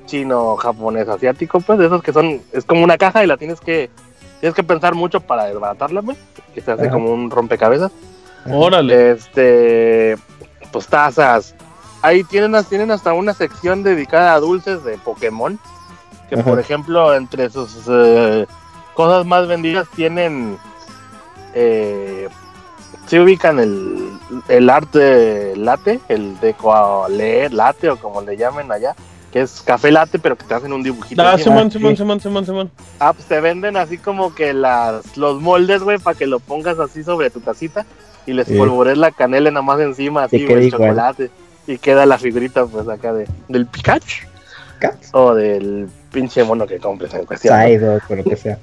[0.07, 3.61] chino, japonés, asiático, pues de esos que son, es como una caja y la tienes
[3.61, 3.91] que,
[4.41, 6.19] tienes que pensar mucho para desbaratarla, pues,
[6.55, 6.93] que se hace Ajá.
[6.93, 7.93] como un rompecabezas.
[8.51, 9.13] Órale.
[9.13, 10.17] Este,
[10.73, 11.55] pues tazas.
[12.03, 15.59] Ahí tienen, tienen hasta una sección dedicada a dulces de Pokémon.
[16.29, 16.45] Que Ajá.
[16.45, 18.47] por ejemplo, entre sus eh,
[18.95, 20.59] cosas más vendidas tienen.
[21.55, 22.29] Eh,
[23.07, 24.19] se ubican el,
[24.49, 26.55] el arte latte, el de
[27.09, 28.95] leer latte o como le llamen allá,
[29.33, 31.21] que es café latte, pero que te hacen un dibujito.
[31.23, 31.37] Ah.
[31.39, 31.79] Simón, sí.
[31.79, 32.71] Simón, Simón, Simón, Simón.
[32.99, 36.79] Ah, pues te venden así como que las, los moldes, güey, para que lo pongas
[36.79, 37.85] así sobre tu tacita
[38.27, 38.57] y les Sí.
[38.57, 40.71] polvorees la canela nada más encima, así, güey, igual.
[40.89, 41.31] chocolate.
[41.67, 44.27] Y queda la figurita, pues, acá de, del Pikachu
[44.79, 45.11] Cats.
[45.13, 47.59] o del pinche mono que compres en cuestión.
[47.59, 47.67] ¿no?
[47.67, 48.59] Psyduck, o lo que sea.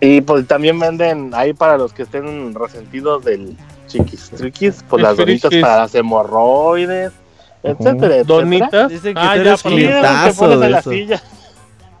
[0.00, 3.56] Y pues también venden ahí para los que estén resentidos del
[3.88, 5.60] chiquis triquis, pues las Friquis.
[5.60, 7.12] para las hemorroides,
[7.62, 8.24] etcétera, etcétera.
[8.24, 8.88] Donitas.
[8.90, 11.22] Dicen que Ah, ya, clientazo en la silla.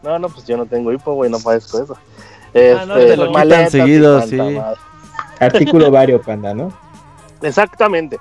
[0.02, 1.96] No, no, pues yo no tengo hipo, güey, no padezco eso.
[2.54, 4.36] Ah, no, te lo quitan maletas y seguido, cuanta sí.
[4.56, 4.80] madre.
[5.38, 6.72] Artículo vario, panda, ¿no?
[7.40, 8.18] Exactamente.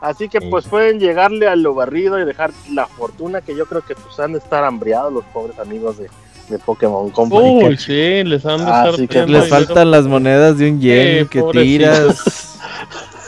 [0.00, 0.46] Así que Sí.
[0.48, 4.18] pues pueden llegarle a lo barrido y dejar la fortuna que yo creo que pues
[4.20, 6.08] han de estar hambriados los pobres amigos de,
[6.48, 7.64] de Pokémon Company.
[7.64, 11.26] Uy, sí, les han de Ah, estar que Les faltan las monedas de un yen
[11.26, 12.58] que tiras.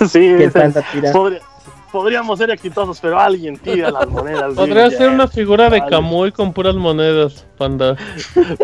[0.08, 1.12] sí, Que el dicen, panda tira.
[1.91, 4.55] Podríamos ser exitosos, pero alguien tira las monedas.
[4.55, 5.84] Podría ser una figura de.
[5.87, 7.97] Kamui con puras monedas, panda.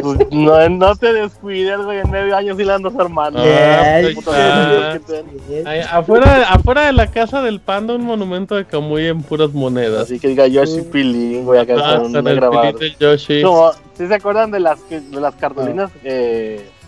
[0.00, 3.40] Pues, no, no te descuides, güey, en medio año sí la andas armando.
[3.42, 5.98] Ah, pues, ah.
[5.98, 10.02] afuera, afuera de la casa del panda, un monumento de Kamui en puras monedas.
[10.02, 12.72] Así que diga Yoshi Pilín, güey, acá Ah, con una grabada.
[12.98, 13.42] Yoshi.
[13.42, 15.90] Como, ¿sí se acuerdan de las que- de las cartulinas?
[16.04, 16.81] eh, de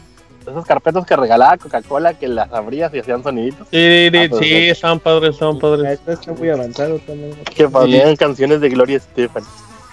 [0.52, 3.66] esas carpetas que regalaba Coca-Cola que las abrías y hacían soniditos?
[3.70, 5.92] Sí, sí, Ah, pues, sí, estaban padres, estaban padres.
[5.92, 7.34] Esto está muy avanzado también.
[7.54, 9.42] Que ponían canciones de Gloria Estefan.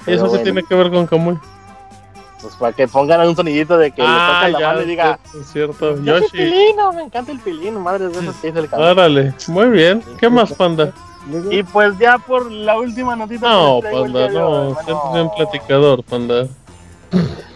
[0.08, 1.38] Eso bueno, tiene que ver con Kamui.
[2.42, 5.20] Pues para que pongan un sonidito de que Ah, le tocan la mano y diga.
[5.40, 5.96] es cierto.
[5.98, 6.38] Yoshi Yoshi.
[6.38, 8.90] Pilino, me encanta el pilino, madre de esas que dice el cabrón.
[8.90, 10.04] Órale, muy bien.
[10.20, 10.92] ¿Qué más, panda?
[11.52, 13.48] Y pues ya por la última notita.
[13.48, 14.50] No, el panda, no.
[14.74, 16.48] bueno, Siempre bien platicador, panda.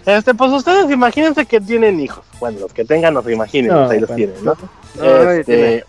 [0.06, 2.24] Este, pues ustedes imagínense que tienen hijos.
[2.40, 4.56] Bueno, los que tengan, los imaginen, No, ahí los tienen, ¿no?
[5.32, 5.84] Este,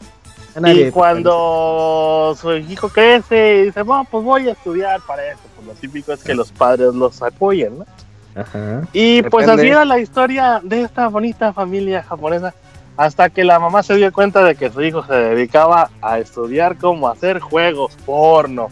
[0.64, 5.66] y cuando su hijo crece y dice, bueno, pues voy a estudiar para eso, pues
[5.66, 7.86] lo típico es que los padres los apoyen, ¿no?
[8.34, 8.82] Ajá.
[8.92, 9.62] Y pues Depende.
[9.62, 12.54] así era la historia de esta bonita familia japonesa,
[12.96, 16.78] hasta que la mamá se dio cuenta de que su hijo se dedicaba a estudiar
[16.78, 18.68] cómo hacer juegos porno.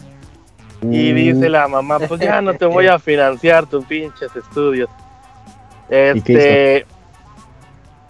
[0.91, 4.89] Y Mm, dice la mamá, pues ya no te voy a financiar tus pinches estudios.
[5.89, 6.85] ¿Y Este,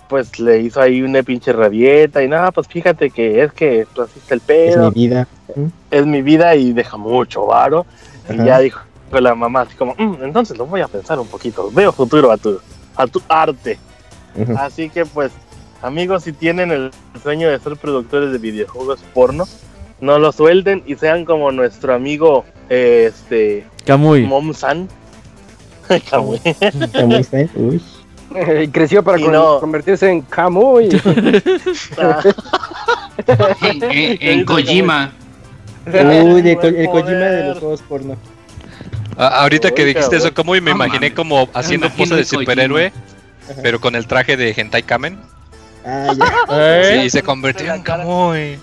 [0.07, 4.01] pues le hizo ahí una pinche rabieta y nada, pues fíjate que es que tú
[4.03, 5.27] así está el Es pedo, mi vida.
[5.91, 7.85] es mi vida y deja mucho varo.
[8.29, 8.45] Y Ajá.
[8.45, 8.79] ya dijo
[9.11, 12.37] la mamá así como, "Mm, entonces lo voy a pensar un poquito, veo futuro a
[12.37, 12.59] tu,
[12.95, 13.79] a tu arte.
[14.57, 15.31] Así que pues,
[15.81, 16.91] amigos, si tienen el
[17.23, 19.45] sueño de ser productores de videojuegos porno,
[20.05, 24.23] no lo suelten y sean como nuestro amigo eh, este Kamui.
[24.25, 24.87] Mom-san.
[26.09, 26.39] Kamui.
[26.93, 27.81] Como está, uy.
[28.63, 29.59] Y creció para Y con- no.
[29.59, 30.89] convertirse en Kamui.
[31.97, 32.19] Ah,
[33.61, 35.11] En, en- en Kojima.
[35.85, 38.15] Uy, Ko- el Kojima de los juegos porno.
[39.17, 40.35] A- ahorita que dijiste eso, cabrón.
[40.35, 42.87] como y me imaginé como haciendo pose de el superhéroe,
[43.49, 43.61] Ajá.
[43.63, 45.17] pero con el traje de Hentai Kamen.
[45.85, 46.33] Ah, ya.
[46.51, 46.97] ¿Eh?
[46.99, 48.57] Sí, y se convirtió en Kamui.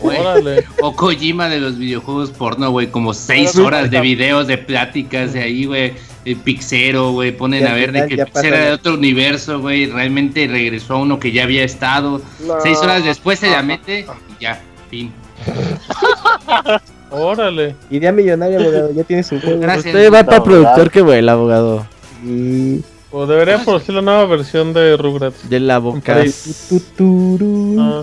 [0.00, 0.18] Güey.
[0.18, 0.64] Órale.
[0.80, 5.32] O Kojima de los videojuegos porno, güey, como seis Pero, horas de videos, de pláticas
[5.32, 5.94] de ahí, güey.
[6.24, 9.86] El Pixero, güey, ponen Ya a ver de que Pixero era de otro universo, güey.
[9.86, 12.20] Realmente regresó a uno que ya había estado.
[12.46, 12.60] no.
[12.62, 14.60] Seis horas después se la mete y ya,
[14.90, 15.12] fin.
[17.10, 17.74] Órale.
[17.90, 19.60] Idea millonaria, abogado, ya tiene su juego.
[19.60, 19.86] Gracias.
[19.86, 20.44] Usted va para abogado.
[20.44, 21.86] productor que vuela, abogado.
[22.24, 22.82] Y...
[23.10, 25.48] O debería producir la nueva versión de Rugrats.
[25.48, 26.22] De la boca.
[26.68, 27.76] Tu, turú.
[27.80, 28.02] Ah,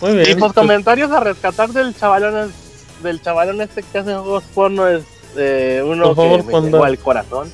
[0.00, 2.52] muy Y pues comentarios a rescatar del chavalón
[3.02, 5.04] del chavalón este que hace juegos porno es
[5.36, 7.50] eh, uno que me llegó al corazón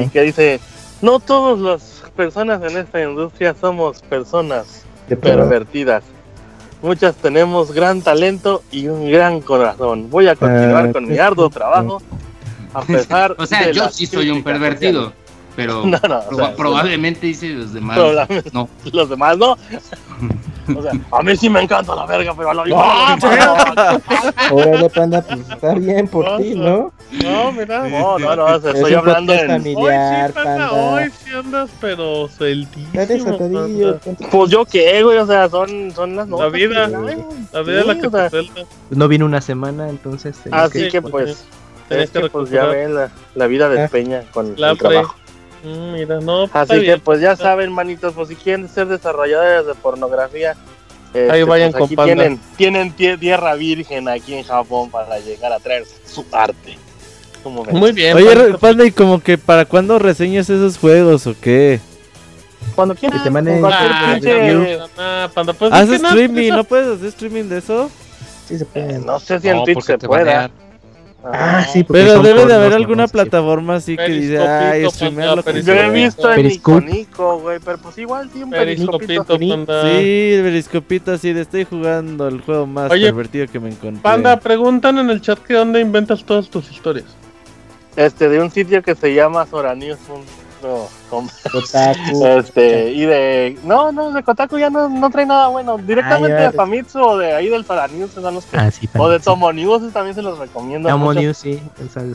[0.00, 0.60] y que dice
[1.02, 4.84] no todas las personas en esta industria somos personas
[5.20, 6.04] pervertidas.
[6.80, 10.10] Muchas tenemos gran talento y un gran corazón.
[10.10, 12.02] Voy a continuar con mi arduo trabajo
[12.74, 15.12] a pesar O sea, de yo sí soy un pervertido,
[15.54, 16.00] pero sociales.
[16.08, 17.96] No, no, o proba- sea, probablemente dice los demás.
[17.96, 18.50] Probablemente.
[18.52, 18.68] No.
[18.92, 19.56] los demás no.
[20.76, 23.16] O sea, a mí sí me encanta la verga, pero a lo ¡Ah,
[24.50, 26.92] Órale, panda, pues está bien por ti, ¿no?
[27.22, 27.88] No, mira.
[27.88, 29.50] No, no, no, estoy hablando en...
[29.50, 30.72] Hoy familiar, sí, panda, panda.
[30.72, 33.38] hoy sí andas, pero sueltísimo.
[34.30, 36.52] Pues yo qué, güey, o sea, son, son las notas.
[36.52, 36.88] vida.
[36.88, 37.24] que hay.
[37.52, 38.60] La vida es la Sí, que te suelta.
[38.90, 40.38] No vino una semana, entonces.
[40.50, 41.44] Así Sí, que pues,
[41.88, 43.88] Tienes es que que pues ya ven la, la vida de Ah.
[43.88, 45.14] Peña con La el trabajo.
[45.62, 47.00] Mm, mira, no, pues, Así que bien.
[47.00, 50.56] pues ya saben, manitos, pues si quieren ser desarrolladores de pornografía,
[51.14, 52.14] este, Ahí vayan pues, con aquí Panda.
[52.14, 56.78] tienen, tienen tie- tierra virgen aquí en Japón para llegar a traer su arte.
[57.44, 58.16] Muy bien.
[58.16, 58.84] Oye, Panda.
[58.84, 61.80] ¿y como que para cuándo reseñas esos juegos o qué?
[62.74, 66.50] Cuando quieran, Que te manden- Ah, ah, Panda, pues, es ¿Haces que no, streaming?
[66.52, 67.90] ¿No puedes hacer streaming de eso?
[68.48, 68.98] Sí se puede.
[68.98, 70.50] no sé si en No, Twitch se pueda.
[71.24, 73.12] Ah, sí, Pero debe de haber alguna Sí.
[73.12, 76.46] plataforma así que dice, ay, streamear lo que Yo he visto en.
[76.50, 79.24] Iconico, güey, pero pues igual sí un periscopito.
[79.24, 79.82] Periscopito, Panda.
[79.82, 84.02] Sí, el periscopito así de estoy jugando el juego más Oye, pervertido que me encontré.
[84.02, 87.06] Panda, preguntan en el chat que dónde inventas todas tus historias.
[87.94, 90.22] Este, de un sitio que se llama soranews.com.
[90.70, 91.28] Otaku.
[92.38, 93.58] Este, y de.
[93.64, 95.78] No, no, de Kotaku ya no, no trae nada bueno.
[95.78, 98.56] Directamente Ah, de Famitsu o de ahí del Soranews son los que.
[98.56, 99.20] Ah, sí, o de.
[99.20, 100.88] Tomo News también se los recomiendo.
[100.88, 101.12] Tomo.
[101.14, 101.60] News, sí.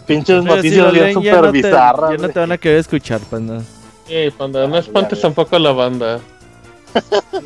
[0.05, 2.11] Pinches Pero si noticias bien ya súper no te- bizarras.
[2.11, 3.61] Ya no te van a querer escuchar, Panda.
[4.07, 6.19] Sí, Panda, no Ah, espantes tampoco a la banda.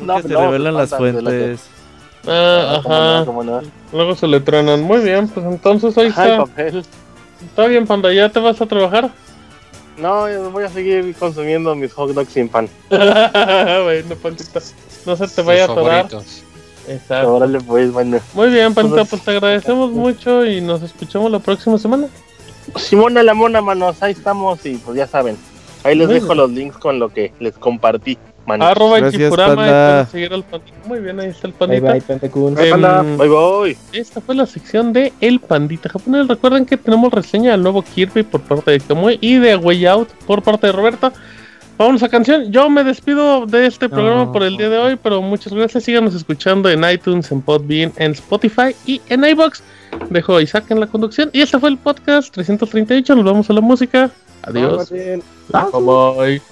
[0.00, 1.60] No, que se no, revelan las fuentes.
[2.26, 2.30] Ah,
[2.78, 3.24] Ah, no, ajá.
[3.26, 3.60] cómo no.
[3.92, 4.82] Luego se le truenan.
[4.82, 6.36] Muy bien, pues entonces ahí Ay, está.
[6.44, 6.84] papel.
[7.44, 9.10] Está bien, Panda, ¿ya te vas a trabajar?
[10.02, 12.68] No, yo voy a seguir consumiendo mis hot dogs sin pan.
[12.90, 14.16] bueno.
[15.06, 16.08] No se te vaya a atorar.
[16.88, 17.34] Exacto.
[17.36, 18.18] Órale, pues, bueno.
[18.34, 22.08] Muy bien, Pues- pues te agradecemos mucho y nos escuchamos la próxima semana.
[22.76, 25.36] Simona la mona, manos, ahí estamos y pues ya saben.
[25.84, 28.68] Ahí les dejo los links con lo que les compartí, manos.
[28.68, 29.54] Arroba Gracias, y Panda.
[29.54, 30.76] pueden seguir al Pandita.
[30.86, 31.92] Muy bien, ahí está el Pandita.
[31.92, 32.00] bye.
[32.00, 32.68] Bye.
[32.68, 33.76] Em, Bye, bye.
[33.92, 36.28] Esta fue la sección de El Pandita japonés.
[36.28, 40.08] Recuerden que tenemos reseña del nuevo Kirby por parte de Kamui y de Way Out
[40.26, 41.12] por parte de Roberta.
[41.78, 42.52] Vamos a canción.
[42.52, 44.32] Yo me despido de este programa No.
[44.32, 45.84] por el día de hoy, pero muchas gracias.
[45.84, 49.62] Síganos escuchando en iTunes, en Podbean, en Spotify y en iBox.
[50.10, 51.30] Dejo a Isaac en la conducción.
[51.32, 53.16] Y este fue el podcast 338.
[53.16, 54.10] Nos vamos a la música.
[54.42, 54.90] Adiós.
[54.90, 55.22] Bye
[55.72, 56.51] bye.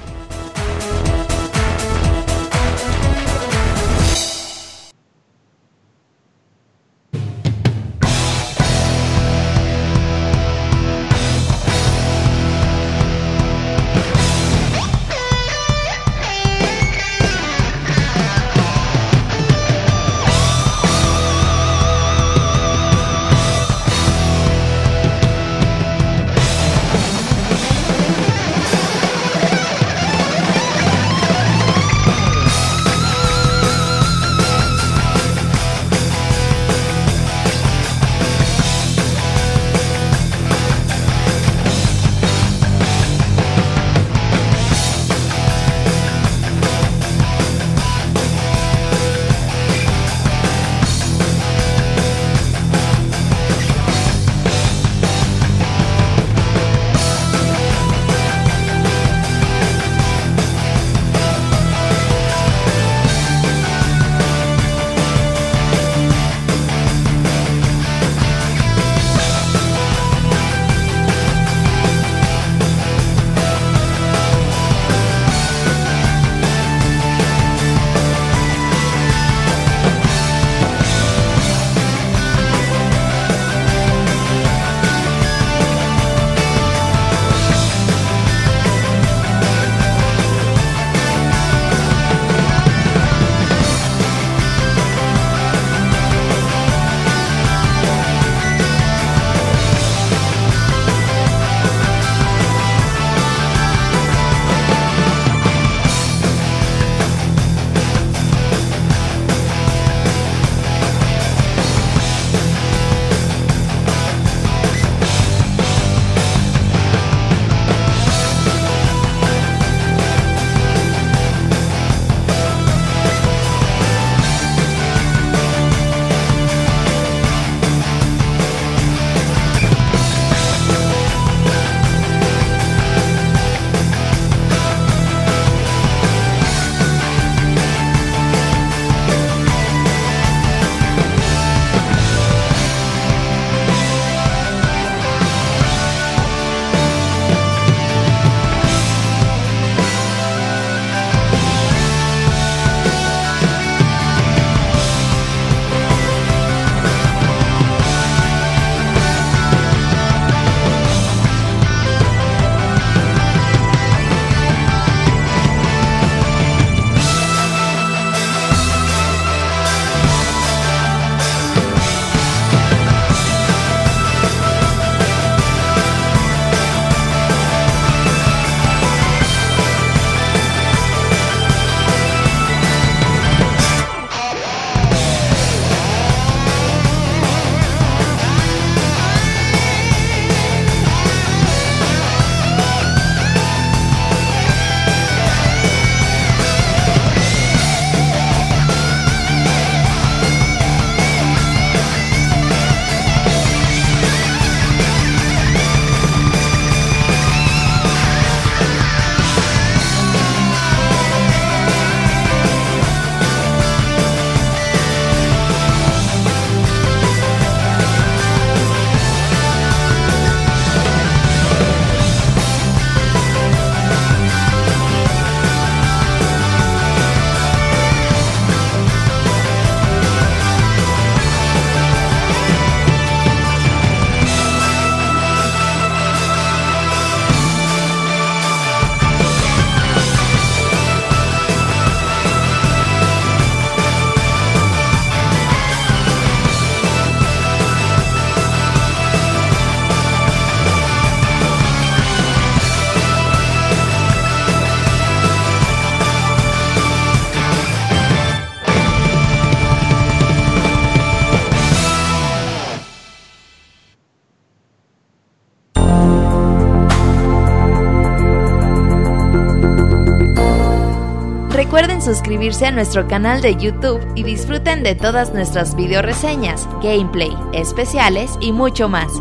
[272.11, 278.31] suscribirse a nuestro canal de YouTube y disfruten de todas nuestras video reseñas, gameplay, especiales
[278.41, 279.13] y mucho más.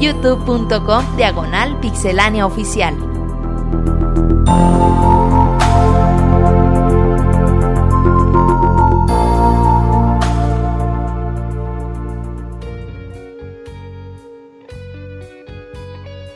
[0.00, 2.94] youtube.com diagonal pixelánea oficial.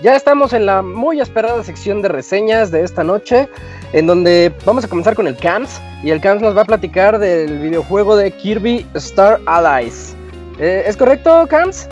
[0.01, 3.51] Ya estamos en la muy esperada sección de reseñas de esta noche,
[3.93, 5.81] en donde vamos a comenzar con el CAMS.
[6.03, 10.15] Y el CAMS nos va a platicar del videojuego de Kirby Star Allies.
[10.59, 11.89] Eh, ¿Es correcto, CAMS?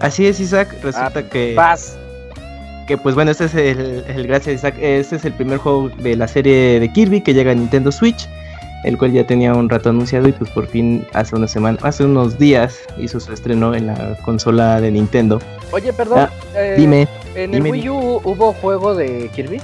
[0.00, 0.68] Así es, Isaac.
[0.82, 1.96] Resulta Ah, que, Vas.
[2.88, 4.74] que, pues bueno, este es el, el gracias, Isaac.
[4.80, 8.28] Este es el primer juego de la serie de Kirby que llega a Nintendo Switch,
[8.84, 12.04] el cual ya tenía un rato anunciado y pues por fin hace una semana, hace
[12.04, 15.40] unos días hizo su estreno en la consola de Nintendo.
[15.70, 16.18] Oye, perdón.
[16.18, 17.06] Ah, eh, Dime.
[17.36, 19.60] ¿En el Wii U hubo juego de Kirby?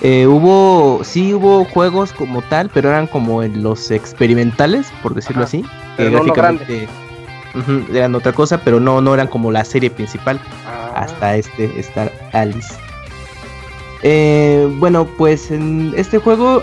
[0.00, 5.42] Eh, hubo, sí hubo juegos como tal, pero eran como en los experimentales, por decirlo
[5.42, 5.64] Ajá, así.
[5.96, 6.88] pero no gráficamente
[7.92, 12.12] eran otra cosa, pero no, no eran como la serie principal Ah, hasta este Star
[12.32, 12.74] Alice.
[14.02, 16.62] Eh, bueno, pues en este juego,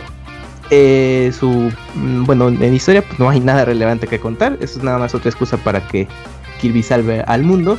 [0.69, 4.57] eh, su, mm, bueno, en historia pues no hay nada relevante que contar.
[4.61, 6.07] Eso es nada más otra excusa para que
[6.61, 7.77] Kirby salve al mundo.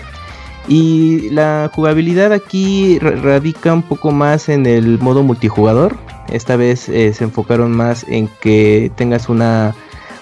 [0.69, 5.97] Y la jugabilidad aquí ra- radica un poco más en el modo multijugador.
[6.33, 9.75] Esta vez eh, se enfocaron más en que tengas una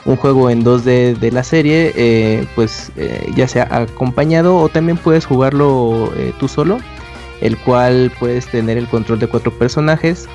[0.07, 4.99] un juego en 2D de la serie, eh, pues eh, ya sea acompañado o también
[4.99, 6.77] puedes jugarlo tú solo,
[7.41, 10.29] el cual puedes tener el control de cuatro personajes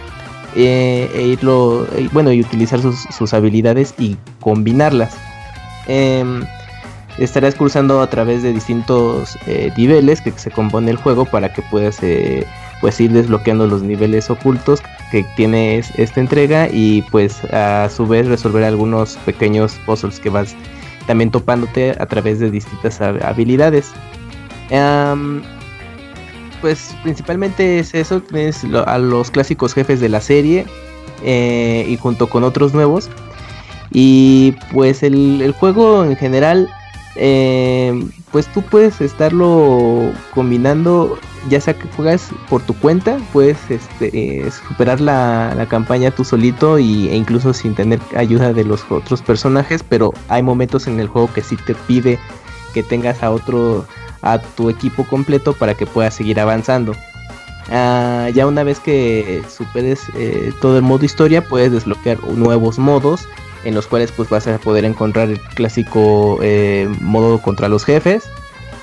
[0.55, 5.15] e irlo, bueno, y utilizar sus, sus habilidades y combinarlas.
[5.87, 6.43] Em,
[7.23, 11.61] estarás cruzando a través de distintos eh, niveles que se compone el juego para que
[11.63, 12.45] puedas eh,
[12.81, 14.81] pues ir desbloqueando los niveles ocultos
[15.11, 20.29] que tiene es- esta entrega y pues a su vez resolver algunos pequeños puzzles que
[20.29, 20.55] vas
[21.07, 23.91] también topándote a través de distintas hab- habilidades.
[26.61, 30.65] Pues principalmente es eso, es lo- a los clásicos jefes de la serie
[31.23, 33.09] eh, y junto con otros nuevos.
[33.91, 36.69] Y pues el juego en general,
[37.15, 41.17] eh, pues tú puedes estarlo combinando,
[41.49, 46.23] ya sea que juegas por tu cuenta, puedes este, eh, superar la, la campaña tú
[46.23, 50.99] solito y, e incluso sin tener ayuda de los otros personajes, pero hay momentos en
[50.99, 52.19] el juego que sí te pide
[52.73, 53.85] que tengas a otro,
[54.21, 56.93] a tu equipo completo para que puedas seguir avanzando.
[57.71, 63.27] Ah, ya una vez que superes eh, todo el modo historia, puedes desbloquear nuevos modos
[63.63, 68.23] en los cuales pues vas a poder encontrar el clásico eh, modo contra los jefes,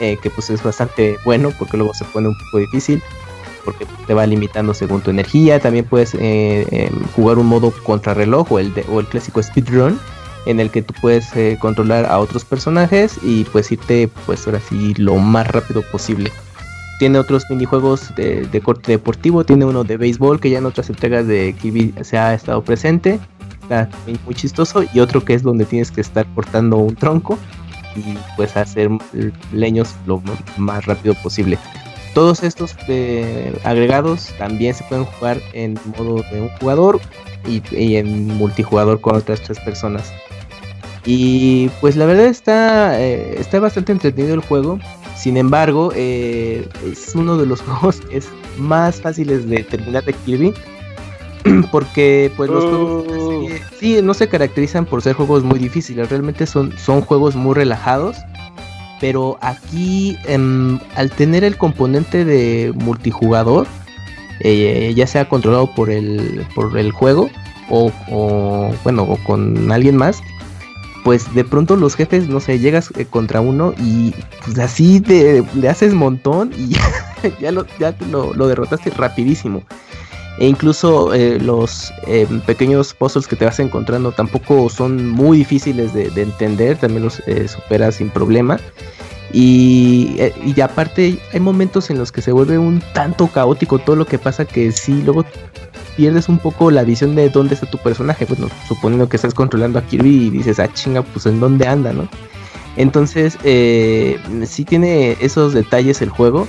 [0.01, 3.03] eh, que pues es bastante bueno porque luego se pone un poco difícil
[3.65, 5.59] porque te va limitando según tu energía.
[5.59, 9.99] También puedes eh, jugar un modo contrarreloj o el, o el clásico speedrun
[10.45, 14.61] en el que tú puedes controlar a otros personajes y pues irte pues ahora
[14.99, 16.31] lo más rápido posible.
[17.01, 20.89] Tiene otros minijuegos de, de corte deportivo, tiene uno de béisbol que ya en otras
[20.89, 23.19] entregas de Kirby se ha estado presente,
[23.67, 23.89] está
[24.25, 27.39] muy, chistoso, y otro que es donde tienes que estar cortando un tronco
[27.97, 28.91] y pues hacer
[29.53, 30.23] leños lo
[30.57, 31.59] más rápido posible.
[32.15, 37.01] Todos estos eh, agregados también se pueden jugar en modo de un jugador
[37.47, 40.13] y, y en multijugador con otras tres personas.
[41.05, 44.79] Y pues la verdad está, eh, está bastante entretenido el juego.
[45.17, 48.29] Sin embargo, eh, es uno de los juegos que es
[48.59, 50.53] más fáciles de terminar de Kirby.
[51.71, 56.09] Porque pues los juegos de serie, sí, no se caracterizan por ser juegos muy difíciles.
[56.09, 58.17] Realmente son, son juegos muy relajados.
[59.01, 63.67] Pero aquí, em, al tener el componente de multijugador,
[64.41, 67.29] eh, ya sea controlado por el, por el juego
[67.69, 70.23] o, o, bueno, o con alguien más,
[71.05, 74.13] pues de pronto los jefes, no sé, llegas eh, contra uno y
[74.45, 76.75] pues así te, le haces montón y
[77.41, 79.63] ya, lo, ya lo, lo derrotaste rapidísimo.
[80.39, 85.95] E incluso eh, los eh, pequeños puzzles que te vas encontrando tampoco son muy difíciles
[85.95, 88.61] de, de entender, también los eh, superas sin problema.
[89.33, 93.97] Y, eh, y aparte hay momentos en los que se vuelve un tanto caótico todo
[93.97, 95.25] lo que pasa que sí, luego
[95.97, 98.27] pierdes un poco la visión de dónde está tu personaje.
[98.27, 101.95] Bueno, suponiendo que estás controlando a Kirby y dices, ah, chinga, pues en dónde anda,
[101.95, 102.07] ¿no?
[102.77, 106.47] Entonces, sí tiene esos detalles el juego.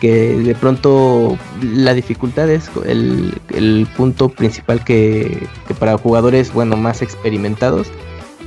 [0.00, 5.46] Que de pronto la dificultad es el, el punto principal que,
[5.78, 7.88] para jugadores, bueno, más experimentados,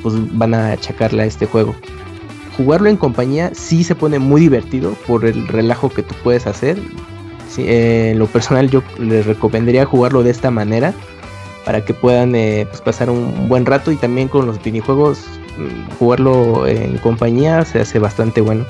[0.04, 1.76] pues van a achacarle a este juego.
[2.58, 6.78] Jugarlo en compañía sí se pone muy divertido por el relajo que tú puedes hacer.
[7.58, 10.94] Eh, en lo personal yo les recomendaría jugarlo de esta manera
[11.66, 15.26] para que puedan eh, pues, pasar un buen rato y también con los minijuegos
[15.58, 18.66] mm, jugarlo en compañía se hace bastante bueno.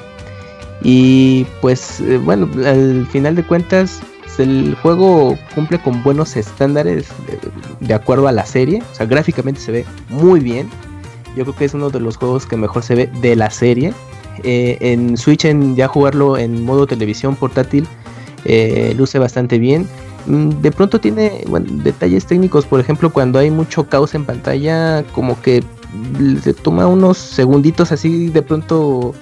[0.81, 3.99] Y pues eh, bueno, al final de cuentas
[4.38, 9.60] el juego cumple con buenos estándares de, de acuerdo a la serie, o sea, gráficamente
[9.60, 10.69] se ve muy bien.
[11.35, 13.93] Yo creo que es uno de los juegos que mejor se ve de la serie.
[14.43, 17.88] Eh, en Switch, en ya jugarlo en modo televisión portátil,
[18.45, 19.88] eh, luce bastante bien.
[20.26, 21.43] Mm, De pronto tiene
[21.84, 25.64] detalles técnicos, por ejemplo, cuando hay mucho caos en pantalla, como que
[26.41, 29.14] se toma unos segunditos así, de pronto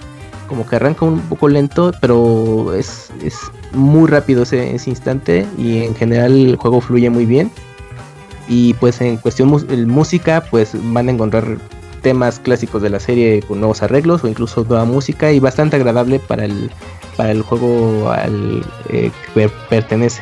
[0.48, 3.36] como que arranca un poco lento, pero es, es
[3.74, 7.52] muy rápido ese, ese instante y en general el juego fluye muy bien.
[8.50, 9.50] Y pues en cuestión
[9.88, 11.58] música, pues van a encontrar
[12.02, 16.20] temas clásicos de la serie con nuevos arreglos o incluso nueva música y bastante agradable
[16.20, 16.72] para el,
[17.18, 20.22] para el juego al eh, que per- pertenece.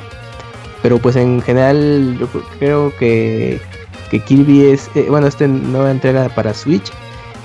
[0.81, 2.27] Pero pues en general yo
[2.57, 3.61] creo que,
[4.09, 6.91] que Kirby es, eh, bueno, esta nueva entrega para Switch,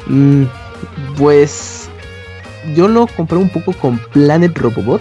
[0.06, 0.44] mm,
[1.18, 1.89] pues
[2.74, 5.00] yo lo compré un poco con Planet Robobot,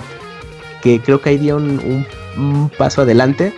[0.82, 2.06] que creo que ahí dio un,
[2.78, 3.54] paso adelante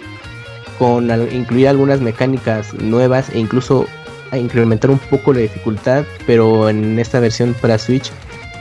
[0.79, 3.85] con incluir algunas mecánicas nuevas e incluso
[4.33, 8.11] incrementar un poco la dificultad, pero en esta versión para Switch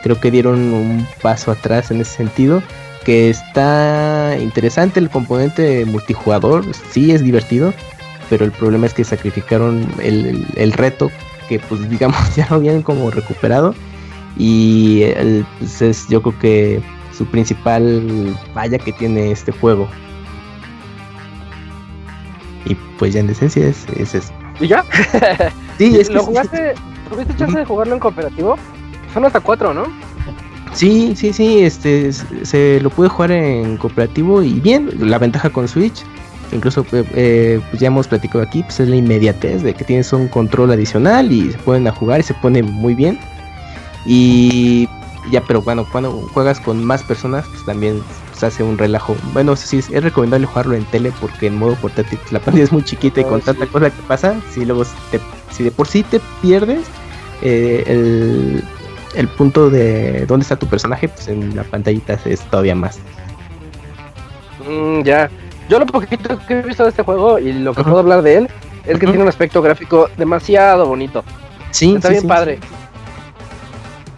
[0.03, 2.63] creo que dieron un paso atrás en ese sentido,
[3.05, 7.73] que está interesante el componente multijugador, sí es divertido,
[8.29, 11.11] pero el problema es que sacrificaron el, el- el reto
[11.49, 13.75] que pues digamos ya lo habían como recuperado
[14.37, 16.83] y el- pues, es yo creo que
[17.17, 19.89] su principal falla que tiene este juego.
[22.65, 24.33] Y pues ya en esencia es, es eso.
[24.61, 24.85] ¿Y ya?
[25.79, 26.75] Sí, es que ¿Lo sí, jugaste?
[27.09, 28.57] ¿Tuviste chance de jugarlo en cooperativo?
[29.15, 29.85] Son hasta cuatro, ¿no?
[30.75, 35.67] Sí, sí, sí, este se lo pude jugar en cooperativo y bien, la ventaja con
[35.67, 36.05] Switch,
[36.53, 40.13] incluso eh, eh, pues ya hemos platicado aquí, pues es la inmediatez de que tienes
[40.13, 43.19] un control adicional y se pueden a jugar y se pone muy bien.
[44.07, 44.89] Y
[45.31, 48.03] ya, pero bueno, cuando juegas con más personas, pues también
[48.37, 49.15] se hace un relajo.
[49.33, 52.65] Bueno, sí, es es recomendable jugarlo en tele porque en modo portátil pues, la pantalla
[52.65, 53.71] es muy chiquita y con Ah, tanta sí.
[53.71, 55.21] cosa que pasa, si luego te-
[55.51, 56.87] si de por sí te pierdes,
[57.43, 58.65] eh, el,
[59.15, 62.99] el punto de dónde está tu personaje, pues en la pantallita es todavía más.
[64.67, 65.31] Mm, ya.
[65.69, 68.39] Yo lo poquito que he visto de este juego y lo que puedo hablar de
[68.39, 68.49] él
[68.87, 71.23] es que tiene un aspecto gráfico demasiado bonito.
[71.71, 72.59] Sí, Está sí, bien sí, padre.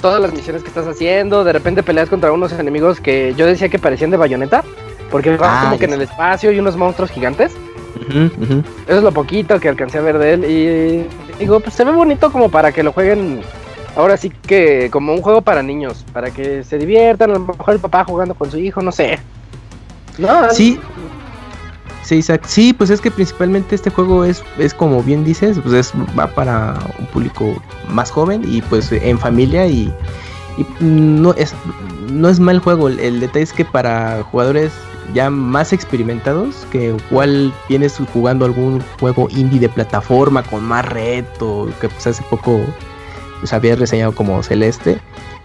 [0.03, 3.69] Todas las misiones que estás haciendo, de repente peleas contra unos enemigos que yo decía
[3.71, 4.65] que parecían de bayoneta,
[5.11, 7.53] porque vas Ah, como ya que en el espacio y unos monstruos gigantes.
[8.87, 11.93] Eso es lo poquito que alcancé a ver de él y digo, pues se ve
[11.93, 13.41] bonito como para que lo jueguen
[13.97, 17.75] ahora sí que como un juego para niños, para que se diviertan, a lo mejor
[17.75, 19.19] el papá jugando con su hijo, no sé.
[20.19, 20.79] No, Sí.
[22.03, 22.23] Sí.
[22.47, 26.27] Sí, pues es que principalmente este juego es, es como bien dices, pues es, va
[26.27, 27.55] para un público
[27.89, 29.93] más joven y pues en familia y,
[30.59, 31.55] y no es
[32.11, 32.89] no es mal juego.
[32.89, 34.73] El, detalle es que para jugadores
[35.15, 41.69] ya más experimentados, que igual vienes jugando algún juego indie de plataforma con más reto,
[41.81, 42.61] que pues hace poco
[43.41, 44.99] pues, habías reseñado como Celeste,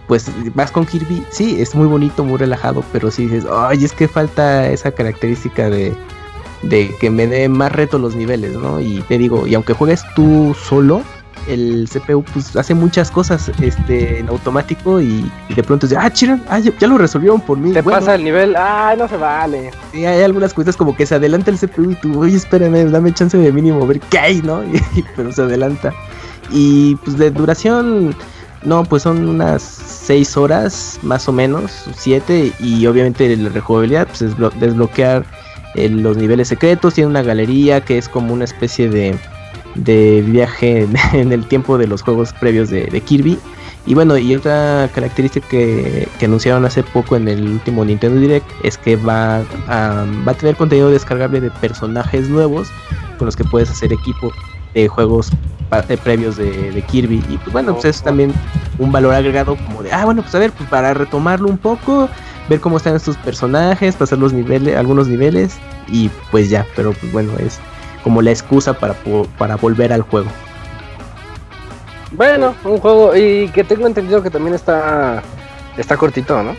[0.06, 3.92] pues vas con Kirby, sí, es muy bonito, muy relajado, pero si dices, ay, es
[3.92, 5.94] que falta esa característica de,
[6.62, 8.80] de que me dé más reto los niveles, ¿no?
[8.80, 11.02] Y te digo, y aunque juegues tú solo,
[11.46, 15.96] el CPU pues hace muchas cosas este en automático y, y de pronto es de,
[15.96, 17.72] ah, chira, ah, ya, ya lo resolvieron por mí.
[17.72, 19.70] te Bueno, pasa el nivel, ay, no se vale.
[19.92, 23.14] Sí, hay algunas cosas como que se adelanta el CPU y tú, oye, espérame, dame
[23.14, 24.62] chance de mínimo ver qué hay, ¿no?
[24.94, 25.94] Y, pero se adelanta.
[26.50, 28.14] Y pues de duración,
[28.64, 32.52] no, pues son unas 6 horas, más o menos, 7.
[32.60, 35.24] Y obviamente la rejugabilidad, pues es blo- desbloquear
[35.74, 36.94] eh, los niveles secretos.
[36.94, 39.16] Tiene una galería que es como una especie de,
[39.74, 43.38] de viaje en, en el tiempo de los juegos previos de, de Kirby.
[43.86, 48.46] Y bueno, y otra característica que, que anunciaron hace poco en el último Nintendo Direct
[48.62, 52.68] es que va a, va a tener contenido descargable de personajes nuevos
[53.16, 54.30] con los que puedes hacer equipo
[54.74, 55.30] de juegos
[55.88, 57.24] eh, previos de, de Kirby.
[57.30, 58.32] Y pues bueno, pues es también
[58.78, 62.10] un valor agregado como de, ah, bueno, pues a ver, pues para retomarlo un poco,
[62.48, 65.56] ver cómo están estos personajes, pasar los niveles, algunos niveles
[65.88, 67.58] y pues ya, pero pues bueno, es
[68.02, 68.94] como la excusa para,
[69.36, 70.28] para volver al juego.
[72.12, 75.22] Bueno, un juego y que tengo entendido que también está
[75.76, 76.56] está cortito, ¿no?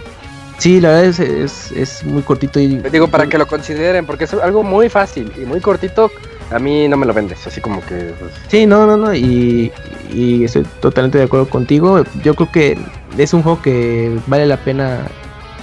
[0.58, 2.78] Sí, la verdad es, es, es muy cortito y...
[2.92, 6.12] Digo, para que lo consideren, porque es algo muy fácil y muy cortito,
[6.52, 8.14] a mí no me lo vendes, así como que...
[8.20, 9.72] pues, Sí, no, no, no, y,
[10.14, 12.04] y estoy totalmente de acuerdo contigo.
[12.24, 12.78] Yo creo que
[13.18, 15.00] es un juego que vale la pena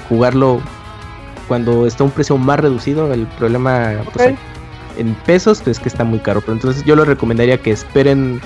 [0.08, 0.60] jugarlo
[1.48, 3.12] cuando está a un precio más reducido.
[3.12, 4.34] El problema pues,
[4.96, 6.40] en pesos, pues que está muy caro.
[6.40, 8.40] Pero entonces yo les recomendaría que esperen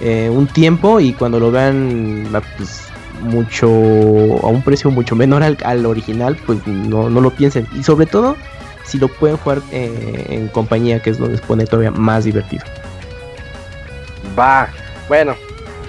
[0.00, 2.82] eh, un tiempo y cuando lo vean pues,
[3.22, 7.66] mucho a un precio mucho menor al, al original, pues no, no lo piensen.
[7.74, 8.36] Y sobre todo,
[8.84, 12.64] si lo pueden jugar eh, en compañía, que es donde se pone todavía más divertido.
[14.38, 14.68] Va.
[15.08, 15.34] Bueno,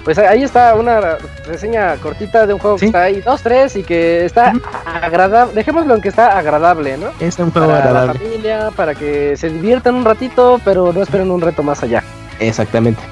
[0.04, 2.82] pues ahí está una reseña cortita de un juego Sí.
[2.82, 4.52] que está ahí 2-3 y que está
[4.84, 5.54] agradable.
[5.54, 7.08] Dejémoslo en que está agradable, ¿no?
[7.20, 11.30] Es un juego Para la familia, para que se diviertan un ratito, pero no esperen
[11.30, 12.02] un reto más allá.
[12.38, 13.02] Exactamente.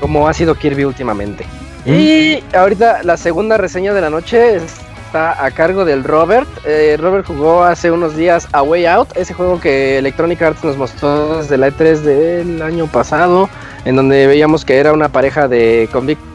[0.00, 1.46] Como ha sido Kirby últimamente.
[1.84, 6.48] Y ahorita la segunda reseña de la noche está a cargo del Robert.
[6.64, 10.76] Eh, Robert jugó hace unos días A Way Out, ese juego que Electronic Arts nos
[10.76, 13.48] mostró desde la E3 del año pasado,
[13.84, 16.26] en donde veíamos que era una pareja de convictos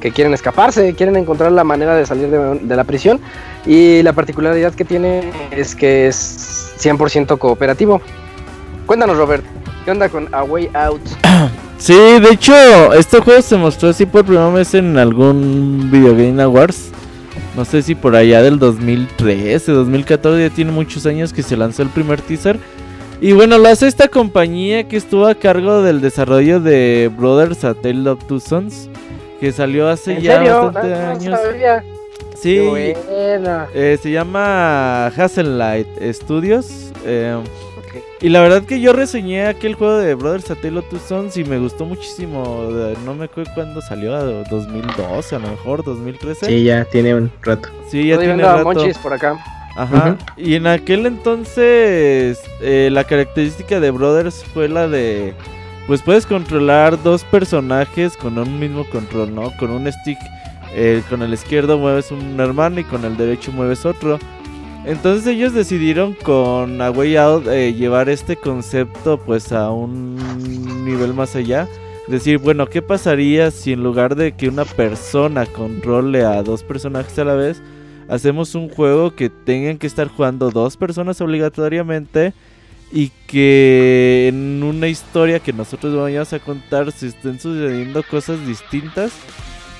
[0.00, 3.20] que quieren escaparse, quieren encontrar la manera de salir de, la prisión.
[3.66, 8.00] Y la particularidad que tiene es que es 100% cooperativo.
[8.86, 9.44] Cuéntanos, Robert,
[9.84, 11.02] ¿qué onda con A Way Out?
[11.80, 16.42] Sí, de hecho, este juego se mostró así por primera vez en algún Video Game
[16.42, 16.90] Awards.
[17.56, 21.82] No sé si por allá del 2013, 2014, ya tiene muchos años que se lanzó
[21.82, 22.58] el primer teaser.
[23.22, 27.72] Y bueno, lo hace esta compañía que estuvo a cargo del desarrollo de Brothers A
[27.72, 28.90] Tale of Two Sons,
[29.40, 30.62] que salió hace ¿En ya serio?
[30.70, 31.40] bastante No, no años.
[31.40, 31.84] sabía.
[32.36, 36.92] Sí, eh, se llama Hazellight Studios.
[37.04, 37.38] eh,
[38.22, 41.36] y la verdad que yo reseñé aquel juego de Brothers A Tale of Two Sons
[41.38, 42.68] y me gustó muchísimo.
[43.04, 46.46] No me acuerdo cuándo salió, a 2012 a lo mejor, 2013.
[46.46, 47.68] Sí, ya tiene un rato.
[47.88, 48.62] Sí, ya Estoy tiene rato.
[48.64, 49.38] Monchis por acá.
[49.74, 50.18] Ajá.
[50.36, 55.32] Y en aquel entonces eh, la característica de Brothers fue la de
[55.86, 59.50] pues puedes controlar dos personajes con un mismo control, ¿no?
[59.56, 60.18] Con un stick
[60.72, 64.18] eh, con el izquierdo mueves un hermano y con el derecho mueves otro.
[64.84, 70.16] Entonces ellos decidieron con A Way Out eh, llevar este concepto pues a un
[70.84, 71.68] nivel más allá.
[72.08, 77.18] Decir, bueno, ¿qué pasaría si en lugar de que una persona controle a dos personajes
[77.18, 77.62] a la vez,
[78.08, 82.32] hacemos un juego que tengan que estar jugando dos personas obligatoriamente
[82.92, 89.12] y que en una historia que nosotros vayamos a contar se estén sucediendo cosas distintas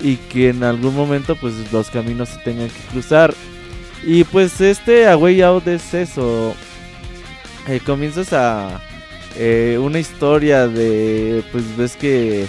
[0.00, 3.34] y que en algún momento pues los caminos se tengan que cruzar.
[4.04, 6.54] Y pues este A Way Out es eso.
[7.68, 8.80] Eh, comienzas a
[9.36, 12.46] eh, una historia de pues ves que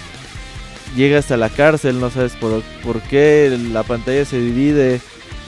[0.96, 5.00] llegas a la cárcel, no sabes por, por qué, la pantalla se divide,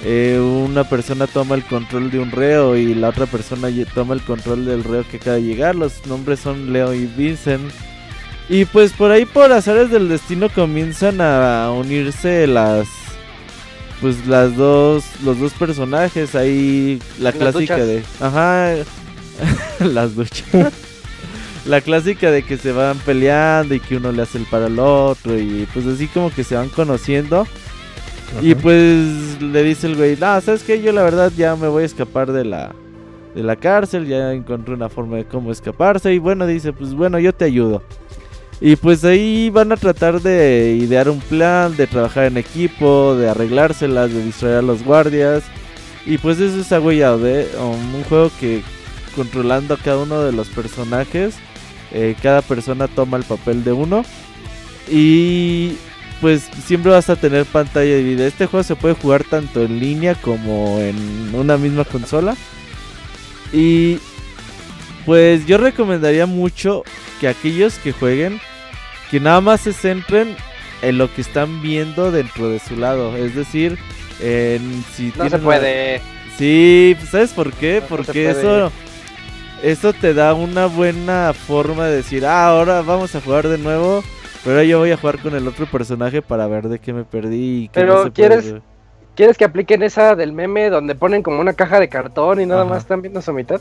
[0.03, 4.23] eh, una persona toma el control de un reo y la otra persona toma el
[4.23, 7.71] control del reo que acaba de llegar, los nombres son Leo y Vincent.
[8.49, 12.87] Y pues por ahí por azares del destino comienzan a unirse las
[14.01, 17.87] pues las dos los dos personajes ahí la Las clásica duchas.
[17.89, 18.75] de ajá
[19.81, 20.45] las duchas
[21.65, 24.79] la clásica de que se van peleando y que uno le hace el para al
[24.79, 27.47] otro y pues así como que se van conociendo
[28.43, 31.83] y pues le dice el güey, no, sabes que yo la verdad ya me voy
[31.85, 32.75] a escapar de la
[33.35, 37.19] de la cárcel, ya encontré una forma de cómo escaparse y bueno, dice, pues bueno,
[37.19, 37.83] yo te ayudo.
[38.61, 43.29] Y pues ahí van a tratar de idear un plan, de trabajar en equipo, de
[43.29, 45.43] arreglárselas, de distraer a los guardias.
[46.07, 48.63] Y pues eso es agüeyado de un juego que
[49.17, 51.37] controlando a cada uno de los personajes,
[51.93, 54.05] eh, cada persona toma el papel de uno.
[54.89, 55.77] Y
[56.21, 58.27] pues siempre vas a tener pantalla dividida.
[58.27, 62.37] Este juego se puede jugar tanto en línea como en una misma consola.
[63.53, 63.99] Y
[65.07, 66.83] pues yo recomendaría mucho
[67.21, 68.41] que aquellos que jueguen,
[69.11, 70.37] que nada más se centren
[70.83, 73.17] en lo que están viendo dentro de su lado.
[73.17, 73.79] Es decir,
[74.21, 76.01] en si No se puede.
[76.39, 77.81] Sí, ¿sabes por qué?
[77.81, 78.73] No, Porque eso
[79.65, 84.05] eso te da una buena forma de decir, ah, ahora vamos a jugar de nuevo,
[84.45, 87.65] pero yo voy a jugar con el otro personaje para ver de qué me perdí.
[87.65, 88.63] Y qué Pero, no se ¿quieres- puede".
[89.17, 92.63] ¿Quieres que apliquen esa del meme donde ponen como una caja de cartón y nada
[92.63, 92.71] Ajá.
[92.71, 93.61] más están viendo su mitad?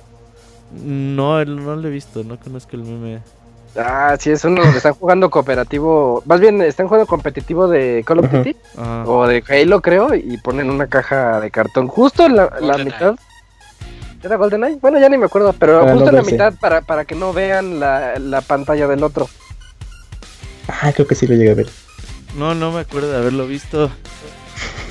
[0.83, 3.19] No, no lo he visto, no conozco el meme.
[3.75, 6.23] Ah, sí, es uno donde están jugando cooperativo.
[6.25, 8.31] Más bien, están jugando competitivo de Call of.
[8.31, 9.03] Duty Ajá.
[9.05, 13.15] o de Halo, creo, y ponen una caja de cartón justo en la, la mitad.
[14.23, 14.77] ¿Era GoldenEye?
[14.81, 17.13] Bueno, ya ni me acuerdo, pero Ah, justo no en la mitad para, para que
[17.13, 19.27] no vean la, la pantalla del otro.
[20.67, 21.69] Ah, creo que sí lo llegué a ver.
[22.37, 23.91] No, no me acuerdo de haberlo visto.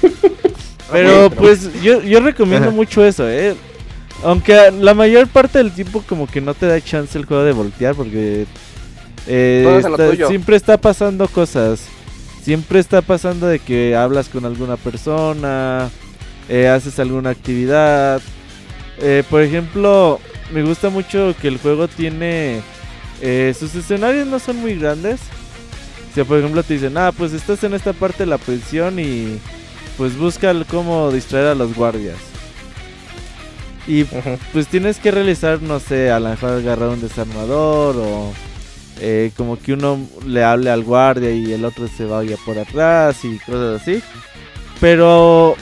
[0.93, 2.77] Pero pues yo, yo recomiendo Ajá.
[2.77, 3.55] mucho eso, eh.
[4.25, 7.53] Aunque la mayor parte del tiempo como que no te da chance el juego de
[7.53, 8.47] voltear porque
[9.27, 11.81] eh, está- siempre está pasando cosas.
[12.45, 15.89] Siempre está pasando de que hablas con alguna persona,
[16.49, 18.21] eh, haces alguna actividad.
[19.01, 20.21] Eh, por ejemplo,
[20.53, 22.61] me gusta mucho que el juego tiene
[23.25, 25.21] Eh, sus escenarios no son muy grandes.
[26.15, 29.39] Si por ejemplo te dicen, ah, pues estás en esta parte de la prisión y
[29.97, 32.17] pues busca cómo distraer a los guardias.
[33.87, 34.05] Y
[34.53, 38.33] pues tienes que realizar, no sé, a lo mejor agarrar un desarmador o
[39.01, 43.25] eh, como que uno le hable al guardia y el otro se vaya por atrás
[43.25, 44.03] y cosas así.
[44.81, 45.57] Pero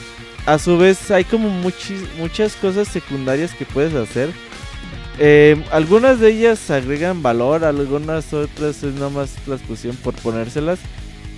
[0.46, 4.30] a su vez hay como muchis- muchas cosas secundarias que puedes hacer.
[5.22, 10.78] Eh, algunas de ellas agregan valor, algunas otras es nada más las pusieron por ponérselas.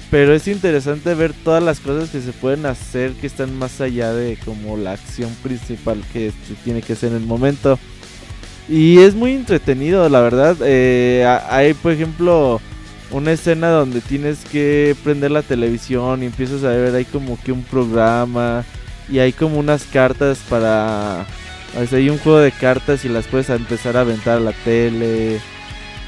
[0.09, 4.13] Pero es interesante ver todas las cosas que se pueden hacer que están más allá
[4.13, 7.79] de como la acción principal que se tiene que hacer en el momento.
[8.69, 10.57] Y es muy entretenido, la verdad.
[10.61, 12.61] Eh, hay, por ejemplo,
[13.11, 17.51] una escena donde tienes que prender la televisión y empiezas a ver, hay como que
[17.51, 18.65] un programa
[19.09, 21.27] y hay como unas cartas para...
[21.75, 25.41] Hay un juego de cartas y las puedes empezar a aventar a la tele.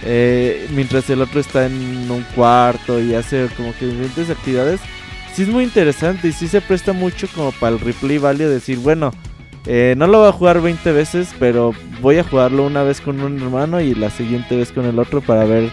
[0.02, 4.80] eh, mientras el otro está en un cuarto y hace como que diferentes actividades.
[5.34, 8.78] Sí es muy interesante y sí se presta mucho como para el replay value decir,
[8.78, 9.12] bueno,
[9.66, 13.20] eh, no lo voy a jugar 20 veces, pero voy a jugarlo una vez con
[13.20, 15.70] un hermano y la siguiente vez con el otro para ver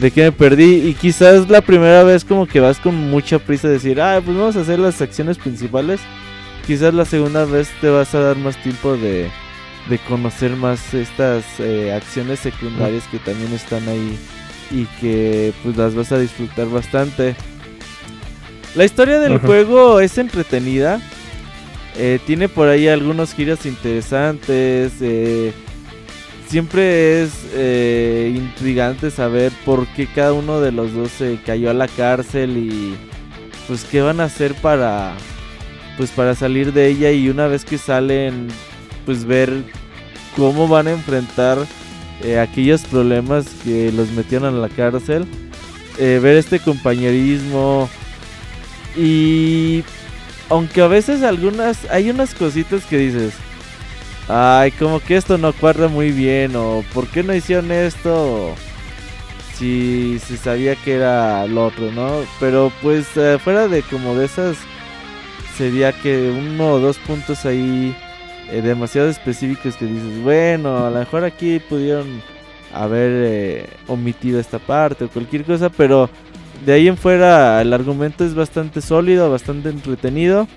[0.00, 0.88] de qué me perdí.
[0.88, 4.36] Y quizás la primera vez como que vas con mucha prisa de decir, ah, pues
[4.36, 6.00] vamos a hacer las acciones principales.
[6.68, 9.30] Quizás la segunda vez te vas a dar más tiempo de,
[9.88, 14.18] de conocer más estas eh, acciones secundarias que también están ahí
[14.70, 17.34] y que pues las vas a disfrutar bastante.
[18.74, 21.00] La historia del juego es entretenida.
[21.96, 24.92] Eh, tiene por ahí algunos giros interesantes.
[25.00, 25.54] eh,
[26.48, 31.74] siempre es eh, intrigante saber por qué cada uno de los dos se cayó a
[31.74, 32.94] la cárcel y
[33.66, 35.14] pues qué van a hacer para
[35.98, 38.48] pues para salir de ella y una vez que salen
[39.04, 39.64] pues ver
[40.36, 41.58] cómo van a enfrentar
[42.22, 45.26] eh, aquellos problemas que los metieron a la cárcel
[45.98, 47.90] eh, ver este compañerismo
[48.96, 49.82] y
[50.48, 53.34] aunque a veces algunas hay unas cositas que dices
[54.28, 58.54] ay como que esto no cuadra muy bien o por qué no hicieron esto
[59.56, 64.26] si se sabía que era lo otro no pero pues eh, fuera de como de
[64.26, 64.56] esas
[65.58, 67.92] sería que uno o dos puntos ahí
[68.52, 72.22] eh, demasiado específicos que dices bueno a lo mejor aquí pudieron
[72.72, 76.08] haber eh, omitido esta parte o cualquier cosa pero
[76.64, 80.48] de ahí en fuera el argumento es bastante sólido, bastante entretenido.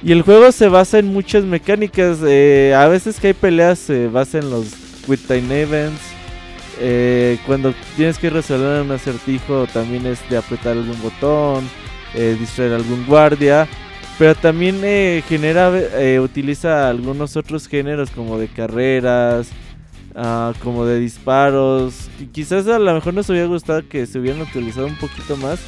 [0.00, 2.18] Y el juego se basa en muchas mecánicas.
[2.24, 4.66] eh, a veces que hay peleas se basa en los
[5.06, 6.00] Quick Time Events.
[7.46, 11.68] cuando tienes que resolver un acertijo también es de apretar algún botón,
[12.14, 13.66] distraer algún guardia.
[14.18, 19.48] Pero también eh, genera, eh, utiliza algunos otros géneros como de carreras,
[20.14, 22.08] ah, como de disparos.
[22.32, 25.58] Quizás a lo mejor nos hubiera gustado que se hubieran utilizado un poquito más.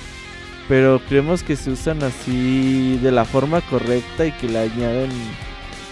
[0.69, 5.11] Pero creemos que se usan así de la forma correcta y que le añaden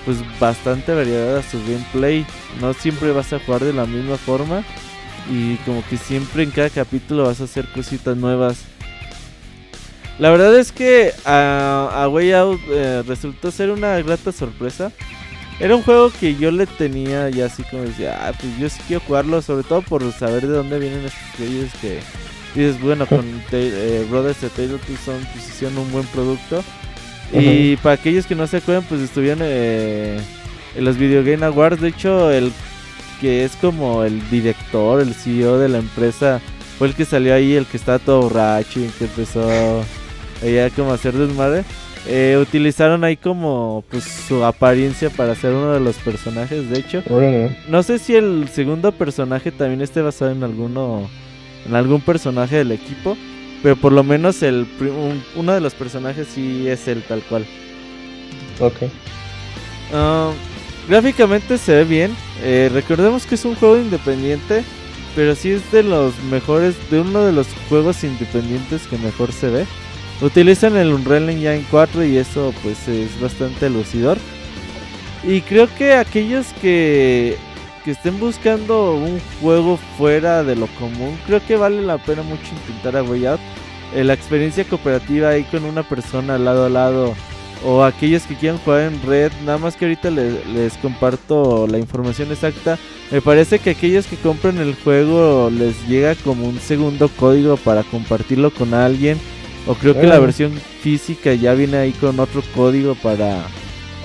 [0.05, 2.27] pues bastante variedad a su gameplay.
[2.61, 4.65] No siempre vas a jugar de la misma forma.
[5.31, 8.65] Y como que siempre en cada capítulo vas a hacer cositas nuevas.
[10.19, 14.93] La verdad es que a, a Way Out eh, resultó ser una grata sorpresa.
[15.61, 18.81] Era un juego que yo le tenía ya así como decía, ah, pues yo sí
[18.87, 22.01] quiero jugarlo, sobre todo por saber de dónde vienen estos güeyes que
[22.55, 26.63] dices, bueno, con eh, Brothers de Taylor Son pues hicieron un buen producto.
[27.33, 30.21] Y para aquellos que no se acuerdan, pues estuvieron eh,
[30.77, 31.81] en los Video Game Awards.
[31.81, 32.53] De hecho, el
[33.21, 36.41] que es como el director, el CEO de la empresa,
[36.79, 39.85] fue el que salió ahí, el que estaba todo borracho y que empezó
[40.45, 41.65] ella como hacer desmadre.
[42.07, 47.03] Eh, utilizaron ahí como pues su apariencia para ser uno de los personajes, de hecho.
[47.69, 51.09] No sé si el segundo personaje también esté basado en alguno
[51.67, 53.17] en algún personaje del equipo,
[53.63, 57.47] pero por lo menos el un- uno de los personajes sí es él tal cual.
[58.61, 58.75] Ok.
[59.95, 60.31] Ah,
[60.89, 62.15] gráficamente se ve bien.
[62.43, 64.63] Eh, recordemos que es un juego independiente,
[65.17, 69.49] pero sí es de los mejores, de uno de los juegos independientes que mejor se
[69.49, 69.67] ve.
[70.21, 74.19] Utilizan el Unreal Engine 4 y eso pues es bastante lucidor.
[75.23, 77.37] Y creo que aquellos que,
[77.85, 82.45] que estén buscando un juego fuera de lo común, creo que vale la pena mucho
[82.67, 83.41] intentar a Way Out.
[83.95, 87.15] Eh, la experiencia cooperativa ahí con una persona lado a lado
[87.65, 91.79] o aquellos que quieran jugar en red, nada más que ahorita les, les comparto la
[91.79, 92.79] información exacta.
[93.11, 97.83] Me parece que aquellos que compran el juego les llega como un segundo código para
[97.83, 99.19] compartirlo con alguien.
[99.67, 100.21] O creo que la Ah.
[100.21, 103.45] versión física ya viene ahí con otro código para,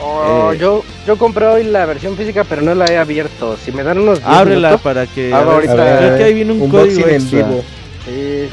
[0.01, 0.57] Oh, Eh.
[0.57, 3.57] yo, yo compré hoy la versión física, pero no la he abierto.
[3.57, 5.33] Si me dan unos 10 Ábrela minutos, para que.
[5.33, 7.47] Ah, a ver, ahorita- creo que ahí viene un código en extra.
[7.47, 7.63] vivo.
[8.05, 8.47] sí.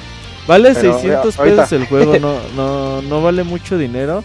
[0.49, 1.57] Vale Pero, 600 ahorita.
[1.63, 4.25] pesos el juego, no, no, no vale mucho dinero.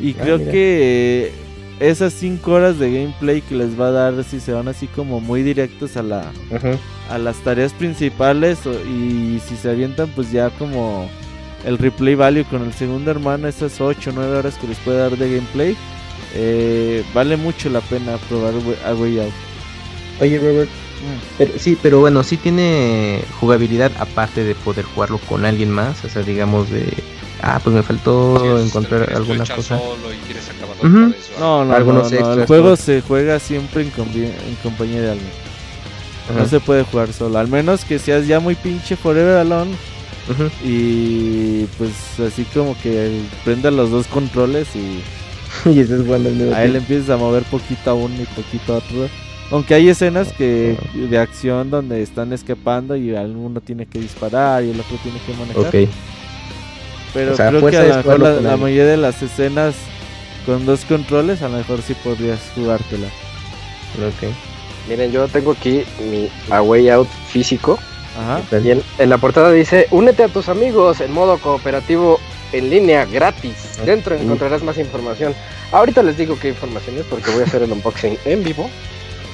[0.00, 0.52] Y Ah, creo mira.
[0.52, 1.32] que eh,
[1.80, 5.20] esas 5 horas de gameplay que les va a dar, si se van así como
[5.20, 6.78] muy directos a la Ujú.
[7.10, 11.08] a las tareas principales o- y si se avientan pues ya como
[11.64, 14.98] el replay value con el segundo hermano, esas 8 o 9 horas que les puede
[14.98, 15.76] dar de gameplay,
[16.34, 19.32] eh, vale mucho la pena probar We- a Way Out.
[20.20, 20.70] Oye, Robert.
[21.38, 26.04] Pero, sí, pero bueno, sí tiene jugabilidad aparte de poder jugarlo con alguien más.
[26.04, 26.92] O sea, digamos de.
[27.42, 29.78] Ah, pues me faltó encontrar alguna cosa.
[29.78, 30.44] solo y quieres
[31.10, 33.90] vez, o No, no, Algunos no, no, el juego se juega siempre en,
[34.62, 35.30] compañía de alguien.
[36.36, 39.72] No se puede jugar solo, al menos que seas ya muy pinche forever alone
[40.64, 45.00] Y pues así como que prenda los dos controles y
[45.64, 46.14] y mismo
[46.54, 49.08] a él empiezas a mover poquito a uno y poquito a otro.
[49.50, 54.70] Aunque hay escenas que de acción donde están escapando y uno tiene que disparar y
[54.70, 55.88] el otro tiene que manejar.
[57.12, 59.74] Pero O sea, creo que a lo mejor la, mayoría de las escenas
[60.46, 63.08] con dos controles a lo mejor sí podrías jugártela.
[63.96, 64.32] Ok.
[64.88, 67.78] Miren, yo tengo aquí mi A Way Out físico.
[68.18, 68.42] Ajá.
[68.58, 72.20] Y en, en la portada dice, únete a tus amigos en modo cooperativo
[72.52, 73.78] en línea gratis.
[73.84, 75.34] Dentro encontrarás más información.
[75.72, 78.68] Ahorita les digo qué información es porque voy a hacer el unboxing en vivo.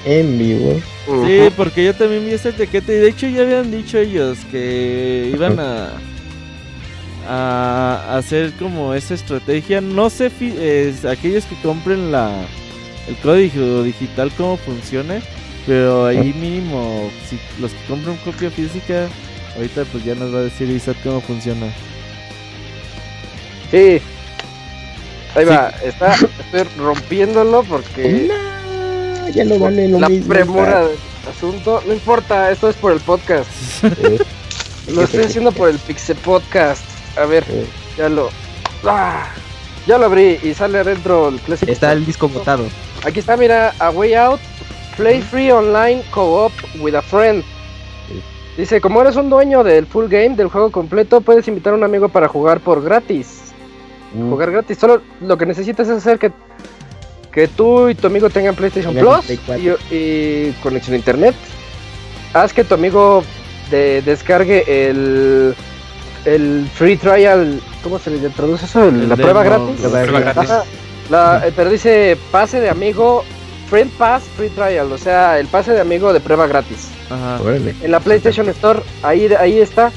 [0.05, 0.81] En vivo.
[1.27, 5.31] Sí, porque yo también vi esa etiqueta y de hecho ya habían dicho ellos que
[5.33, 5.91] iban a
[7.29, 9.81] a hacer como esa estrategia.
[9.81, 12.31] No sé eh, aquellos que compren la
[13.09, 15.23] el código digital cómo funcione,
[15.67, 19.09] pero ahí mínimo si los que compran copia física
[19.57, 21.67] ahorita pues ya nos va a decir Isaac cómo funciona.
[23.71, 24.01] Sí.
[25.35, 30.29] Ahí va, está, estoy rompiéndolo porque No, ya no vale lo la mismo.
[30.29, 30.97] premura del
[31.29, 31.83] asunto.
[31.87, 33.49] No importa, esto es por el podcast.
[33.85, 34.19] Eh,
[34.95, 36.85] Lo estoy haciendo por el Pixel Podcast.
[37.19, 37.67] A ver, eh,
[37.99, 38.31] ya lo.
[38.85, 39.27] ¡Ah!
[39.85, 41.73] Ya lo abrí y sale adentro el clásico.
[41.73, 42.67] Está el disco botado.
[43.05, 44.41] Aquí está, mira, A Way Out.
[44.97, 47.45] Play free online co-op with a friend.
[48.57, 51.85] Dice, como eres un dueño del full game, del juego completo, puedes invitar a un
[51.85, 53.53] amigo para jugar por gratis.
[54.15, 54.31] Mm.
[54.31, 54.79] Jugar gratis.
[54.79, 56.33] Solo lo que necesitas es hacer que,
[57.31, 61.35] que tú y tu amigo tengan PlayStation Plus Play y, y conexión a internet.
[62.33, 63.23] Haz que tu amigo
[63.71, 65.55] de- descargue el,
[66.25, 67.61] el free trial.
[67.83, 68.89] ¿Cómo se le traduce eso?
[68.89, 69.81] El- El la prueba gratis.
[69.81, 70.51] la prueba gratis.
[71.11, 73.23] La- eh, pero dice pase de amigo,
[73.69, 74.91] friend pass, free trial.
[74.93, 76.89] O sea, el pase de amigo de prueba gratis.
[77.11, 77.41] Ajá.
[77.43, 77.75] Órale.
[77.83, 79.93] En la PlayStation Store, ahí, ahí está.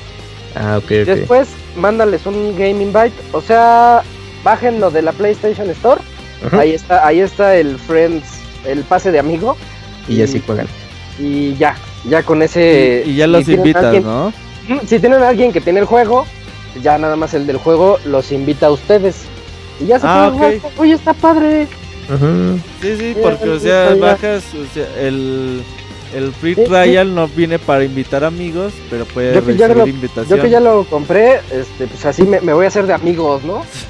[0.56, 0.90] Ah, ok, ok.
[1.06, 3.14] Después, mándales un game invite.
[3.32, 4.02] O sea,
[4.44, 6.02] bájenlo de la PlayStation Store.
[6.46, 6.60] Ajá.
[6.62, 8.26] Ahí está, ahí está el friends,
[8.66, 9.58] el pase de amigo.
[10.08, 10.68] Y así juegan.
[11.20, 11.76] Y ya,
[12.06, 13.04] ya con ese.
[13.06, 14.34] Y, y ya los si invitas, alguien- ¿no?
[14.88, 16.26] Si tienen a alguien que tiene el juego,
[16.82, 19.24] ya nada más el del juego los invita a ustedes.
[19.80, 20.74] Y ya se Ah, pueden jugar.
[20.78, 21.68] Oye, está padre.
[22.10, 22.56] Ajá.
[22.82, 25.62] Sí, sí, porque o sea, bajas, o sea, el,
[26.16, 26.68] el free Sí, sí.
[26.68, 30.38] trial no viene para invitar amigos, pero puede Yo recibir lo- invitación.
[30.38, 33.44] Yo que ya lo compré, este, pues así me, me voy a hacer de amigos,
[33.44, 33.64] ¿no?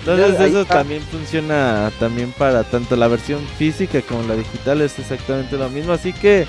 [0.00, 5.56] Entonces eso también funciona también para tanto la versión física como la digital, es exactamente
[5.56, 6.44] lo mismo, así que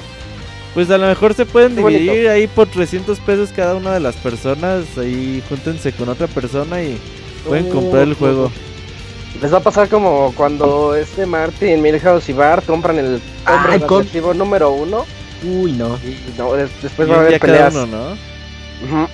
[0.74, 2.02] pues a lo mejor se pueden Qué bonito.
[2.02, 6.82] dividir ahí por 300 pesos cada una de las personas, ahí júntense con otra persona
[6.82, 6.98] y
[7.48, 8.52] pueden Uh, comprar el juego.
[9.42, 13.22] Les va a pasar como cuando este Martin, Milhouse y Bart compran el hombre
[13.74, 15.06] Ay, con- radioactivo número uno
[15.44, 15.98] Uy, no.
[16.06, 17.74] y no, des- después Y va a haber peleas.
[17.74, 18.04] uno, ¿no?
[18.86, 19.08] Ujú.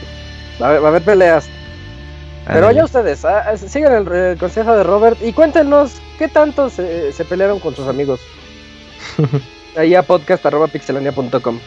[0.61, 1.47] va, a haber, va a haber peleas.
[2.45, 7.11] Pero ya ustedes, ah, sigan el, el consejo de Robert y cuéntenos qué tanto se,
[7.13, 8.19] se pelearon con sus amigos.
[9.77, 11.59] Ahí a podcast.pixelania.com.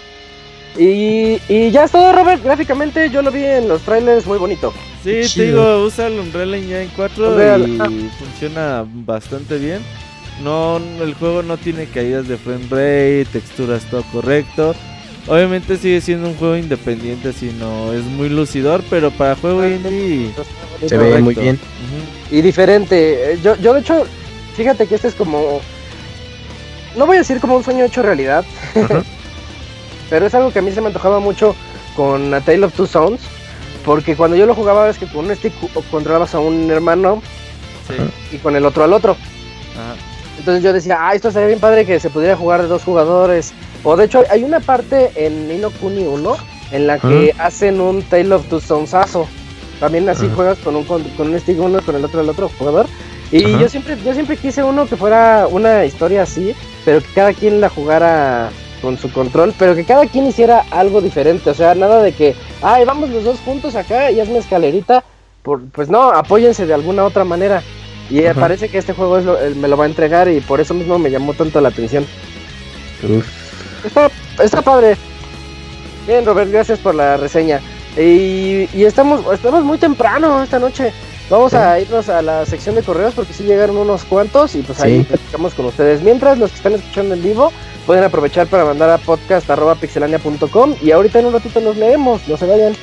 [0.78, 2.42] Y, y ya es todo, Robert.
[2.42, 4.72] Gráficamente yo lo vi en los trailers muy bonito.
[5.04, 7.90] Sí, te digo, usa el Unreal Engine 4 Unreal, y ah.
[8.18, 9.82] funciona bastante bien.
[10.42, 14.74] No, el juego no tiene caídas de frame rate, texturas todo correcto.
[15.28, 20.32] Obviamente sigue siendo un juego independiente, así no es muy lucidor, pero para juego indie
[20.86, 21.60] Se ve muy bien.
[22.30, 23.32] Y diferente.
[23.32, 24.04] Eh, Yo, yo de hecho,
[24.56, 25.60] fíjate que este es como...
[26.96, 28.44] No voy a decir como un sueño hecho realidad.
[30.12, 31.56] pero es algo que a mí se me antojaba mucho
[31.96, 33.22] con A Tale of Two Sons.
[33.82, 35.54] Porque cuando yo lo jugaba es que con un stick
[35.90, 37.22] controlabas a un hermano
[37.88, 39.12] Sí, y con el otro al otro.
[39.12, 39.94] ajá.
[40.38, 43.54] Entonces yo decía, ah, esto sería bien padre que se pudiera jugar de dos jugadores.
[43.84, 46.36] O de hecho, hay una parte en Nino Kuni 1
[46.72, 49.26] en la que hacen un Tale of Two Sonsazo.
[49.80, 50.34] También así Ajá.
[50.34, 52.86] juegas con un, con, con un stick uno con el otro el otro jugador.
[53.30, 53.62] Y Ajá.
[53.62, 57.62] yo siempre, yo siempre quise uno que fuera una historia así, pero que cada quien
[57.62, 58.50] la jugara
[58.82, 62.34] con su control, pero que cada quien hiciera algo diferente, o sea, nada de que,
[62.60, 65.02] ay, vamos los dos juntos acá y hazme escalerita,
[65.42, 67.62] por, pues no, apóyense de alguna otra manera.
[68.10, 70.60] Y eh, parece que este juego es lo- me lo va a entregar y por
[70.60, 72.04] eso mismo me llamó tanto la atención.
[73.08, 73.26] Uf.
[73.86, 74.10] Está,
[74.42, 74.96] está padre.
[76.06, 77.60] Bien, Robert, gracias por la reseña.
[77.96, 80.92] Y, y estamos, estamos muy temprano esta noche.
[81.30, 84.80] Vamos a irnos a la sección de correos porque sí llegaron unos cuantos y pues
[84.80, 85.04] ahí Sí.
[85.04, 86.02] platicamos con ustedes.
[86.02, 87.52] Mientras los que están escuchando en vivo
[87.86, 92.46] pueden aprovechar para mandar a podcast.pixelania.com y ahorita en un ratito nos leemos, no se
[92.46, 92.74] vayan.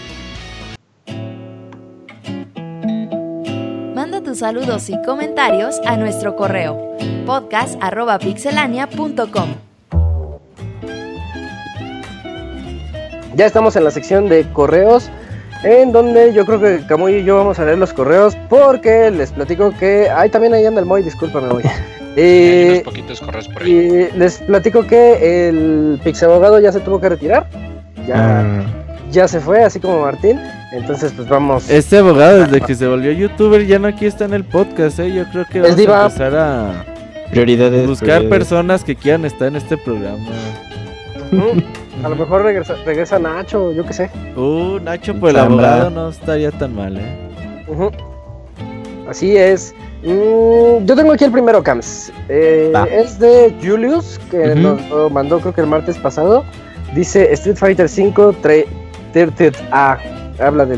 [3.95, 6.95] Manda tus saludos y comentarios a nuestro correo
[7.25, 9.55] podcast.pixelania.com.
[13.35, 15.09] Ya estamos en la sección de correos,
[15.63, 19.31] en donde yo creo que Camuy y yo vamos a leer los correos porque les
[19.31, 20.09] platico que...
[20.09, 21.63] Ay, también ahí anda el Moy, discúlpame, Moy.
[22.15, 23.71] Hay Eh, unos poquitos correos por ahí.
[23.71, 27.47] y les platico que el Pixabogado ya se tuvo que retirar.
[28.07, 28.63] Ya, Ah,
[29.11, 30.39] ya se fue, así como Martín.
[30.71, 31.69] Entonces, pues vamos.
[31.69, 35.11] Este abogado, desde que se volvió youtuber, ya no aquí está en el podcast, ¿eh?
[35.11, 36.01] Yo creo que vamos diva.
[36.01, 36.85] a empezar a
[37.31, 37.87] prioridades.
[37.87, 38.29] buscar prioridades.
[38.29, 40.25] personas que quieran estar en este programa.
[42.03, 44.09] A lo mejor regresa, regresa Nacho, yo qué sé.
[44.35, 47.17] Uh, Nacho, por el abogado no estaría tan mal, ¿eh?
[49.07, 49.73] Así es.
[50.03, 52.11] Mm, yo tengo aquí el primero, Cams.
[52.29, 54.59] Eh, es de Julius, que Ujú.
[54.59, 56.43] nos lo mandó creo que el martes pasado.
[56.95, 58.65] Dice Street Fighter V tre-
[59.13, 59.97] Third A.
[60.39, 60.77] Habla de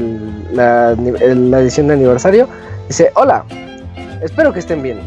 [0.53, 2.47] la, la edición de aniversario.
[2.87, 3.45] Dice, hola,
[4.21, 4.99] espero que estén bien.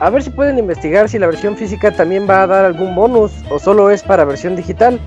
[0.00, 3.32] A ver si pueden investigar si la versión física también va a dar algún bonus
[3.48, 4.98] o solo es para versión digital.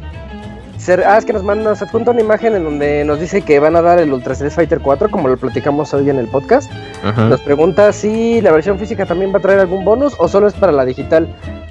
[1.06, 3.76] Ah, es que nos manda, nos adjunta una imagen en donde nos dice que van
[3.76, 6.72] a dar el Ultra Street Fighter 4, como lo platicamos hoy en el podcast.
[7.04, 7.28] Ajá.
[7.28, 10.54] Nos pregunta si la versión física también va a traer algún bonus o solo es
[10.54, 11.28] para la digital.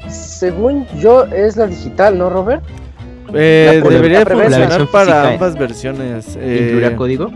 [0.09, 2.63] Según yo, es la digital, ¿no, Robert?
[3.35, 5.35] Eh, La debería funcionar para física, ¿eh?
[5.35, 6.37] ambas versiones.
[6.41, 7.31] eh, ¿Incluirá código?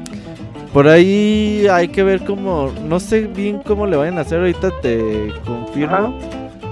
[0.73, 4.71] por ahí hay que ver cómo, no sé bien cómo le vayan a hacer, ahorita
[4.81, 6.19] te confirmo.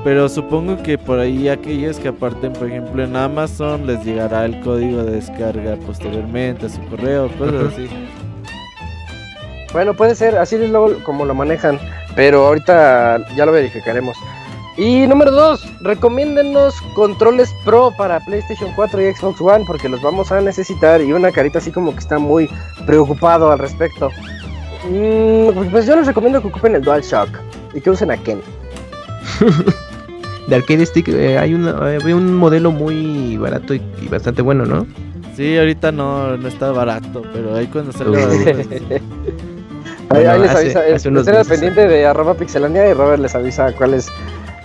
[0.03, 4.59] Pero supongo que por ahí aquellos que aparten, por ejemplo, en Amazon, les llegará el
[4.61, 7.89] código de descarga posteriormente a su correo, cosas así.
[9.73, 11.79] Bueno, puede ser, así es luego como lo manejan,
[12.17, 14.17] pero ahorita ya lo verificaremos.
[14.77, 20.33] Y número dos, recomiéndennos controles Pro para PlayStation 4 y Xbox One porque los vamos
[20.33, 22.51] a necesitar y una carita así como que está muy
[22.85, 24.11] preocupado al respecto.
[24.89, 27.29] Mm, pues yo les recomiendo que ocupen el DualShock
[27.75, 28.41] y que usen a Ken.
[30.51, 34.43] De arcade stick eh, hay una, eh, había un modelo muy barato y, y bastante
[34.43, 34.85] bueno, ¿no?
[35.37, 38.19] Sí, ahorita no, no está barato, pero ahí cuando salga.
[40.13, 43.73] Ahí, ahí les avisa, hace estén al pendiente de arroba pixelania y Robert les avisa
[43.77, 44.09] cuáles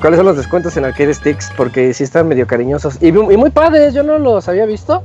[0.01, 3.51] cuáles son los descuentos en Arcade Sticks porque sí están medio cariñosos y, y muy
[3.51, 5.03] padres, yo no los había visto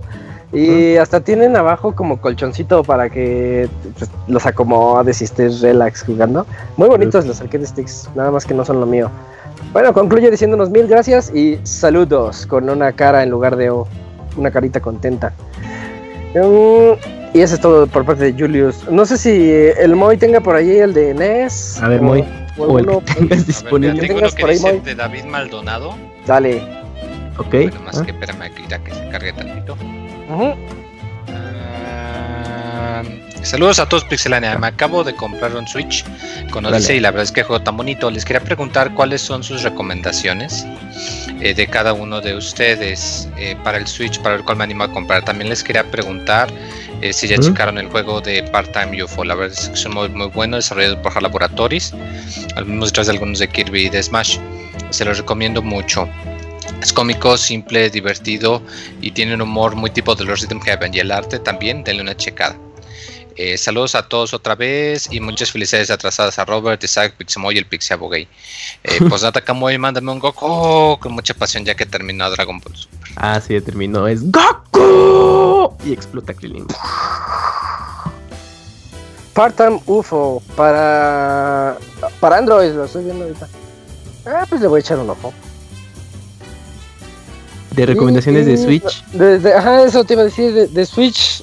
[0.53, 6.47] y hasta tienen abajo como colchoncito para que pues, los acomodes y estés relax jugando.
[6.79, 9.11] Muy bonitos los Arcade Sticks, nada más que no son lo mío.
[9.73, 13.87] Bueno, concluye diciéndonos mil gracias y saludos con una cara en lugar de O,
[14.37, 15.33] una carita contenta.
[16.35, 16.95] Mm,
[17.35, 18.89] y eso es todo por parte de Julius.
[18.91, 21.81] No sé si el Moy tenga por ahí el de NES.
[21.83, 22.25] A ver, o- Moy,
[22.59, 24.01] o O el que tengas ver, disponible.
[24.01, 24.81] tengo tengas lo que por ahí, dice Moy.
[24.81, 25.95] de David Maldonado.
[26.27, 26.63] Dale.
[27.39, 27.51] Ok.
[27.53, 29.75] Bueno, más ah, que espérame aquí, ya que se cargue tantito.
[30.29, 30.55] Ujú.
[31.33, 33.03] Ah,
[33.43, 36.05] saludos a todos Pixelania, me acabo de comprar un Switch
[36.51, 36.77] con Dale.
[36.77, 38.11] Odyssey y la verdad es que juego tan bonito.
[38.11, 40.67] Les quería preguntar cuáles son sus recomendaciones
[41.41, 44.85] eh, de cada uno de ustedes eh, para el Switch, para el cual me animo
[44.85, 45.25] a comprar.
[45.25, 46.49] También les quería preguntar
[47.01, 47.41] eh, si ya ¿Mm?
[47.41, 49.25] checaron el juego de Part-Time UFO.
[49.25, 51.95] La verdad es que son muy, muy buenos, desarrollados por Laboratories,
[52.57, 54.39] algunos detrás de algunos de Kirby y de Smash.
[54.91, 56.09] Se los recomiendo mucho.
[56.83, 58.63] Es cómico, simple, divertido
[59.01, 62.03] y tiene un humor muy tipo de los Rhythm Heaven y el arte también, denle
[62.03, 62.57] una checada.
[63.43, 67.59] Eh, saludos a todos otra vez y muchas felicidades atrasadas a Robert, Isaac, Pixemoy y
[67.59, 68.29] el Pixabogay.
[68.85, 72.77] Eh, pues nada, Kamoy, mándame un Goku con mucha pasión ya que terminó Dragon Ball
[72.77, 72.99] Super.
[73.17, 74.07] Ah, sí, terminó.
[74.07, 75.75] Es Goku.
[75.87, 76.67] Y explota Krillin.
[79.33, 81.79] Part-Time UFO para,
[82.21, 83.49] para Android, lo estoy viendo ahorita.
[84.27, 85.33] Ah, pues le voy a echar un ojo.
[87.71, 89.05] De recomendaciones Y- de y- Switch.
[89.13, 91.43] de- de- ajá, eso te iba a decir, de, de Switch.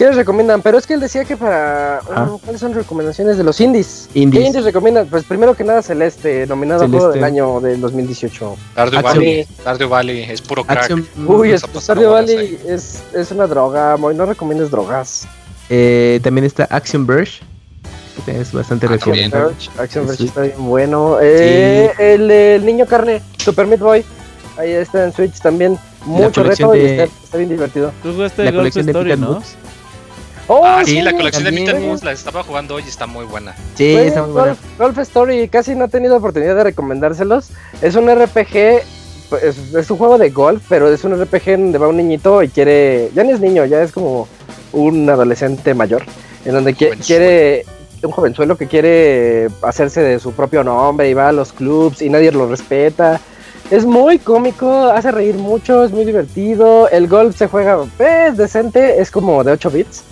[0.00, 0.62] ¿Qué les recomiendan?
[0.62, 1.98] Pero es que él decía que para...
[1.98, 2.24] Ajá.
[2.24, 4.08] mm, ¿Cuáles son recomendaciones de los indies?
[4.14, 4.40] Indies.
[4.40, 5.06] ¿Qué indies recomiendan?
[5.08, 7.26] Pues primero que nada Celeste, nominado a Juego del Celeste.
[7.26, 8.56] Año del 2018.
[8.72, 9.02] Stardew.
[9.02, 10.90] Valley, Stardew Valley, es puro crack.
[11.26, 15.28] Uy, Stardew Valley es, es una droga, Moy, no recomiendes drogas.
[15.68, 17.42] Eh, también está Action Verge.
[18.26, 18.92] Es bastante Ah.
[18.92, 20.28] Verge, Action Verge Sí.
[20.28, 21.18] está bien bueno.
[21.20, 24.02] Eh, el, el niño carne, Super Meat Boy.
[24.56, 25.78] Ahí está en Switch también.
[26.06, 27.92] Mucho reto y de- está, está bien divertido.
[28.02, 29.42] Tú jugaste La colección de Story, and ¿no?
[30.52, 31.86] ¡Oh, Ah, sí, la colección de también.
[31.86, 33.54] Moves la estaba jugando hoy y está muy buena.
[33.76, 34.48] Sí, está muy buena.
[34.48, 37.50] Golf, Golf Story, casi no he tenido oportunidad de recomendárselos.
[37.82, 38.82] Es un RPG,
[39.28, 42.42] pues, es, es un juego de golf, pero es un RPG donde va un niñito
[42.42, 44.26] y quiere, ya no es niño, ya es como
[44.72, 46.02] un adolescente mayor,
[46.44, 47.64] en donde qui- quiere,
[48.02, 52.08] un jovenzuelo que quiere hacerse de su propio nombre y va a los clubs y
[52.10, 53.20] nadie lo respeta.
[53.70, 56.88] Es muy cómico, hace reír mucho, es muy divertido.
[56.88, 60.02] El golf se juega, pues, decente, es como de 8 bits.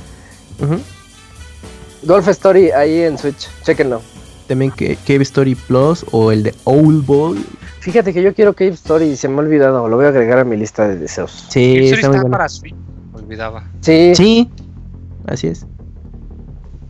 [2.05, 4.01] Golf Story ahí en Switch, chequenlo.
[4.47, 7.45] También que Cave Story Plus o el de Owl Boy.
[7.81, 10.45] Fíjate que yo quiero Cave Story, se me ha olvidado, lo voy a agregar a
[10.45, 11.47] mi lista de deseos.
[11.49, 12.31] Sí, Eso está muy está bueno.
[12.31, 12.75] para Switch.
[13.13, 13.65] Me olvidaba.
[13.81, 14.51] Sí, sí, Sí,
[15.27, 15.67] así es.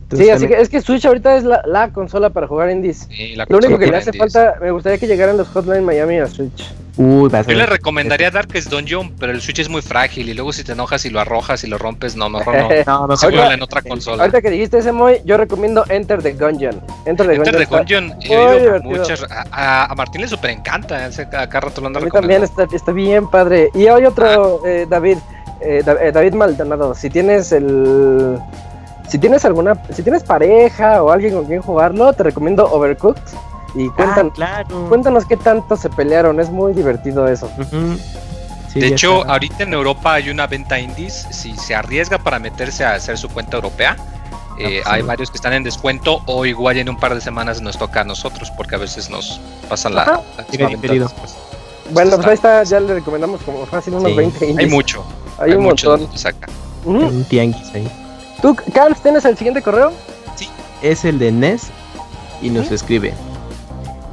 [0.03, 3.07] Entonces, así que es que Switch ahorita es la, la consola para jugar indies.
[3.09, 4.33] Sí, la Lo único que le hace indies.
[4.33, 6.65] falta, me gustaría que llegaran los Hotline Miami a Switch.
[7.01, 10.33] Uy, vas a Yo le recomendaría Darkest Dungeon, pero el Switch es muy frágil y
[10.33, 12.63] luego si te enojas y lo arrojas y lo rompes, no, mejor no.
[12.85, 14.23] No, mejor Se Ahorita- juega en otra consola.
[14.23, 16.81] Ahorita que dijiste ese Moy, yo recomiendo Enter the Gungeon.
[17.05, 18.09] Enter the Enter Gungeon.
[18.19, 18.97] the muy oído divertido.
[18.99, 19.25] muchas.
[19.51, 22.43] A, a- Martín le super encanta, ese- a cada rato lo anda A mí también
[22.43, 23.69] está, está bien padre.
[23.73, 25.17] Y hay otro, eh, David,
[25.61, 28.37] eh, eh, David Maldonado, si tienes el...
[29.07, 33.21] Si tienes alguna, si tienes pareja o alguien con quien jugarlo, te recomiendo Overcooked.
[33.75, 34.85] Y Ah, claro.
[34.89, 37.49] cuéntanos qué tanto se pelearon, es muy divertido eso.
[38.73, 39.31] Sí, de hecho, está.
[39.33, 41.25] ahorita en Europa hay una venta indies.
[41.31, 43.95] Si se arriesga para meterse a hacer su cuenta europea,
[44.59, 45.07] eh, Ah, hay sí.
[45.07, 48.03] varios que están en descuento o igual en un par de semanas nos toca a
[48.03, 49.39] nosotros porque a veces nos
[49.69, 51.35] pasan la, la después.
[51.91, 54.17] Bueno, pues ahí está, ya le recomendamos como fácil unos Sí.
[54.17, 54.71] 20 Hay indies.
[54.71, 55.03] mucho,
[55.39, 56.05] Hay, un mucho montón.
[56.07, 56.47] donde saca.
[56.85, 56.97] Ujú.
[57.07, 57.87] un tianguis ahí.
[58.41, 59.91] ¿Tú, Carlos, tienes el siguiente correo?
[60.81, 61.63] Es el de Ness
[62.41, 63.13] y nos escribe.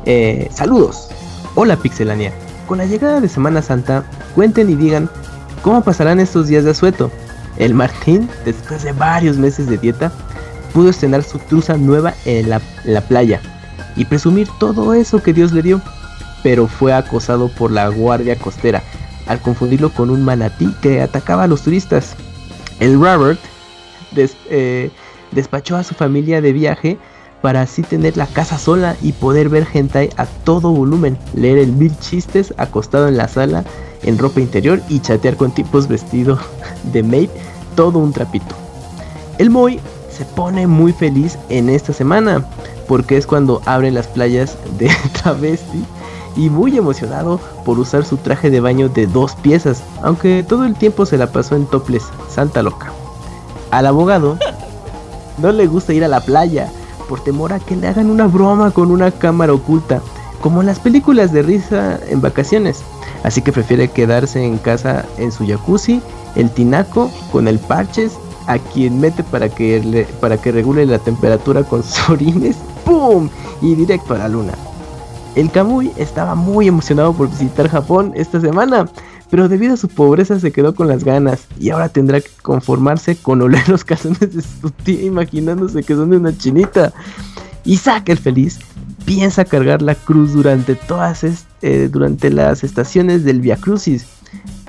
[0.06, 1.08] Eh, saludos.
[1.54, 2.32] Hola Pixelania.
[2.66, 4.04] Con la llegada de Semana Santa,
[4.34, 5.10] cuenten y digan
[5.62, 7.10] cómo pasarán estos días de asueto.
[7.58, 10.12] El Martín, después de varios meses de dieta,
[10.72, 13.40] pudo estrenar su truza nueva en la, la playa
[13.96, 15.80] y presumir todo eso que Dios le dio,
[16.42, 18.82] pero fue acosado por la guardia costera
[19.26, 22.14] al confundirlo con un manatí que atacaba a los turistas.
[22.80, 23.40] El Robert
[24.50, 24.90] eh,
[25.32, 26.98] despachó a su familia de viaje
[27.46, 31.70] para así tener la casa sola y poder ver hentai a todo volumen, leer el
[31.70, 33.62] mil chistes acostado en la sala
[34.02, 36.40] en ropa interior y chatear con tipos vestidos
[36.92, 37.30] de maid,
[37.76, 38.52] todo un trapito.
[39.38, 39.78] El Moy
[40.10, 42.44] se pone muy feliz en esta semana
[42.88, 44.90] porque es cuando abren las playas de
[45.22, 45.84] travesti
[46.34, 50.74] y muy emocionado por usar su traje de baño de dos piezas, aunque todo el
[50.74, 52.90] tiempo se la pasó en toples, santa loca.
[53.70, 54.36] Al abogado
[55.38, 56.72] no le gusta ir a la playa
[57.08, 60.00] por temor a que le hagan una broma con una cámara oculta,
[60.40, 62.82] como en las películas de risa en vacaciones.
[63.22, 66.00] Así que prefiere quedarse en casa en su jacuzzi,
[66.34, 68.12] el tinaco con el parches,
[68.46, 73.28] a quien mete para que, para que regule la temperatura con sus orines, ¡pum!
[73.60, 74.52] Y directo a la luna.
[75.34, 78.88] El Kamui estaba muy emocionado por visitar Japón esta semana,
[79.30, 83.16] pero debido a su pobreza se quedó con las ganas y ahora tendrá que conformarse
[83.16, 86.92] con oler los calzones de su tía imaginándose que son de una chinita.
[87.64, 88.60] Isaac el feliz
[89.04, 91.24] piensa cargar la cruz durante todas
[91.62, 94.06] eh, durante las estaciones del Via Crucis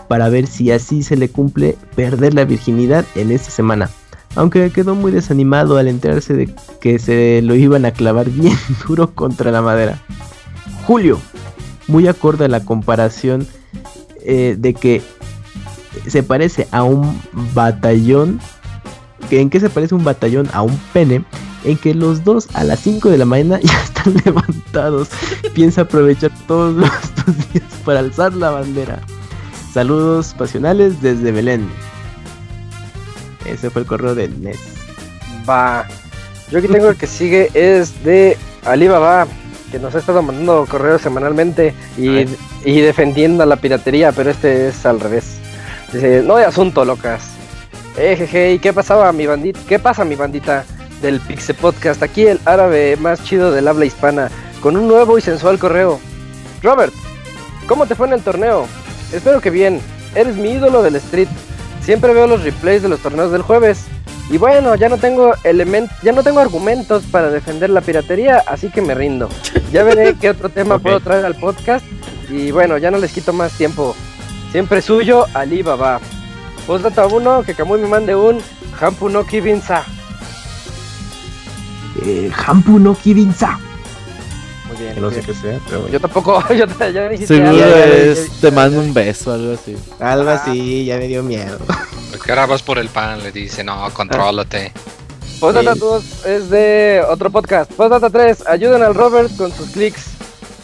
[0.08, 3.90] para ver si así se le cumple perder la virginidad en esta semana.
[4.36, 8.56] Aunque quedó muy desanimado al enterarse de que se lo iban a clavar bien
[8.88, 10.00] duro contra la madera.
[10.86, 11.20] Julio,
[11.88, 13.48] muy acorde a la comparación
[14.30, 15.02] eh, de que
[16.06, 17.20] se parece a un
[17.54, 18.42] batallón.
[19.32, 21.24] ¿En qué se parece un batallón a un pene?
[21.64, 25.08] En que los dos a las 5 de la mañana ya están levantados.
[25.54, 29.00] Piensa aprovechar todos estos días para alzar la bandera.
[29.74, 31.70] Saludos pasionales desde Belén.
[33.46, 34.60] Ese fue el correo de Nes.
[35.50, 35.88] Va.
[36.52, 39.26] Yo aquí tengo el que sigue, es de Alibaba,
[39.72, 42.26] que nos ha estado mandando correos semanalmente y.
[42.68, 45.38] y defendiendo la piratería, pero este es al revés.
[45.94, 47.30] Dice, no de asunto, locas.
[47.96, 49.58] Ejeje, ¿y qué pasaba mi bandita?
[49.70, 50.66] ¿Qué pasa mi bandita
[51.02, 52.04] del Pixe Podcast?
[52.04, 54.30] Aquí el árabe más chido del habla hispana,
[54.62, 55.98] con un nuevo y sensual correo.
[56.62, 56.94] Robert,
[57.70, 58.68] ¿cómo te fue en el torneo?
[59.14, 59.80] Espero que bien.
[60.14, 61.30] Eres mi ídolo del street.
[61.80, 63.86] Siempre veo los replays de los torneos del jueves.
[64.30, 68.70] Y bueno, ya no tengo element ya no tengo argumentos para defender la piratería, así
[68.70, 69.30] que me rindo.
[69.72, 71.86] Ya veré qué otro tema puedo traer al podcast.
[72.30, 73.96] Y bueno, ya no les quito más tiempo.
[74.52, 76.00] Siempre suyo, Alibaba.
[76.66, 78.42] Postdata 1, que Kamui me mande un
[78.80, 79.84] Hampu no Kibinsa.
[82.04, 83.60] eh, Hampu no Kirinsa.
[84.68, 84.94] Muy bien.
[84.96, 85.94] Que no sé qué sea, pero bueno.
[85.94, 87.60] Yo tampoco, yo te- ya dijiste Seguro algo.
[87.62, 89.76] ya, ya, es ya, te ya, mando un beso, algo así.
[90.00, 91.58] Algo así, ya me dio miedo.
[92.26, 94.74] Que ahora vas por el pan, le dice, no, contrólate.
[95.40, 95.80] Postdata Sí.
[95.80, 97.72] 2 es de otro podcast.
[97.72, 100.08] Postdata 3, ayuden al Robert con sus clics.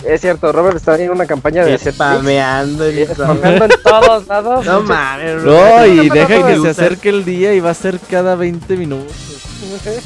[0.07, 1.77] Es cierto, Robert está en una campaña de.
[1.77, 4.65] Spameando Y el spameando en todos lados.
[4.65, 7.99] No mames, No, y no, deja que se acerque el día y va a ser
[8.09, 9.13] cada 20 minutos.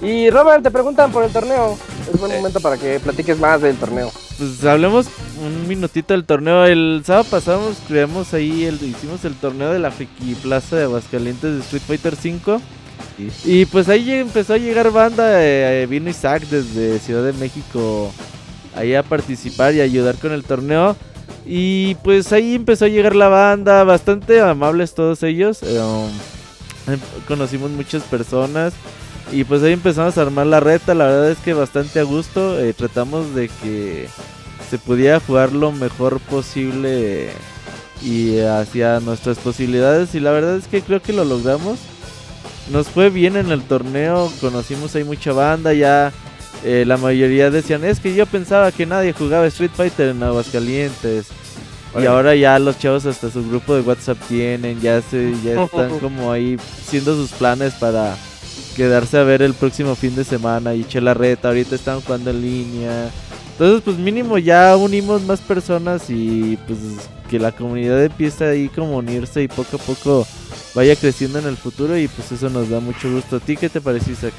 [0.00, 1.76] Y Robert, te preguntan por el torneo.
[2.12, 2.36] Es buen Sí.
[2.38, 4.12] momento para que platiques más del torneo.
[4.38, 5.06] Pues hablemos
[5.44, 6.64] un minutito del torneo.
[6.66, 10.84] El sábado pasado nos creamos ahí, el, hicimos el torneo de la Friki Plaza de
[10.84, 12.60] Aguascalientes de Street Fighter 5.
[13.16, 13.30] Sí.
[13.44, 15.24] Y pues ahí empezó a llegar banda.
[15.42, 18.12] eh, vino Isaac desde Ciudad de México
[18.78, 20.96] ahí a participar y ayudar con el torneo.
[21.46, 25.62] Y pues ahí empezó a llegar la banda, bastante amables todos ellos.
[25.62, 28.72] eh, um, em- conocimos muchas personas.
[29.32, 32.58] Y pues ahí empezamos a armar la reta, la verdad es que bastante a gusto.
[32.58, 34.08] eh, tratamos de que
[34.70, 37.30] se pudiera jugar lo mejor posible
[38.02, 40.14] y hacia nuestras posibilidades.
[40.14, 41.78] Y la verdad es que creo que lo logramos.
[42.70, 46.12] Nos fue bien en el torneo, conocimos ahí mucha banda, ya
[46.64, 51.26] eh, la mayoría decían, es que yo pensaba que nadie jugaba Street Fighter en Aguascalientes.
[51.98, 55.98] Y ahora ya los chavos hasta su grupo de WhatsApp tienen, ya se, ya están
[56.00, 58.16] como ahí haciendo sus planes para
[58.76, 61.48] quedarse a ver el próximo fin de semana y echar la reta.
[61.48, 63.10] Ahorita están jugando en línea.
[63.52, 66.78] Entonces, pues mínimo ya unimos más personas y pues
[67.28, 70.26] que la comunidad empiece ahí como unirse y poco a poco
[70.74, 73.36] vaya creciendo en el futuro y pues eso nos da mucho gusto.
[73.36, 74.34] ¿A ti qué te pareció, Isaac?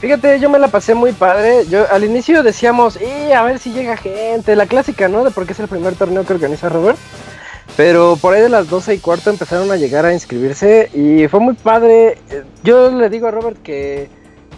[0.00, 1.66] Fíjate, yo me la pasé muy padre.
[1.68, 5.24] Yo al inicio decíamos, y a ver si llega gente, la clásica, ¿no?
[5.24, 6.98] De porque es el primer torneo que organiza Robert.
[7.76, 11.40] Pero por ahí de las 12 y cuarto empezaron a llegar a inscribirse y fue
[11.40, 12.18] muy padre.
[12.30, 14.08] Eh, Yo le digo a Robert que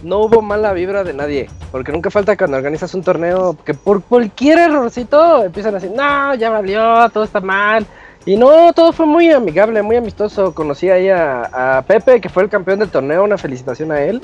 [0.02, 4.02] no hubo mala vibra de nadie, porque nunca falta cuando organizas un torneo que por
[4.02, 7.86] cualquier errorcito empiezan a decir, no, ya valió, todo está mal.
[8.24, 10.55] Y no, todo fue muy amigable, muy amistoso.
[10.55, 14.23] Conocí ahí a, a Pepe, que fue el campeón del torneo, una felicitación a él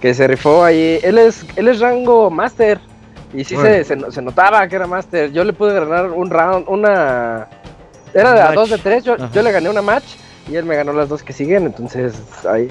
[0.00, 1.00] que se rifó ahí.
[1.02, 2.78] Él es, él es rango master.
[3.34, 5.32] Y sí se, se, se notaba que era master.
[5.32, 7.48] Yo le pude ganar un round, una.
[8.14, 9.04] Era de a dos de tres.
[9.04, 10.16] Yo, yo le gané una match
[10.48, 11.66] y él me ganó las dos que siguen.
[11.66, 12.14] Entonces
[12.48, 12.68] ahí,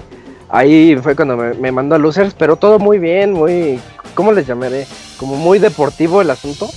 [0.50, 2.34] ahí fue cuando me, me mandó a losers.
[2.34, 3.80] Pero todo muy bien, muy.
[4.16, 4.86] ¿Cómo les llamaré?
[5.18, 6.70] Como muy deportivo el asunto.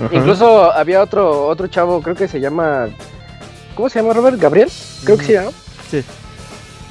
[0.00, 0.14] Ajá.
[0.14, 2.88] Incluso había otro, otro chavo, creo que se llama.
[3.74, 4.40] ¿Cómo se llama Robert?
[4.40, 4.70] ¿Gabriel?
[5.04, 5.52] Creo que sí, ¿no?
[5.90, 6.04] Sí.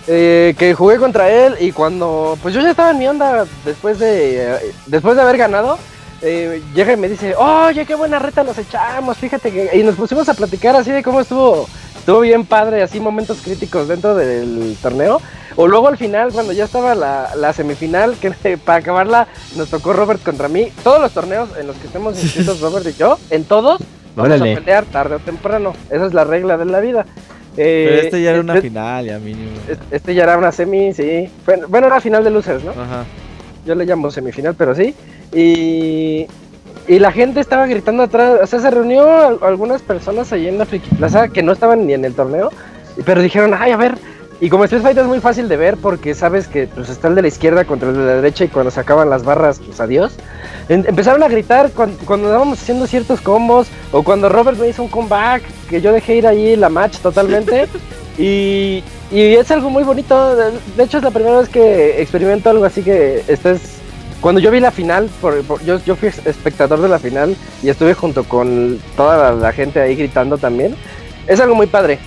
[0.09, 3.99] Eh, que jugué contra él y cuando pues yo ya estaba en mi onda después
[3.99, 5.77] de eh, después de haber ganado
[6.21, 9.95] eh, llega y me dice oye qué buena reta nos echamos fíjate que y nos
[9.95, 11.67] pusimos a platicar así de cómo estuvo
[12.07, 15.19] estuvo bien padre así momentos críticos dentro del torneo
[15.57, 18.31] o luego al final cuando ya estaba la, la semifinal que
[18.65, 19.27] para acabarla
[19.57, 22.93] nos tocó Robert contra mí todos los torneos en los que estemos inscritos Robert y
[22.93, 23.81] yo en todos
[24.15, 24.53] vamos Órale.
[24.53, 27.05] a pelear tarde o temprano esa es la regla de la vida
[27.57, 29.51] Pero Eh, este ya era una este- final, ya mínimo.
[29.67, 31.27] es- Este ya era una semi, sí.
[31.45, 32.71] Bueno, bueno, era final de luces, ¿no?
[32.71, 33.03] Ajá.
[33.65, 34.93] Yo le llamo semifinal, pero sí.
[35.33, 36.25] Y,
[36.87, 38.39] y la gente estaba gritando atrás.
[38.41, 41.85] O sea, se reunió al- algunas personas ahí en la Friki Plaza que no estaban
[41.85, 42.51] ni en el torneo.
[43.05, 43.95] Pero dijeron, ay, a ver.
[44.39, 47.15] Y como Street Fighter es muy fácil de ver porque sabes que pues, está el
[47.15, 49.79] de la izquierda contra el de la derecha y cuando se acaban las barras, pues
[49.79, 50.13] adiós.
[50.69, 54.89] Empezaron a gritar cuando, cuando estábamos haciendo ciertos combos o cuando Robert me hizo un
[54.89, 57.67] comeback que yo dejé ir ahí la match totalmente.
[58.17, 60.35] y, y es algo muy bonito.
[60.35, 63.76] De, de hecho, es la primera vez que experimento algo así que estés.
[64.21, 67.69] Cuando yo vi la final, por- por- yo, yo fui espectador de la final y
[67.69, 70.75] estuve junto con toda la, la gente ahí gritando también.
[71.27, 71.99] Es algo muy padre.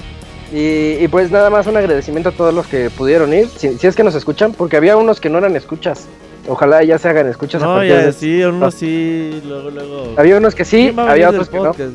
[0.53, 3.87] Y, y pues nada más un agradecimiento a todos los que pudieron ir, si, si
[3.87, 6.07] es que nos escuchan, porque había unos que no eran escuchas.
[6.49, 10.15] Ojalá ya se hagan escuchas a No, ya de- sí, unos sí, luego, luego.
[10.17, 11.65] Había unos que sí, ¿Quién va a había otros que no.
[11.73, 11.91] podcast?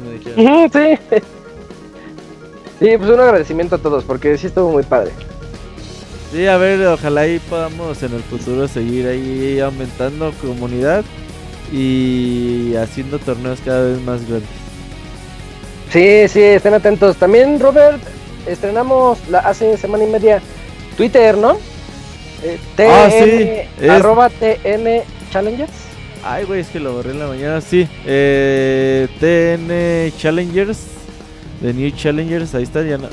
[0.71, 1.21] Sí.
[2.79, 5.11] Sí, pues un agradecimiento a todos, porque sí estuvo muy padre.
[6.31, 11.03] Sí, a ver, ojalá ahí podamos en el futuro seguir ahí aumentando comunidad
[11.71, 14.49] y haciendo torneos cada vez más grandes.
[15.91, 17.15] Sí, sí, estén atentos.
[17.15, 18.01] También, Robert,
[18.47, 20.41] estrenamos la, hace semana y media
[20.97, 21.57] Twitter, ¿no?
[22.43, 23.49] Eh, TN, Ah, sí,
[23.81, 25.71] es- arroba TN Challengers.
[26.23, 27.61] Ay, güey, es que lo borré en la mañana.
[27.61, 30.79] Sí, eh, TN Challengers,
[31.61, 32.97] The New Challengers, ahí está ya.
[32.97, 33.09] no-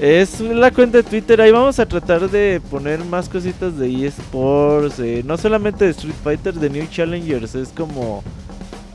[0.00, 4.98] Es la cuenta de Twitter, ahí vamos a tratar de poner más cositas de eSports,
[5.00, 8.22] eh, no solamente de Street Fighter, The New Challengers, es como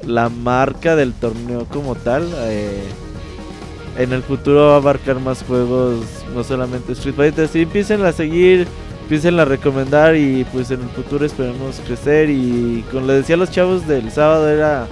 [0.06, 2.30] la marca del torneo como tal.
[2.44, 2.84] eh,
[3.98, 7.48] en el futuro va a abarcar más juegos, no solamente Street Fighter.
[7.48, 8.68] Si empiecen a seguir
[9.02, 13.38] empiecen a recomendar y pues en el futuro esperemos crecer y como le decía a
[13.40, 14.88] los chavos del sábado era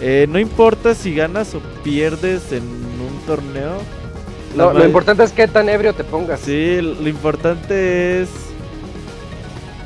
[0.00, 3.80] eh, no importa si ganas o pierdes en un torneo.
[4.56, 6.40] Lo ma- importante es qué tan ebrio te pongas.
[6.40, 8.28] Sí, lo importante es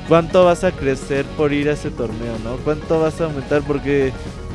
[0.08, 2.56] cuánto vas a crecer por ir a ese torneo, ¿no?
[2.64, 4.12] Cuánto vas a aumentar porque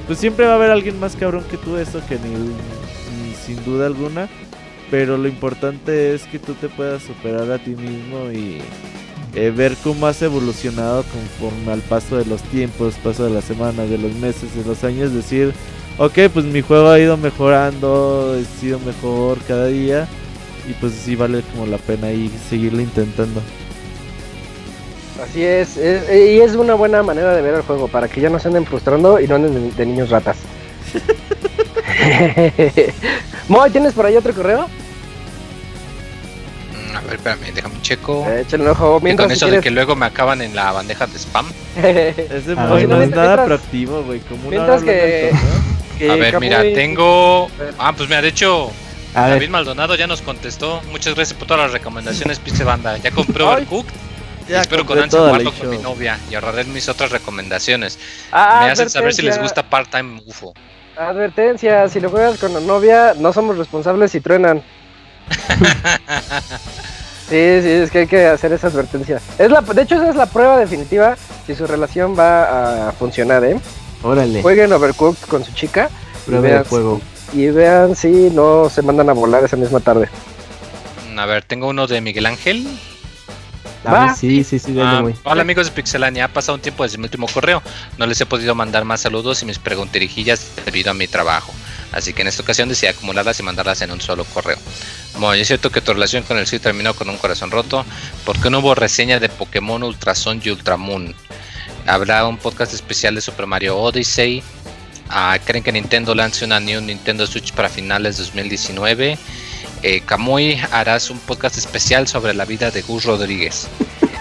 [0.07, 3.63] pues siempre va a haber alguien más cabrón que tú, eso que ni, ni sin
[3.63, 4.27] duda alguna.
[4.91, 8.59] Pero lo importante es que tú te puedas superar a ti mismo y
[9.33, 13.89] eh, ver cómo has evolucionado conforme al paso de los tiempos, paso de las semanas,
[13.89, 15.11] de los meses, de los años.
[15.13, 15.53] Decir,
[15.97, 20.07] ok, pues mi juego ha ido mejorando, he sido mejor cada día.
[20.69, 23.41] Y pues sí vale como la pena ahí seguirlo intentando.
[25.21, 28.29] Así es, es- y es una buena manera de ver el juego para que ya
[28.29, 30.37] no se anden frustrando y no anden de, de niños ratas.
[33.47, 34.67] Moy, ¿tienes por ahí otro correo?
[36.95, 38.25] A ver, espérame, déjame checo.
[38.29, 38.97] Échale un ojo.
[39.01, 41.45] Y Mientras con si eso de que luego me acaban en la bandeja de spam.
[41.77, 44.19] Ese Ah, Moy no es nada Mientras- proactivo, güey.
[44.21, 47.49] Como una mientras que- que A ver, mira, tengo.
[47.77, 48.71] Ah, pues mira, de hecho,
[49.15, 50.81] A David ver, Maldonado ya nos contestó.
[50.91, 52.97] Muchas gracias por todas las recomendaciones, Pixie Banda.
[52.97, 53.43] Ya compré.
[53.43, 53.93] Overcooked.
[54.49, 57.97] Ya Espero con ansia jugarlo con mi novia y ahorraré mis otras recomendaciones.
[58.31, 60.53] Ah, Me hacen saber si les gusta part-time UFO.
[60.97, 64.61] Advertencia, si lo juegas con la novia, no somos responsables si truenan.
[67.29, 69.19] Sí, sí, es que hay que hacer esa advertencia.
[69.39, 71.15] Es la, de hecho, esa es la prueba definitiva
[71.47, 73.57] si su relación va a funcionar, ¿eh?
[74.03, 75.89] Órale, Jueguen Overcooked con su chica
[76.69, 77.01] juego.
[77.33, 80.07] y vean si no se mandan a volar esa misma tarde.
[81.11, 82.65] Mm, A ver, tengo uno de Miguel Ángel.
[83.85, 84.05] A Va.
[84.05, 87.03] ver, sí, sí, sí, Ah, hola amigos de Pixelania, ha pasado un tiempo desde mi
[87.03, 87.61] último correo.
[87.97, 91.53] No les he podido mandar más saludos y mis preguntirijillas debido a mi trabajo.
[91.91, 94.57] Así que en esta ocasión decidí acumularlas y mandarlas en un solo correo.
[95.19, 97.85] Bueno, es cierto que tu relación con el sí terminó con un corazón roto.
[98.25, 101.13] ¿Por qué no hubo reseña de Pokémon Ultrason y Ultramoon?
[101.85, 104.41] Habrá un podcast especial de Super Mario Odyssey.
[105.09, 109.17] Ah, ¿Creen que Nintendo lance una New Nintendo Switch para finales de 2019?
[109.83, 113.67] Eh, Kamui, harás un podcast especial sobre la vida de Gus Rodríguez.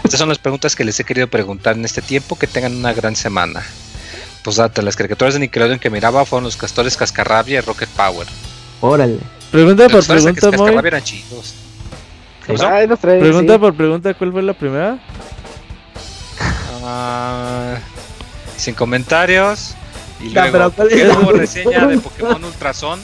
[0.02, 2.36] Estas son las preguntas que les he querido preguntar en este tiempo.
[2.36, 3.62] Que tengan una gran semana.
[4.42, 8.26] Pues date, las caricaturas de Nickelodeon que miraba fueron los castores Cascarrabia y Rocket Power.
[8.80, 9.18] Órale.
[9.52, 10.56] Pregunta por Los castores de pregunta.
[10.58, 11.54] Cascarrabia eran chidos.
[12.44, 13.58] Pregunta sí.
[13.58, 14.98] por pregunta, ¿cuál fue la primera?
[16.82, 17.78] Ah,
[18.56, 19.74] sin comentarios.
[20.20, 21.08] Y Ya, luego, pero ¿cuál ¿por qué es?
[21.08, 23.00] no hubo reseña de Pokémon Ultrason?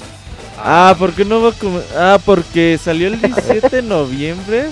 [0.56, 4.70] Ah, ¿por qué no va a Ah, porque salió el 17 de noviembre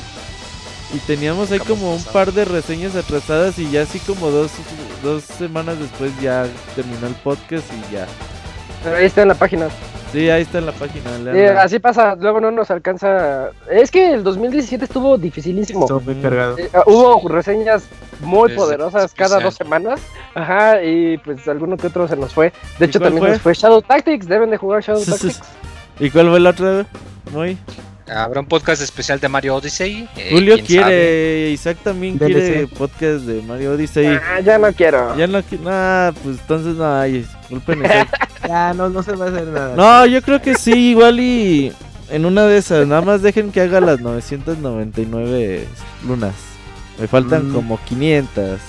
[0.95, 4.51] y teníamos ahí como un par de reseñas atrasadas y ya así como dos,
[5.03, 8.07] dos semanas después ya terminó el podcast y ya.
[8.83, 9.69] Pero ahí está en la página.
[10.17, 11.15] Sí, ahí está en la página.
[11.15, 11.61] Sí, léanla.
[11.61, 13.51] así pasa, luego no nos alcanza.
[13.71, 15.81] Es que el 2017 estuvo dificilísimo.
[15.81, 16.57] Estuvo muy cargado.
[16.57, 17.87] Eh, ah, hubo reseñas
[18.21, 20.01] muy poderosas cada dos semanas.
[20.35, 22.51] Ajá, y pues alguno que otro se nos fue.
[22.79, 23.31] De ¿Y hecho, también fue?
[23.33, 24.27] nos fue Shadow Tactics.
[24.27, 25.43] Deben de jugar Shadow Tactics.
[26.01, 26.87] ¿Y cuál fue la otra?
[27.31, 27.59] Muy.
[28.09, 30.09] Habrá un podcast especial de Mario Odyssey.
[30.17, 31.51] eh, Julio quiere, sabe.
[31.51, 32.33] Isaac también DLC.
[32.33, 34.07] quiere podcast de Mario Odyssey.
[34.07, 35.17] Ah, ya no quiero.
[35.17, 37.83] Ya no quiere, nah, pues entonces no hay, disculpen.
[38.47, 39.75] Ya, no, no se va a hacer nada.
[39.75, 41.73] No, yo creo que sí, igual y
[42.11, 45.67] en una de esas, nada más dejen que haga las 999
[46.07, 46.35] lunas.
[47.01, 47.55] Me faltan Mm.
[47.55, 48.61] como 500.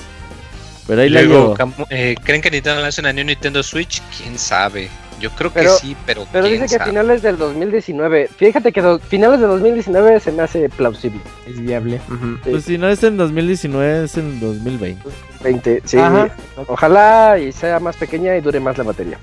[0.88, 1.88] Pero ahí Y la luego, llevo.
[1.92, 4.02] Eh, ¿Creen que Nintendo lance una New Nintendo Switch?
[4.18, 4.90] ¿Quién sabe?
[5.20, 6.92] Yo creo que sí, pero, Pero ¿quién dice que a sabe?
[6.92, 8.30] finales del 2019.
[8.38, 11.20] Fíjate que do- finales del 2019 se me hace plausible.
[11.48, 12.00] Es viable.
[12.08, 12.38] Ujú.
[12.52, 15.02] Pues si no es en 2019, es en 2020.
[15.44, 15.98] 20, sí.
[15.98, 16.30] Ajá.
[16.68, 19.18] Ojalá y sea más pequeña y dure más la batería.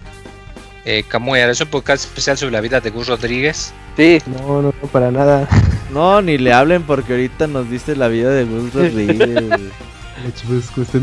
[0.85, 3.73] Eh, Camuy, ¿harás un podcast especial sobre la vida de Gus Rodríguez?
[3.97, 4.19] Sí.
[4.27, 5.49] No, no, no, para nada.
[5.91, 9.29] No, ni le hablen porque ahorita nos dice la vida de Gus Rodríguez.
[10.75, 10.99] Justo-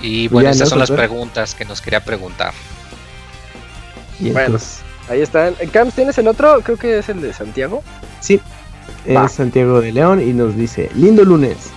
[0.00, 2.52] Y bueno, ya, estas ¿no, son las preguntas que nos quería preguntar.
[4.20, 4.58] Y Bueno.
[5.08, 5.54] Ahí están.
[5.72, 6.60] Camps, ¿tienes el otro?
[6.62, 7.82] Creo que es el de Santiago.
[8.20, 8.40] sí,
[9.14, 9.26] Va.
[9.26, 11.70] es Santiago de León y nos dice, lindo lunes.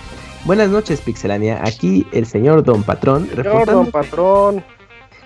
[0.44, 1.60] Buenas noches, Pixelania.
[1.64, 4.64] Aquí el señor Don Patrón, Señor, don patrón.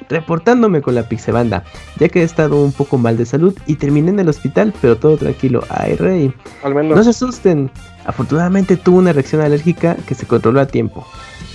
[0.09, 1.65] reportándome con la Pixebanda,
[1.99, 4.97] ya que he estado un poco mal de salud y terminé en el hospital, pero
[4.97, 5.65] todo tranquilo.
[5.71, 6.35] Ay, rey.
[6.63, 6.97] Al menos.
[6.97, 7.71] No se asusten.
[8.05, 11.07] Afortunadamente tuve una reacción alérgica que se controló a tiempo.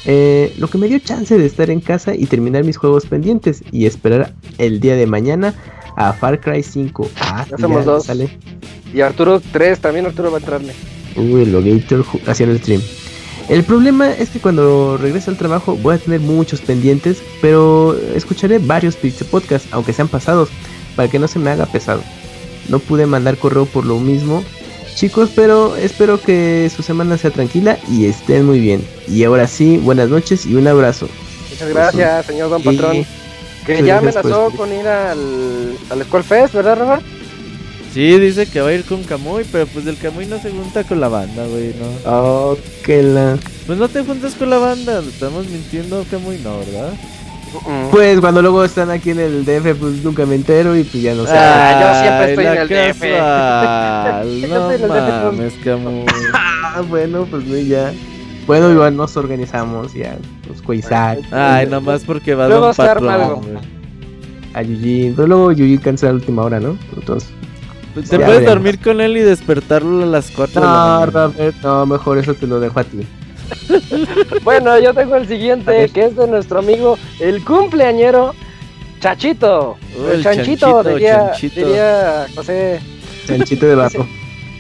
[0.06, 3.64] Eh, lo que me dio chance de estar en casa y terminar mis juegos pendientes
[3.72, 5.54] y esperar el día de mañana
[5.96, 7.10] a Far Cry 5.
[7.20, 8.06] Ah, Ya somos dos.
[8.06, 8.38] Sale.
[8.94, 10.74] Y Arturo 3, también Arturo va a entrarle.
[11.16, 12.82] Uy, el Logator haciendo el stream.
[13.50, 18.60] El problema es que cuando regrese al trabajo voy a tener muchos pendientes, pero escucharé
[18.60, 20.50] varios Podcasts, aunque sean pasados,
[20.96, 22.04] para que no se me haga pesado.
[22.70, 24.44] No pude mandar correo por lo mismo
[24.96, 28.86] chicos, pero espero que su semana sea tranquila y estén muy bien.
[29.08, 31.08] Y ahora sí, buenas noches y un abrazo.
[31.50, 33.06] Muchas gracias, señor Don Y- Patrón.
[33.66, 37.04] Que ya amenazó con ir al, al Skull Fest, ¿verdad, Robert?
[37.94, 40.84] Sí, dice que va a ir con Camuy, pero pues el Camuy no se junta
[40.84, 42.12] con la banda, güey, no.
[42.12, 43.38] Oh, que la...
[43.68, 46.94] Pues no te juntas con la banda, estamos mintiendo, Camuy, no, ¿verdad?
[47.54, 47.90] Mm.
[47.92, 51.16] Pues cuando luego están aquí en el DF, pues nunca me entero y pues ya
[51.16, 51.34] no sé.
[51.36, 52.68] Ah, yo siempre estoy la en el
[54.42, 54.50] DF.
[54.50, 56.06] no estoy mames.
[56.72, 57.92] Ah, bueno, pues ya.
[58.46, 60.18] Bueno, igual nos organizamos ya.
[60.48, 61.20] Los Cuisac.
[61.32, 63.30] Ay, nomás porque va Luego Don se arma Patrón.
[63.46, 63.62] algo.
[64.54, 65.14] A Yuji.
[65.16, 66.78] Pero luego Yuji cancela a última hora, ¿no?
[66.96, 67.30] Entonces.
[67.94, 71.06] Pues Te puedes dormir con él y despertarlo a las 4 de la mañana.
[71.08, 73.00] Robert, no, mejor eso te lo dejo a ti.
[74.44, 78.34] Bueno, yo tengo el siguiente, que es de nuestro amigo, el cumpleañero
[79.00, 79.78] Chachito.
[79.98, 81.66] Oh, el el chanchito, chanchito, diría, chanchito.
[81.68, 82.80] diría José.
[83.28, 84.08] Chanchito de barro.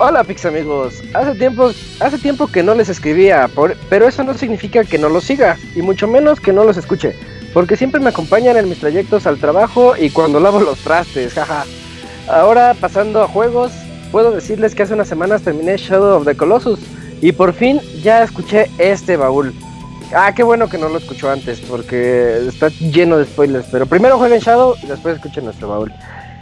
[0.01, 4.33] Hola Pix amigos, hace tiempo, hace tiempo que no les escribía, por- pero eso no
[4.33, 7.13] significa que no los siga, y mucho menos que no los escuche,
[7.53, 11.65] porque siempre me acompañan en mis trayectos al trabajo y cuando lavo los trastes, jaja.
[12.29, 13.73] Ahora pasando a juegos,
[14.09, 16.79] puedo decirles que hace unas semanas terminé Shadow of the Colossus
[17.21, 19.53] y por fin ya escuché este baúl.
[20.13, 24.17] Ah, qué bueno que no lo escuchó antes, porque está lleno de spoilers, pero primero
[24.17, 25.93] jueguen Shadow y después escuchen nuestro baúl.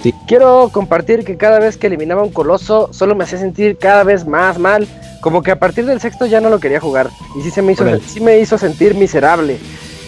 [0.01, 0.13] Sí.
[0.27, 4.25] Quiero compartir que cada vez que eliminaba un coloso, solo me hacía sentir cada vez
[4.25, 4.87] más mal.
[5.21, 7.09] Como que a partir del sexto ya no lo quería jugar.
[7.35, 9.57] Y sí, se me hizo, sí me hizo sentir miserable.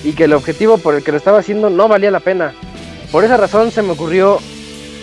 [0.03, 2.53] Y que el objetivo por el que lo estaba haciendo no valía la pena.
[3.11, 4.37] Por esa razón se me ocurrió,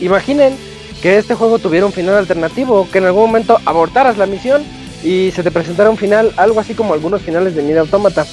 [0.01, 0.57] imaginen
[1.03, 4.63] que este juego tuviera un final alternativo, que en algún momento abortaras la misión
[5.05, 8.27] y se te presentara un final, algo así como algunos finales de Nier Automata.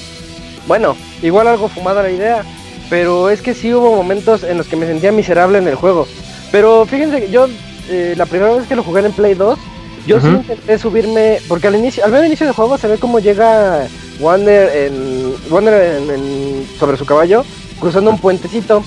[0.66, 2.42] Bueno, igual algo fumada la idea,
[2.90, 6.06] pero es que sí hubo momentos en los que me sentía miserable en el juego.
[6.50, 7.46] Pero fíjense que yo,
[7.90, 9.58] eh, la primera vez que lo jugué en Play 2,
[10.06, 12.98] yo sí intenté subirme, porque al inicio, al ver el inicio del juego se ve
[12.98, 13.86] cómo llega
[14.20, 17.44] Wander, en, Wander en- en- sobre su caballo,
[17.80, 18.82] cruzando un puentecito.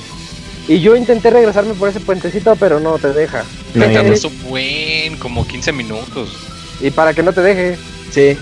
[0.67, 3.43] Y yo intenté regresarme por ese puentecito, pero no te deja.
[3.73, 4.13] Me tardó
[4.49, 6.35] buen, como 15 minutos.
[6.81, 7.77] Y para que no te deje,
[8.11, 8.37] Sí.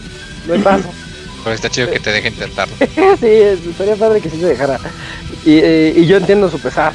[0.48, 0.90] no hay paso.
[1.44, 2.74] Pero está chido que te deje intentarlo.
[3.20, 3.28] sí,
[3.70, 4.80] estaría padre que sí se dejara.
[5.46, 6.94] Y, eh, y yo entiendo su pesar.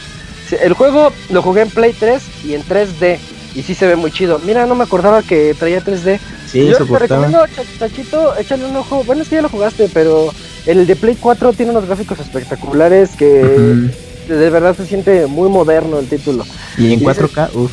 [0.62, 3.18] El juego lo jugué en Play 3 y en 3D.
[3.54, 4.40] Y sí se ve muy chido.
[4.44, 6.18] Mira, no me acordaba que traía 3D.
[6.50, 9.04] Sí, yo te recomiendo, Ch- Chachito, échale un ojo.
[9.04, 10.32] Bueno, es que ya lo jugaste, pero
[10.66, 13.26] el de Play 4 tiene unos gráficos espectaculares que
[14.28, 16.44] de verdad se siente muy moderno el título.
[16.76, 17.70] Y en Dice- 4K, uff.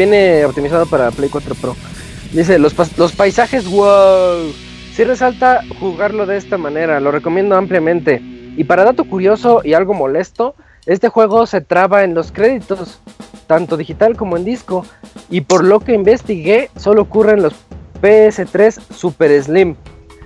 [0.00, 1.76] Viene optimizado para Play 4 Pro.
[2.32, 4.50] Dice, los, paisajes, wow.
[4.94, 8.22] Sí resalta jugarlo de esta manera, lo recomiendo ampliamente.
[8.56, 10.54] Y para dato curioso y algo molesto,
[10.86, 12.98] este juego se traba en los créditos,
[13.46, 14.86] tanto digital como en disco.
[15.28, 17.52] Y por lo que investigué, solo ocurre en los
[18.00, 19.76] PS3 Super Slim.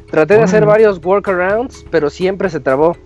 [0.09, 0.85] Traté de hacer Órale.
[0.85, 2.97] varios workarounds, pero siempre se trabó.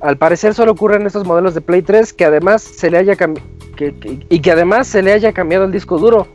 [0.00, 3.14] Al parecer solo ocurre en estos modelos de Play 3 que además se le haya
[3.16, 3.42] cambi-
[3.76, 6.26] que- que- y que además se le haya cambiado el disco duro,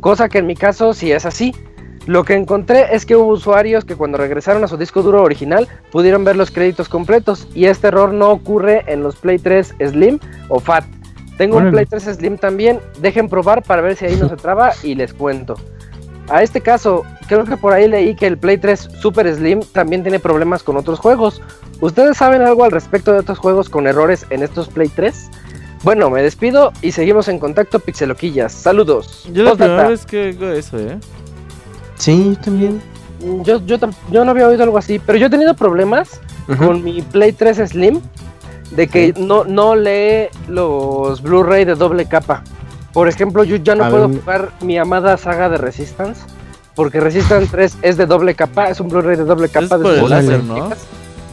[0.00, 1.54] cosa que en mi caso sí es así.
[2.06, 5.66] Lo que encontré es que hubo usuarios que cuando regresaron a su disco duro original
[5.90, 10.20] pudieron ver los créditos completos y este error no ocurre en los Play 3 Slim
[10.48, 10.84] o Fat.
[11.36, 11.72] Tengo un.
[11.72, 15.12] Play 3 Slim también, dejen probar para ver si ahí no se traba y les
[15.14, 15.54] cuento.
[16.28, 20.02] A este caso, creo que por ahí leí que el Play 3 Super Slim también
[20.02, 21.42] tiene problemas con otros juegos.
[21.80, 25.30] ¿Ustedes saben algo al respecto de otros juegos con errores en estos Play 3?
[25.82, 28.52] Bueno, me despido y seguimos en contacto Pixeloquillas.
[28.52, 29.28] Saludos.
[29.32, 29.70] Yo la Postdata.
[29.72, 30.98] primera vez que hago eso, ¿eh?
[31.96, 32.82] Sí, yo también.
[33.44, 36.20] Yo, yo, tam- yo no había oído algo así, pero yo he tenido problemas
[36.58, 38.00] con mi Play 3 Slim
[38.70, 42.42] de que no, no lee los Blu-ray de doble capa.
[42.92, 44.20] Por ejemplo, yo ya no A puedo ver.
[44.20, 46.22] jugar mi amada saga de Resistance
[46.74, 49.64] porque Resistance 3 es de doble capa, es un Blu-ray de doble capa.
[49.64, 50.86] Es de por el sus láser, características.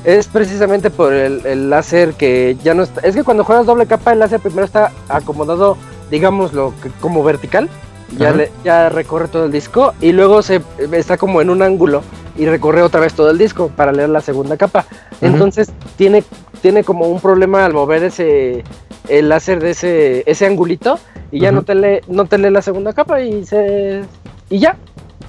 [0.06, 3.02] Es precisamente por el, el láser que ya no está.
[3.02, 5.78] Es que cuando juegas doble capa, el láser primero está acomodado,
[6.12, 7.70] digámoslo, que- como vertical.
[8.18, 10.62] Ya, le- ya recorre todo el disco y luego se
[10.92, 12.04] está como en un ángulo
[12.38, 14.86] y recorre otra vez todo el disco para leer la segunda capa.
[15.22, 16.24] Entonces tiene,
[16.62, 18.64] tiene como un problema al mover ese
[19.08, 21.00] el láser de ese, ese angulito
[21.32, 24.04] y ya no te lee, no te lee la segunda capa y se
[24.50, 24.78] y ya.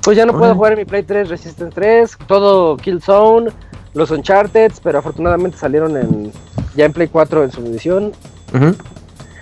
[0.02, 3.51] Pues ya no puedo jugar en mi Play 3 Resistance 3, todo Killzone,
[3.94, 6.32] los Uncharted, pero afortunadamente salieron en
[6.76, 8.12] ya en Play 4 en su edición
[8.52, 8.74] Ujú.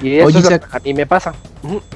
[0.01, 0.71] y eso Oye, es lo Isaac.
[0.71, 1.33] que a mí me pasa.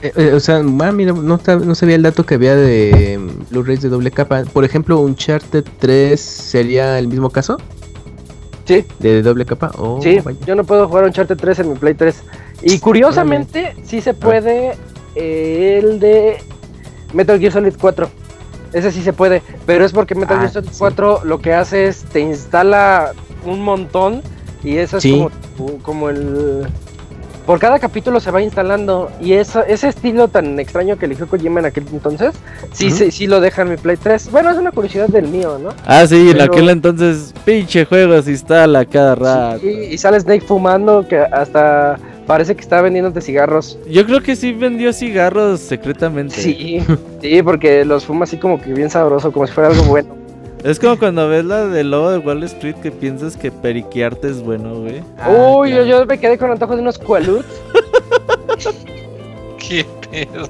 [0.00, 3.50] Eh, eh, o sea, ah, mira, no, no sabía el dato que había de mm,
[3.50, 4.44] Blu-rays de doble capa.
[4.52, 7.58] Por ejemplo, Uncharted 3 sería el mismo caso
[8.64, 9.70] Sí, de doble capa.
[9.78, 10.38] Oh, Sí, vaya.
[10.46, 12.22] yo no puedo jugar Uncharted 3 en mi Play 3.
[12.62, 14.72] Y curiosamente, sí se puede
[15.14, 16.38] eh, el de
[17.12, 18.08] Metal Gear Solid 4.
[18.77, 20.77] Ese sí se puede, pero es porque Metal Ah, Gear Solid sí.
[20.78, 23.12] 4 lo que hace es te instala
[23.47, 24.20] un montón
[24.62, 25.12] y eso es Sí.
[25.57, 26.66] como, como el...
[27.47, 31.61] Por cada capítulo se va instalando y eso, ese estilo tan extraño que eligió Kojima
[31.61, 32.35] en aquel entonces,
[32.73, 32.97] sí, Ujú.
[32.97, 34.31] sí, sí lo deja en mi Play 3.
[34.32, 35.70] Bueno, es una curiosidad del mío, ¿no?
[35.86, 39.61] Ah, sí, en aquel entonces, pinche juego se instala cada rato.
[39.61, 41.97] Sí, y sale Snake fumando que hasta
[42.27, 43.78] parece que está vendiéndote cigarros.
[43.89, 46.35] Yo creo que sí vendió cigarros secretamente.
[46.35, 46.81] Sí,
[47.23, 50.15] sí, porque los fuma así como que bien sabroso, como si fuera algo bueno.
[50.65, 54.43] Es como cuando ves la del lobo de Wall Street que piensas que periquearte es
[54.43, 55.03] bueno, güey.
[55.19, 57.47] Ah, Uy, yo, yo me quedé con antojo de unos cualuts.
[59.59, 60.47] ¿Qué pedo?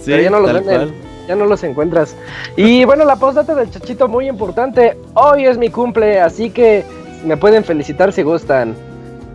[0.00, 0.94] Sí, Pero ya no los venden.
[1.28, 2.16] Ya no los encuentras.
[2.56, 4.96] Y bueno, la postdata del chachito muy importante.
[5.14, 6.84] Hoy es mi cumple, así que
[7.24, 8.74] me pueden felicitar si gustan.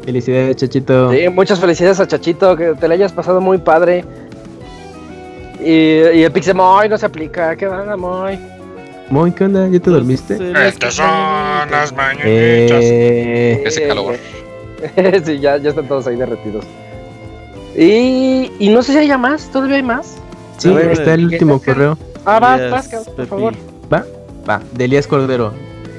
[0.07, 1.11] Felicidades, Chachito.
[1.11, 4.05] Sí, muchas felicidades a Chachito, que te la hayas pasado muy padre.
[5.59, 5.69] Y,
[6.17, 8.39] y el Pixemoy no se aplica, ¿qué va, Moy?
[9.09, 9.67] Moy, ¿qué onda?
[9.67, 10.39] ¿Ya te dormiste?
[10.39, 11.05] Las Estas son
[11.69, 12.25] las mañanitas.
[12.29, 14.15] Eh, Ese calor.
[15.25, 16.63] sí, ya, ya están todos ahí derretidos.
[17.75, 20.15] Y, y no sé si haya más, todavía hay más.
[20.57, 21.97] sí, ver, está el ¿qué- último correo.
[22.25, 23.53] Ah, vas, Yes, vas, por favor.
[23.93, 24.05] Va,
[24.49, 25.51] va, de Elías Cordero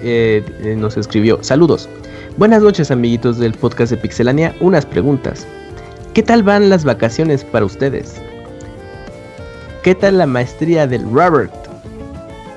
[0.02, 1.40] eh, eh, nos escribió.
[1.42, 1.90] Saludos.
[2.38, 4.54] Buenas noches, amiguitos del podcast de Pixelania.
[4.60, 5.46] Unas preguntas.
[6.14, 8.20] ¿Qué tal van las vacaciones para ustedes?
[9.82, 11.52] ¿Qué tal la maestría del Robert?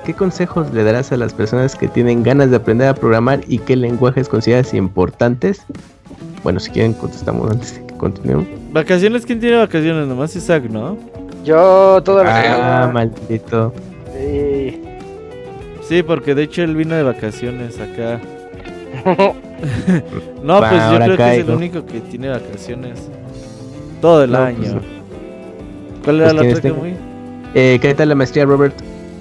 [0.04, 3.58] ¿Qué consejos le darás a las personas que tienen ganas de aprender a programar y
[3.58, 5.64] qué lenguajes consideras importantes?
[6.42, 8.46] Bueno, si quieren contestamos antes de que continuemos.
[8.72, 10.06] Vacaciones, ¿quién tiene vacaciones?
[10.08, 10.96] Nomás Isaac, ¿no?
[11.44, 13.72] Yo toda la Ah, maldito.
[14.16, 14.80] Sí.
[15.88, 18.20] Sí, porque de hecho él vino de vacaciones acá.
[20.42, 23.08] No, pues yo creo que es el único que tiene vacaciones.
[24.00, 24.58] Todo el No, año.
[24.58, 24.84] pues,
[26.04, 26.80] ¿Cuál era pues, la ¿quiénes otra que tengo?
[26.80, 26.94] muy?
[27.54, 28.74] Eh, ¿Qué tal la maestría, Robert?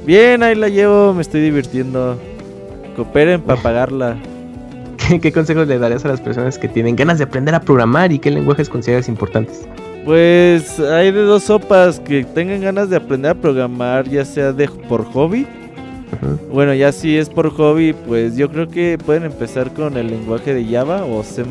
[0.06, 2.18] Bien, ahí la llevo, me estoy divirtiendo.
[2.96, 4.18] Cooperen para pagarla.
[4.98, 8.12] ¿Qué, qué consejos le darías a las personas que tienen ganas de aprender a programar
[8.12, 9.68] y qué lenguajes consideras importantes?
[10.06, 14.68] Pues hay de dos sopas que tengan ganas de aprender a programar, ya sea de
[14.68, 15.46] por hobby.
[16.52, 20.54] Bueno, ya si es por hobby, pues yo creo que pueden empezar con el lenguaje
[20.54, 21.44] de Java o C++.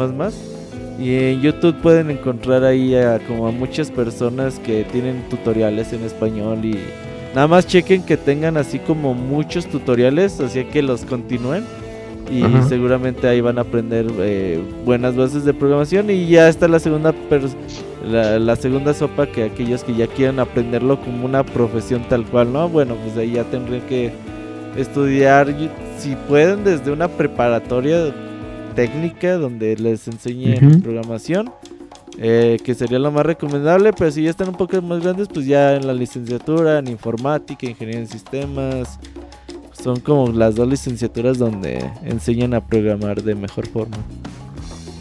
[0.98, 6.04] Y en YouTube pueden encontrar ahí a, como a muchas personas que tienen tutoriales en
[6.04, 6.78] español y
[7.34, 11.64] nada más chequen que tengan así como muchos tutoriales, así que los continúen.
[12.30, 12.62] Y Ajá.
[12.68, 17.12] seguramente ahí van a aprender eh, buenas bases de programación y ya está la segunda
[18.06, 22.52] la, la segunda sopa que aquellos que ya quieran aprenderlo como una profesión tal cual,
[22.52, 22.68] ¿no?
[22.68, 24.12] Bueno, pues ahí ya tendrían que
[24.76, 25.54] estudiar,
[25.98, 28.14] si pueden, desde una preparatoria
[28.74, 30.80] técnica donde les enseñen Ujú.
[30.82, 31.50] programación,
[32.18, 35.46] eh, que sería lo más recomendable, pero si ya están un poco más grandes, pues
[35.46, 38.98] ya en la licenciatura, en informática, ingeniería en sistemas,
[39.72, 43.96] son como las dos licenciaturas donde enseñan a programar de mejor forma.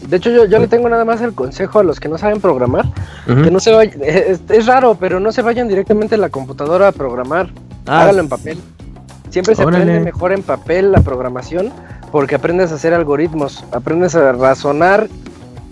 [0.08, 2.40] De hecho, yo, yo le tengo nada más el consejo a los que no saben
[2.40, 2.86] programar,
[3.26, 6.88] que no se vayan, es, es raro, pero no se vayan directamente a la computadora
[6.88, 7.50] a programar,
[7.86, 8.58] Ah, hágalo en papel.
[9.30, 9.82] Siempre se Órale.
[9.84, 11.70] aprende mejor en papel la programación,
[12.12, 15.08] porque aprendes a hacer algoritmos, aprendes a razonar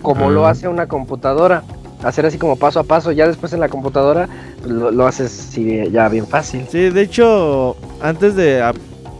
[0.01, 0.45] como lo Mm.
[0.45, 1.63] hace una computadora,
[2.03, 4.29] hacer así como paso a paso, ya después en la computadora
[4.61, 6.65] pues, lo, lo haces sí, ya bien fácil.
[6.69, 8.63] Sí, de hecho, antes de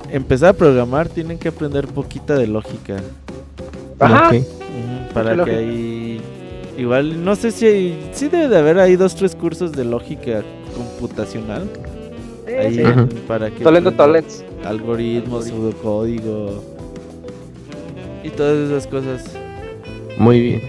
[0.10, 2.96] empezar a programar, tienen que aprender poquita de lógica.
[4.00, 4.32] Ajá.
[5.14, 5.58] Para que lógica?
[5.58, 6.22] ahí.
[6.78, 10.44] Igual, no sé si hay- sí debe de haber ahí dos, tres cursos de lógica
[10.78, 11.70] computacional.
[12.50, 14.44] Sí, ahí para que aprendan Tolens.
[14.66, 16.64] algoritmos, pseudocódigo
[18.24, 19.38] y todas esas cosas.
[20.18, 20.62] Muy bien.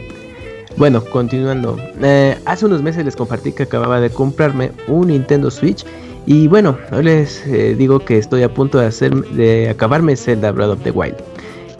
[0.77, 1.78] Bueno, continuando.
[2.02, 5.85] Eh, hace unos meses les compartí que acababa de comprarme un Nintendo Switch.
[6.27, 10.52] Y bueno, hoy les eh, digo que estoy a punto de, hacer, de acabarme Zelda
[10.52, 11.16] Breath of the Wild.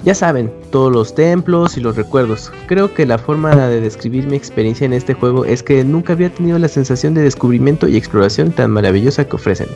[0.03, 2.51] Ya saben, todos los templos y los recuerdos.
[2.67, 6.31] Creo que la forma de describir mi experiencia en este juego es que nunca había
[6.31, 9.69] tenido la sensación de descubrimiento y exploración tan maravillosa que ofrecen.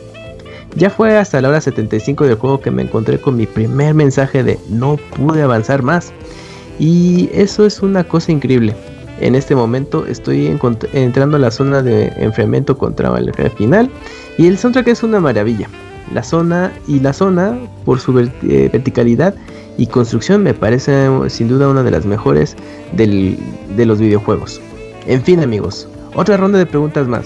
[0.75, 4.43] Ya fue hasta la hora 75 del juego que me encontré con mi primer mensaje
[4.43, 6.11] de no pude avanzar más.
[6.79, 8.75] Y eso es una cosa increíble.
[9.21, 10.47] En este momento estoy
[10.93, 13.91] entrando a la zona de enfriamiento contra el final.
[14.39, 15.69] Y el soundtrack es una maravilla.
[16.13, 19.35] La zona y la zona, por su eh, verticalidad
[19.77, 22.55] y construcción, me parece sin duda una de las mejores
[22.93, 23.37] del-
[23.75, 24.61] de los videojuegos.
[25.07, 27.25] En fin, amigos, otra ronda de preguntas más.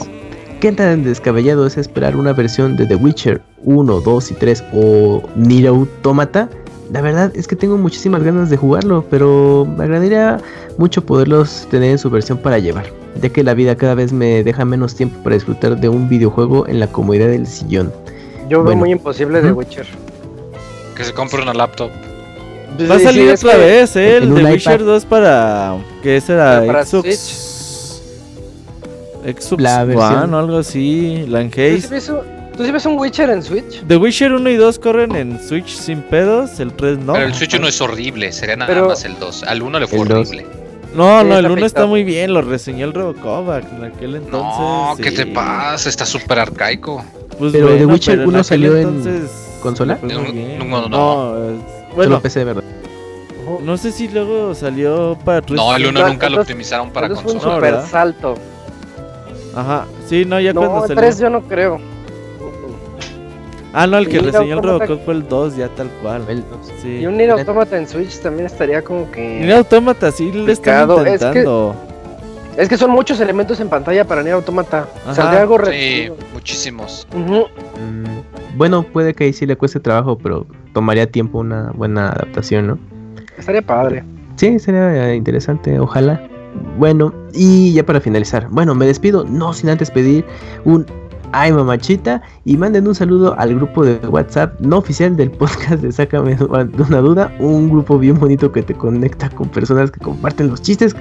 [0.59, 5.23] ¿Qué tan descabellado es esperar una versión de The Witcher 1, 2 y 3 o
[5.35, 6.49] Nier Automata?
[6.91, 10.39] La verdad es que tengo muchísimas ganas de jugarlo, pero me agradaría
[10.77, 12.85] mucho poderlos tener en su versión para llevar.
[13.21, 16.67] ya que la vida cada vez me deja menos tiempo para disfrutar de un videojuego
[16.67, 17.91] en la comodidad del sillón.
[18.47, 18.79] Yo veo Bueno.
[18.79, 19.59] muy imposible Ujú.
[19.59, 19.87] Witcher.
[20.95, 21.89] Que se compre una laptop.
[22.89, 24.17] Va a salir otra que- vez, ¿eh?
[24.17, 24.43] El de.
[24.45, 25.75] Witcher 2 para.
[26.03, 26.63] ¿Qué será?
[26.65, 28.01] Para Xbox.
[29.25, 30.23] Xbox La versión.
[30.23, 31.23] One o algo así.
[31.25, 31.83] ¿Tú Langeis.
[31.83, 32.19] sí, ves un,
[32.55, 33.83] ¿Tú sí ves un Witcher en Switch?
[33.87, 36.59] The Witcher 1 y 2 corren en Switch sin pedos.
[36.59, 37.13] El 3 no.
[37.13, 39.43] Pero el Switch 1 es horrible, sería nada Pero- más el 2.
[39.43, 40.27] Al 1 le fue El dos.
[40.29, 40.45] horrible.
[40.95, 42.33] No, Sí, no, el está 1 está muy bien.
[42.33, 44.31] Lo reseñó el Robokovac en aquel entonces.
[44.59, 45.15] no, ¿qué sí.
[45.17, 45.87] te pasa?
[45.89, 47.03] Está súper arcaico.
[47.37, 49.31] Pues Pero The bueno, Witcher pero en 1 aquel salió en entonces
[49.61, 49.99] consola?
[50.01, 50.69] muy No, bien.
[50.69, 51.78] no, no.
[51.89, 52.63] Es- Solo bueno, PC, ¿verdad?
[53.63, 55.55] no sé si luego salió para 360.
[55.55, 57.55] No, el 1 No, nunca lo optimizaron para Entonces fue un consola.
[57.55, 57.87] Super ¿verdad?
[57.89, 58.35] salto.
[59.55, 61.01] Ajá, sí, no, ya cuando No, el salió.
[61.01, 61.79] 3 yo no creo.
[63.71, 66.25] Ah, no, el que Y Nier reseñó el Robocop fue el 2, ya tal cual.
[66.27, 66.43] El-
[66.81, 66.99] Sí.
[67.01, 69.21] Y un Nier Automata en Switch también estaría como que...
[69.41, 71.75] Nier Automata sí le están Complicado, es que- intentando.
[72.57, 74.87] Es que son muchos elementos en pantalla para Nier Automata.
[75.05, 75.13] Ajá.
[75.15, 76.15] Saldría algo Sí, reducido.
[76.33, 77.07] muchísimos.
[77.13, 77.45] Ujú.
[77.79, 78.18] Mm,
[78.59, 82.79] bueno, puede que ahí sí le cueste trabajo, pero tomaría tiempo una buena adaptación, ¿no?
[83.37, 84.03] Estaría padre.
[84.35, 86.21] Sí, sería eh, interesante, ojalá.
[86.77, 90.25] Bueno, y ya para finalizar, bueno, me despido, no sin antes pedir
[90.65, 90.85] un
[91.31, 95.93] ay mamachita y manden un saludo al grupo de WhatsApp no oficial del podcast de
[95.93, 96.43] Sácame de
[96.83, 100.97] una duda, un grupo bien bonito que te conecta con personas que comparten los chistes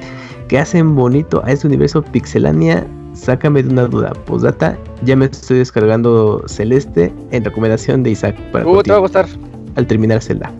[0.46, 2.86] que hacen bonito a este universo pixelania.
[3.18, 4.12] Sácame de una duda.
[4.26, 9.00] Postdata, ya me estoy descargando Celeste en recomendación de Isaac para Uh, te va a
[9.00, 9.26] continuar gustar.
[9.76, 10.52] al terminar Zelda.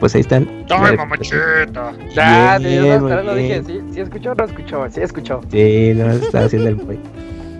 [0.00, 0.48] Pues ahí están.
[0.70, 1.92] ¡Ay, La- mamachita!
[2.14, 3.64] Ya, estaba muy esperando, dije, bien.
[3.66, 5.40] sí, sí escuchó o no escuchó, sí escuchó.
[5.50, 6.98] Sí, no, está haciendo el boy.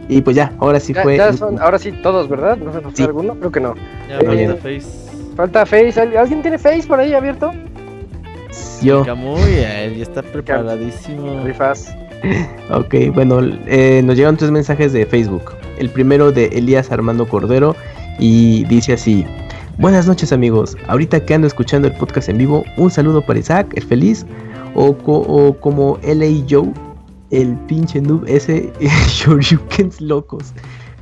[0.08, 1.16] Y pues ya, ahora sí Ya, fue.
[1.16, 2.56] ya son, ahora sí todos, ¿verdad?
[2.56, 3.02] ¿No se nos Sí.
[3.02, 3.34] alguno?
[3.34, 3.74] Creo que no.
[4.08, 4.86] Ya, Eh, falta Face.
[5.36, 6.00] Falta Face.
[6.00, 7.50] ¿Al- ¿Alguien tiene Face por ahí abierto?
[8.82, 9.04] Yo.
[9.04, 11.42] Camuy, él ya está preparadísimo.
[11.44, 11.92] Rifas.
[12.70, 15.52] Ok, bueno, eh, nos llegan tres mensajes de Facebook.
[15.78, 17.74] El primero de Elías Armando Cordero
[18.18, 19.24] y dice así.
[19.78, 23.72] Buenas noches amigos, ahorita que ando escuchando el podcast en vivo, un saludo para Isaac,
[23.76, 24.26] el feliz,
[24.74, 26.72] o, co- o como LA Joe,
[27.30, 28.72] el pinche noob ese,
[29.08, 30.52] Shoryukens locos.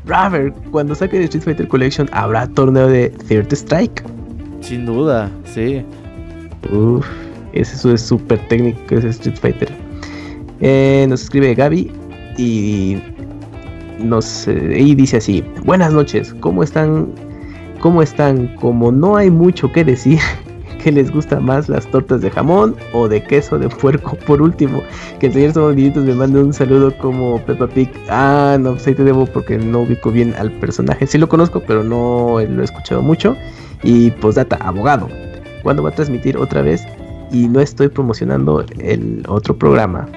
[0.04, 4.04] Raver, cuando saquen Street Fighter Collection, ¿habrá torneo de Third Strike?
[4.60, 5.82] Sin duda, sí.
[6.70, 7.06] Uf,
[7.54, 9.85] ese es súper técnico que es Street Fighter.
[10.60, 11.90] Eh, nos escribe Gaby
[12.38, 12.98] y
[13.98, 17.08] nos eh, y dice así: Buenas noches, ¿cómo están?
[17.80, 18.54] ¿Cómo están?
[18.56, 20.18] Como no hay mucho que decir,
[20.82, 24.16] ¿qué les gusta más las tortas de jamón o de queso de puerco?
[24.26, 24.82] Por último,
[25.20, 27.90] que el señor Somos me mande un saludo como Peppa Pig.
[28.08, 31.06] Ah, no, pues ahí te debo porque no ubico bien al personaje.
[31.06, 33.36] Sí lo conozco, pero no lo he escuchado mucho.
[33.82, 35.08] Y postdata, abogado.
[35.62, 36.82] ¿Cuándo va a transmitir otra vez?
[37.30, 40.08] Y no estoy promocionando el otro programa.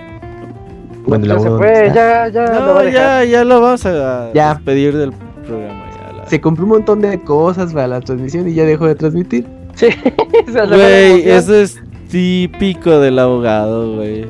[1.09, 2.93] Bueno, Ya se fue, ya, ya lo va No, a dejar.
[2.93, 4.53] ya, ya lo vamos a Ya.
[4.53, 5.11] despedir del
[5.45, 5.83] programa.
[5.91, 8.95] Ya, la- Se compró un montón de cosas para la transmisión y ya dejó de
[8.95, 9.45] transmitir.
[9.75, 9.87] Sí,
[10.47, 11.79] Güey, eso es
[12.09, 14.27] típico del abogado, güey.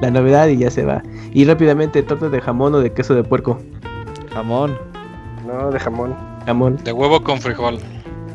[0.00, 1.02] La novedad y ya se va.
[1.32, 3.58] Y rápidamente, tortas de jamón o de queso de puerco.
[4.32, 4.76] Jamón.
[5.46, 6.14] No, de jamón.
[6.46, 6.76] Jamón.
[6.84, 7.78] De huevo con frijol.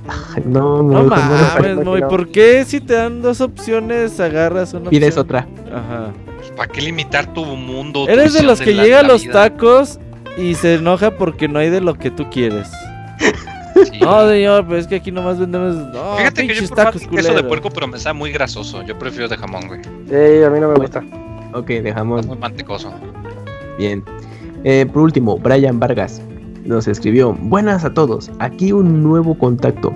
[0.07, 2.07] Ay, No, no, No no, mames, no.
[2.07, 5.25] ¿por qué si te dan dos opciones agarras una Pides opción?
[5.25, 5.47] otra.
[5.75, 6.11] Ajá.
[6.55, 8.05] ¿Para qué limitar tu mundo?
[8.05, 9.33] tu Eres de los que la- llega a los vida?
[9.33, 9.99] tacos
[10.37, 12.69] y se enoja porque no hay de lo que tú quieres.
[13.91, 13.99] Sí.
[13.99, 15.75] No, señor, pero es que aquí nomás vendemos.
[15.75, 18.81] No, Fíjate que yo tacos queso de puerco, pero me sabe muy grasoso.
[18.83, 19.81] Yo prefiero de jamón, güey.
[20.07, 21.03] Sí, a mí no me gusta.
[21.53, 22.25] Ok, de jamón.
[22.25, 22.93] Muy mantecoso.
[23.77, 24.01] Bien.
[24.63, 26.21] Eh, por último, Brian Vargas
[26.63, 29.93] nos escribió: Buenas a todos, aquí un nuevo contacto.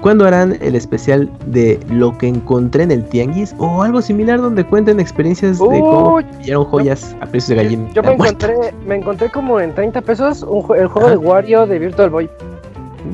[0.00, 4.64] ¿Cuándo harán el especial de lo que encontré en el tianguis o algo similar donde
[4.64, 7.88] cuenten experiencias de cómo pillaron joyas a precios de gallina?
[7.94, 8.46] Yo me muerta?
[8.50, 11.10] encontré, me encontré como en 30 pesos un el juego Ajá.
[11.10, 12.30] de Wario de Virtual Boy.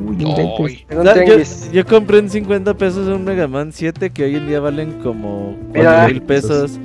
[0.08, 1.42] Uy, En un
[1.72, 5.56] yo, compré en 50 pesos un Mega Man 7 que hoy en día valen como
[5.72, 5.92] Mira.
[6.00, 6.78] 4 mil pesos.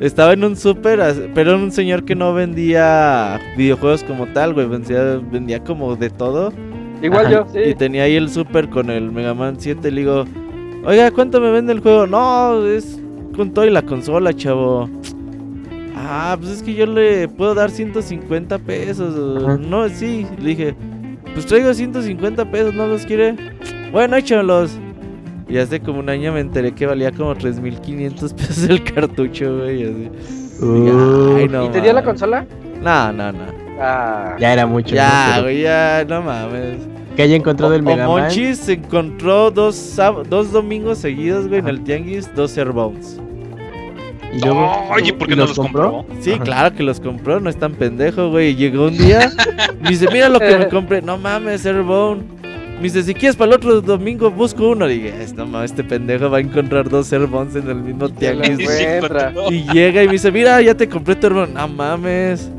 [0.00, 1.00] Estaba en un súper,
[1.34, 4.66] pero era un señor que no vendía videojuegos como tal, güey.
[4.66, 6.52] Vendía, vendía como de todo.
[7.02, 7.46] Igual Ajá.
[7.52, 7.74] yo, Y sí.
[7.74, 9.90] tenía ahí el súper con el Mega Man 7.
[9.90, 10.24] Le digo,
[10.84, 12.06] oiga, ¿cuánto me vende el juego?
[12.06, 12.98] No, es
[13.36, 14.88] con todo y la consola, chavo.
[15.94, 19.42] Ah, pues es que yo le puedo dar 150 pesos.
[19.44, 19.56] Ajá.
[19.58, 20.26] No, sí.
[20.38, 20.74] Le dije,
[21.34, 23.34] pues traigo 150 pesos, ¿no los quiere?
[23.92, 24.78] Bueno, échalos.
[25.48, 29.84] Y hace como un año me enteré que valía como 3.500 pesos el cartucho, güey.
[29.84, 30.10] así.
[30.64, 32.46] Uh, Ay, no ¿Y te dio la consola?
[32.82, 33.65] No, no, no.
[33.80, 34.90] Ah, ya era mucho.
[34.90, 34.96] ¿no?
[34.96, 36.76] Ya, Pero güey, ya, no mames.
[37.16, 38.22] Que haya encontrado el O- Mega o Man.
[38.24, 39.96] Monchis se encontró dos,
[40.28, 43.20] dos domingos seguidos, güey, en el tianguis, dos Airbounds.
[44.34, 46.04] Y luego, Oye, ¿por qué ¿y no los compró?
[46.20, 46.42] Sí, Ajá.
[46.44, 48.50] claro que los compró, no es tan pendejo, güey.
[48.50, 49.30] Y Llegó un día
[49.84, 51.00] y dice, mira lo que me compré.
[51.00, 52.22] No mames, Airbone.
[52.76, 54.90] Me dice, si quieres para el otro domingo, busco uno.
[54.90, 58.08] Y dije, "Es, no mames, este pendejo va a encontrar dos Airbones en el mismo
[58.10, 58.58] tianguis.
[58.68, 59.50] Encontró.
[59.50, 61.54] Y llega y me dice, mira, ya te compré tu Airbone.
[61.54, 62.50] No mames.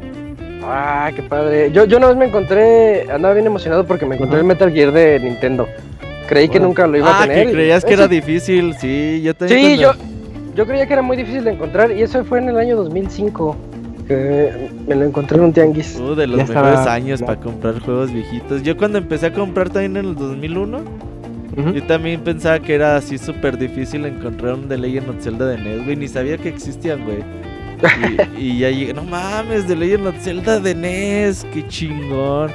[0.70, 1.72] Ah, qué padre.
[1.72, 4.92] Yo, yo una vez me encontré, andaba bien emocionado porque me encontré el Metal Gear
[4.92, 5.68] de Nintendo.
[6.28, 7.46] Creí que nunca lo iba a Ah, tener.
[7.46, 8.74] que y- creías que era difícil.
[8.76, 9.60] Sí, yo también.
[9.62, 9.94] Sí, yo,
[10.56, 13.56] yo creía que era muy difícil de encontrar y eso fue en el año 2005.
[14.08, 15.98] Que me lo encontré en un tianguis.
[16.00, 17.26] Uh, de los Ya mejores estaba- años ya.
[17.26, 18.64] para comprar juegos viejitos.
[18.64, 20.80] Yo cuando empecé a comprar también en el 2001,
[21.58, 21.72] Ujú.
[21.74, 25.58] yo también pensaba que era así súper difícil encontrar un The Legend of Zelda de
[25.58, 25.96] NES, güey.
[25.98, 27.18] Ni sabía que existían, güey.
[28.38, 32.52] Y, y ya llegué, no mames, The Legend of Zelda de NES, qué chingón.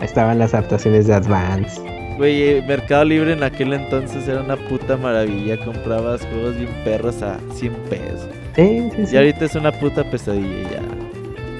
[0.00, 1.80] Estaban las adaptaciones de Advance.
[2.16, 5.56] Güey, eh, Mercado Libre en aquel entonces era una puta maravilla.
[5.64, 8.28] Comprabas juegos bien perros a 100 pesos.
[8.56, 9.14] Sí, sí, sí.
[9.14, 10.82] Y ahorita es una puta pesadilla ya.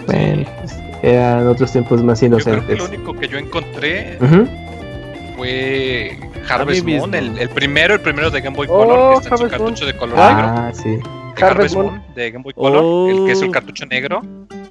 [0.07, 2.79] Bueno, pues, eran otros tiempos más Yo creo que inocentes.
[2.79, 4.19] lo único que yo encontré
[5.37, 6.19] fue
[6.49, 6.85] Harvest.
[6.87, 9.49] Moon, el, el primero, el primero de Game Boy Oh, Color, que está en su
[9.49, 10.33] cartucho de color negro.
[10.57, 10.99] Ah, sí.
[11.47, 12.03] Harvest Moon.
[12.15, 13.53] de Game Boy Color, el que es el Oh.
[13.53, 14.23] cartucho negro.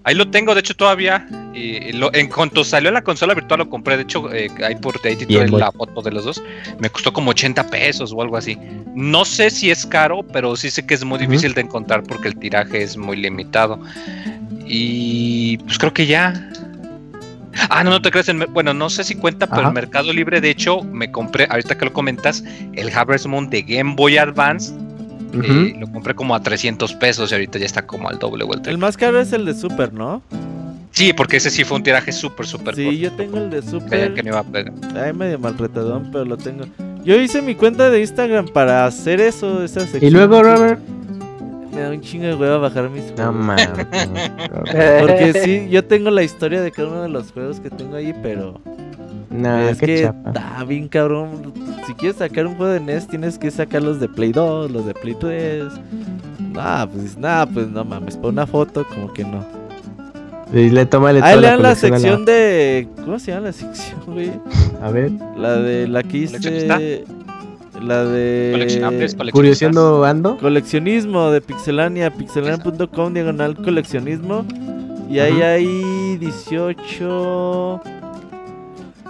[0.06, 1.28] Ahí lo tengo, de hecho, todavía.
[1.54, 3.98] Y lo- en cuanto salió la consola virtual lo compré.
[3.98, 5.18] De hecho, eh, ahí por ahí
[5.52, 6.42] la foto de los dos.
[6.80, 8.58] Me costó como 80 pesos o algo así.
[8.96, 12.30] No sé si es caro, pero sí sé que es muy difícil de encontrar porque
[12.30, 13.80] el tiraje es muy limitado.
[14.66, 16.34] Y pues creo que ya.
[17.70, 18.28] Ah, no, no te crees.
[18.52, 21.86] bueno, no sé si cuenta, pero en Mercado Libre, de hecho, me compré, ahorita que
[21.86, 22.44] lo comentas,
[22.74, 24.74] el Harvest Moon de Game Boy Advance.
[25.34, 28.54] Eh, lo compré como a 300 pesos y ahorita ya está como al doble o
[28.54, 30.22] el más caro es el de Super, ¿no?
[30.92, 33.62] Sí, porque ese sí fue un tiraje súper, súper Sí, yo tengo el de.
[33.62, 34.14] Super.
[34.14, 34.74] Que no iba a pegar.
[34.96, 36.66] Ay, medio malretadón, pero lo tengo.
[37.06, 40.04] Yo hice mi cuenta de Instagram para hacer eso, esa sección.
[40.04, 40.80] Y luego, Robert.
[41.74, 43.36] Me da un chingo de hueva bajar mis No juegos.
[43.36, 43.70] mames.
[45.00, 48.14] Porque sí, yo tengo la historia de cada uno de los juegos que tengo ahí,
[48.22, 48.60] pero
[49.30, 51.54] No, es qué que está bien cabrón.
[51.86, 54.86] Si quieres sacar un juego de NES, tienes que sacar los de Play 2, los
[54.86, 55.66] de Play 3.
[56.54, 59.46] Nah, pues nada, pues no mames, para una foto como que no.
[60.52, 62.88] Y le toma le Ahí le dan la sección de...
[63.06, 64.32] ¿Cómo se llama la sección, güey?
[64.82, 67.06] A ver, La de la que hice...
[67.80, 68.50] La de...
[68.52, 69.32] Coleccionables, coleccionistas.
[69.32, 70.38] curioseando ando.
[70.38, 74.44] Coleccionismo de Pixelania, pixelania.com diagonal coleccionismo.
[75.10, 77.99] Y ahí hay 18...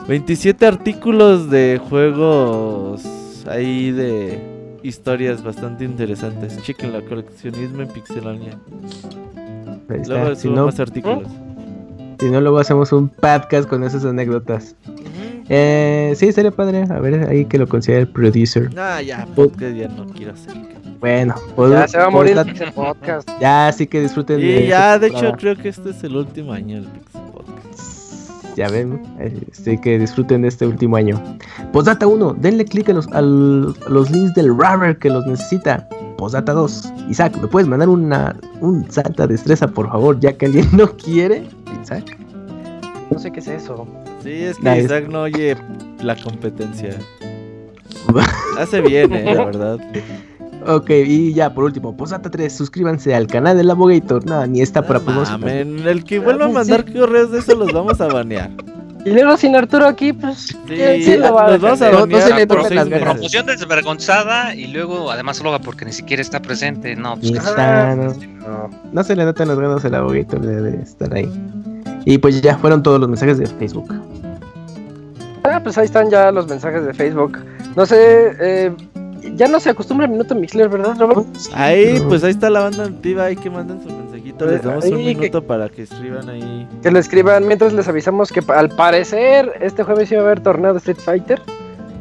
[0.10, 3.04] 27 artículos de juegos
[3.48, 4.40] ahí de
[4.82, 6.60] historias bastante interesantes.
[6.64, 7.90] Chequen la coleccionismo en
[9.88, 10.16] está.
[10.16, 11.28] Luego Si no, más artículos.
[12.20, 14.76] si no, luego hacemos un podcast con esas anécdotas.
[15.48, 16.86] Eh, sí, sería padre.
[16.90, 18.72] A ver, ahí que lo considere el producer.
[18.78, 20.56] Ah, ya, podcast ya no quiero hacer.
[21.00, 23.30] Bueno, pues, Ya se va a morir pues, el Pixel Podcast.
[23.40, 26.52] Ya, sí que disfruten Y de ya, de hecho, creo que este es el último
[26.52, 27.49] año del Pixel Podcast.
[28.56, 29.02] Ya ven,
[29.52, 31.22] sí que disfruten de este último año.
[31.72, 35.88] Postdata 1, denle clic a los, a los links del Rubber que los necesita.
[36.18, 40.68] Postdata 2, Isaac, ¿me puedes mandar una, un salta destreza, por favor, ya que alguien
[40.74, 41.48] no quiere?
[41.82, 42.18] Isaac.
[43.12, 43.88] No sé qué es eso.
[44.24, 45.56] Sí, es que Nah, es- Isaac no oye
[46.02, 46.98] la competencia.
[48.60, 49.80] Hace bien, eh, la verdad.
[50.68, 54.26] Ok, y ya por último, Postdata 3, suscríbanse al canal del Abogator.
[54.26, 55.40] No, ni está para promoción.
[55.42, 58.50] mamen, el que vuelva a mandar correos de eso los vamos a banear.
[59.06, 60.48] Y luego sin Arturo aquí, pues.
[60.48, 61.90] Sí, ¿quién- quién lo va a nos vamos a?
[61.92, 63.14] No- no se banear le seis las ganas.
[63.14, 66.96] Promoción desvergonzada y luego además loga porque ni siquiera está presente.
[66.98, 70.62] No, pues que- está, no, no, no se le notan las ganas al Abogator de,
[70.62, 71.32] de estar ahí.
[72.04, 73.94] Y pues ya fueron todos los mensajes de Facebook.
[75.44, 77.38] Ah, pues ahí están ya los mensajes de Facebook.
[77.78, 78.72] No sé, eh,
[79.36, 81.26] ya no se acostumbra el minuto Mixler, ¿verdad, Robert?
[81.54, 84.46] Ahí, pues ahí está la banda nativa, ahí que manden su mensajito.
[84.46, 86.68] Les damos un que- minuto para que escriban ahí.
[86.82, 90.74] Que lo escriban mientras les avisamos que al parecer este jueves iba a haber torneo
[90.74, 91.42] de Street Fighter.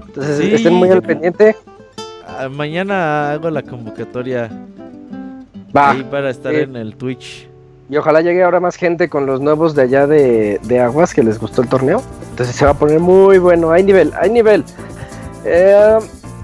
[0.07, 1.57] Entonces Sí, estén muy al pendiente.
[2.27, 4.49] Ah, mañana hago la convocatoria
[5.77, 5.91] Va.
[5.91, 7.49] ahí para estar en el Twitch.
[7.91, 11.23] Y ojalá llegue ahora más gente con los nuevos de allá de, de Aguas que
[11.23, 12.03] les gustó el torneo.
[12.31, 13.71] Entonces se va a poner muy bueno.
[13.71, 14.63] Hay nivel, hay nivel.
[15.45, 15.99] Eh,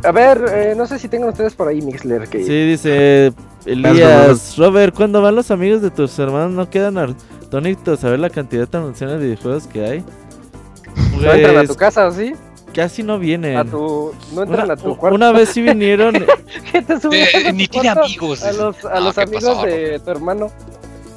[0.05, 2.29] a ver, eh, no sé si tengan ustedes por ahí Mixler.
[2.29, 2.43] Que...
[2.45, 3.33] Sí, dice
[3.67, 6.53] Elías, Robert, ¿cuándo van los amigos de tus hermanos?
[6.53, 10.05] ¿No quedan atónitos a ver la cantidad de transmisiones de videojuegos que hay?
[11.21, 12.35] No entran a Pues, tu casa, ¿sí?
[12.75, 13.57] casi no vienen.
[13.57, 15.15] A tu, no entran Una, a tu cuarto.
[15.15, 16.13] una vez sí vinieron.
[16.73, 18.43] ¿Qué te Eh, ni tiene amigos.
[18.45, 20.51] A los, a Ah, los ¿qué amigos pasó, de tu hermano.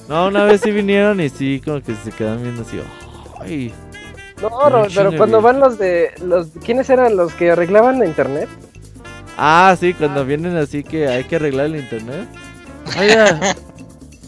[0.07, 2.80] No, una vez sí vinieron y sí, como que se quedan viendo así.
[3.41, 3.74] Ay,
[4.41, 6.11] No, Robert, pero cuando van los de.
[6.24, 8.48] los ¿Quiénes eran los que arreglaban la internet?
[9.38, 12.27] Ah, sí, cuando vienen así que hay que arreglar el internet.
[12.99, 13.40] Oiga,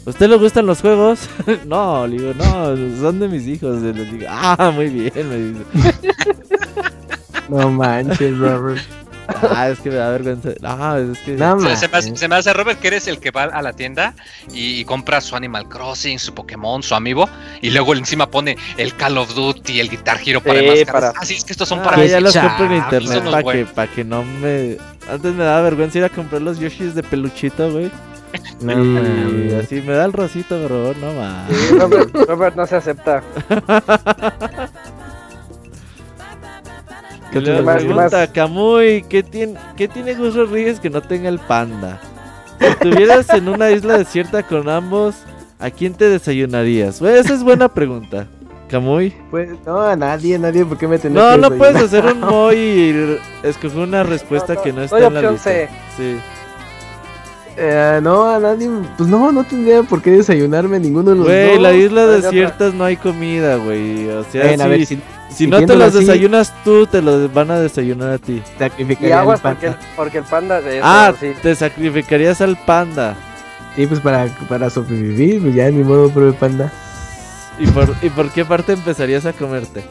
[0.06, 1.28] ¿a usted le gustan los juegos?
[1.66, 3.82] no, le digo, no, son de mis hijos.
[3.82, 5.94] Le digo, ah, muy bien, me dice.
[7.50, 8.80] No manches, Robert.
[9.56, 10.50] Ah, es que me da vergüenza.
[10.62, 11.32] No, es que.
[11.34, 12.20] No Se, se me hace, manches.
[12.20, 14.14] se me hace, Robert, que eres el que va a la tienda
[14.54, 17.28] y, y compra su Animal Crossing, su Pokémon, su Amiibo,
[17.62, 20.92] y luego encima pone el Call of Duty, el Guitar Hero para Sí, máscaras.
[20.92, 23.44] para- Ah, sí, es que estos son Ah, para ya los compro en internet para
[23.52, 24.78] que, pa' que no me.
[25.12, 27.92] Antes me daba vergüenza ir a comprar los Yoshis de peluchito, güey.
[28.62, 29.54] No y mames.
[29.54, 31.50] así me da el rosito, pero no más.
[31.50, 33.24] Sí, Robert, Robert no se acepta.
[37.32, 38.30] Más, qué pregunta, más?
[38.30, 42.00] Camuy, ¿qué tiene, ¿qué tiene Gus Rodríguez que no tenga el panda?
[42.60, 45.16] Si estuvieras en una isla desierta con ambos,
[45.60, 47.02] ¿a quién te desayunarías?
[47.02, 48.28] Esa es buena pregunta.
[48.70, 49.14] Camuy.
[49.32, 51.58] Pues, no, a nadie, nadie, ¿por qué me tenés No, que no desayunar?
[51.58, 53.18] puedes hacer un Moy y
[53.48, 55.50] escoger una respuesta No, no, que no está en la opción lista.
[55.50, 55.70] C.
[55.98, 56.18] Sí.
[57.62, 61.54] Eh, no, a nadie, pues no, no tendría por qué desayunarme ninguno de los Güey,
[61.54, 61.62] dos.
[61.62, 64.08] la isla desiertas no hay comida, güey.
[64.10, 67.34] O sea, a si, ver, si, si no te los así, desayunas tú, te los
[67.34, 68.42] van a desayunar a ti.
[68.56, 69.88] Y sacrificaría aguas al porque el, panda.
[69.98, 71.34] porque el panda de eso, Ah, sí.
[71.42, 73.16] te sacrificarías al panda.
[73.76, 76.72] Sí, pues para, para sobrevivir, pues ya ni modo, pro panda.
[77.60, 79.84] ¿Y por, ¿Y por qué parte empezarías a comerte?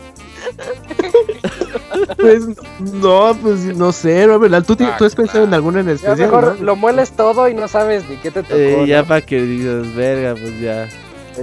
[2.16, 2.46] Pues
[2.94, 4.66] no, pues no sé, Robert.
[4.66, 6.18] ¿Tú, Ah, tú has pensado en alguno en Ya especial?
[6.30, 6.64] mejor no?
[6.64, 8.54] lo mueles todo y no sabes ni qué te tocó.
[8.56, 9.08] Eh, ya ¿no?
[9.08, 10.88] para que digas, verga, pues ya.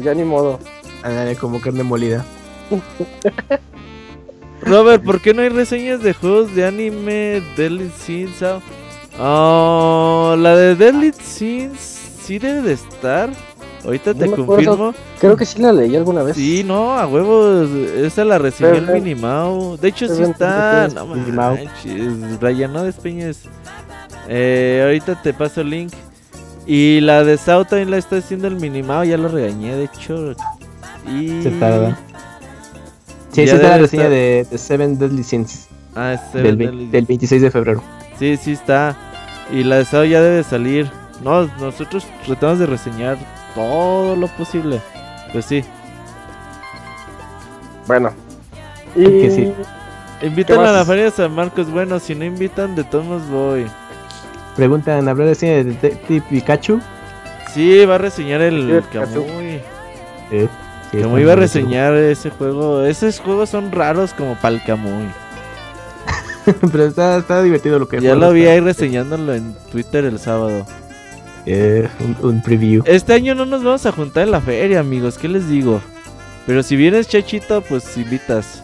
[0.01, 0.59] Ya ni modo.
[1.03, 2.25] Ándale, como carne molida.
[4.61, 8.41] Robert, ¿por qué no hay reseñas de juegos de anime Deadly Sins?
[8.41, 8.59] ah?
[9.19, 11.79] Oh, la de Deadly Sins
[12.23, 13.29] sí debe de estar.
[13.85, 14.93] Ahorita No te confirmo.
[15.19, 16.35] Creo que sí la leí alguna vez.
[16.35, 17.69] Sí, no, a huevos.
[17.69, 19.77] Esa la recibió el Minimau.
[19.77, 20.87] De hecho, sí está.
[20.89, 22.39] No manches.
[22.39, 23.43] Brian, no despeñes.
[24.27, 25.93] Eh, ahorita te paso el link.
[26.67, 29.03] Y la de South también la está haciendo el Minimau.
[29.03, 30.33] Ya lo regañé, de hecho.
[31.07, 31.43] Y.
[31.43, 31.97] Se tarda.
[33.31, 35.67] Sí, esa es la reseña estar- de, de Seven Deadly Sins.
[35.93, 37.83] Ah, este Del, Deadly- del 26 de febrero.
[38.17, 38.95] Sí, sí está.
[39.51, 40.89] Y la de Sao ya debe salir.
[41.23, 43.17] No, nosotros tratamos de reseñar
[43.55, 44.79] todo lo posible.
[45.31, 45.63] Pues sí.
[47.87, 48.11] Bueno.
[48.95, 49.53] Y Que sí.
[50.21, 51.69] Invitan ¿Qué a la feria de San Marcos.
[51.69, 53.65] Bueno, si no invitan, de todos modos voy.
[54.55, 56.79] Preguntan, ¿habrá reseña de Detective Pikachu?
[57.53, 58.83] Sí, va a reseñar el.
[60.29, 60.47] Sí.
[60.93, 62.83] Camuy está va a reseñar ese juego.
[62.83, 64.91] Esos juegos son raros como para el Camuy.
[64.91, 65.25] chulo.
[66.71, 70.65] Pero está, está divertido lo que Ya lo vi ahí reseñándolo en Twitter el sábado.
[71.45, 72.83] Eh, un, un preview.
[72.85, 75.17] Este año no nos vamos a juntar en la feria, amigos.
[75.17, 75.81] ¿Qué les digo?
[76.47, 78.63] Pero si vienes, Chachito, pues invitas.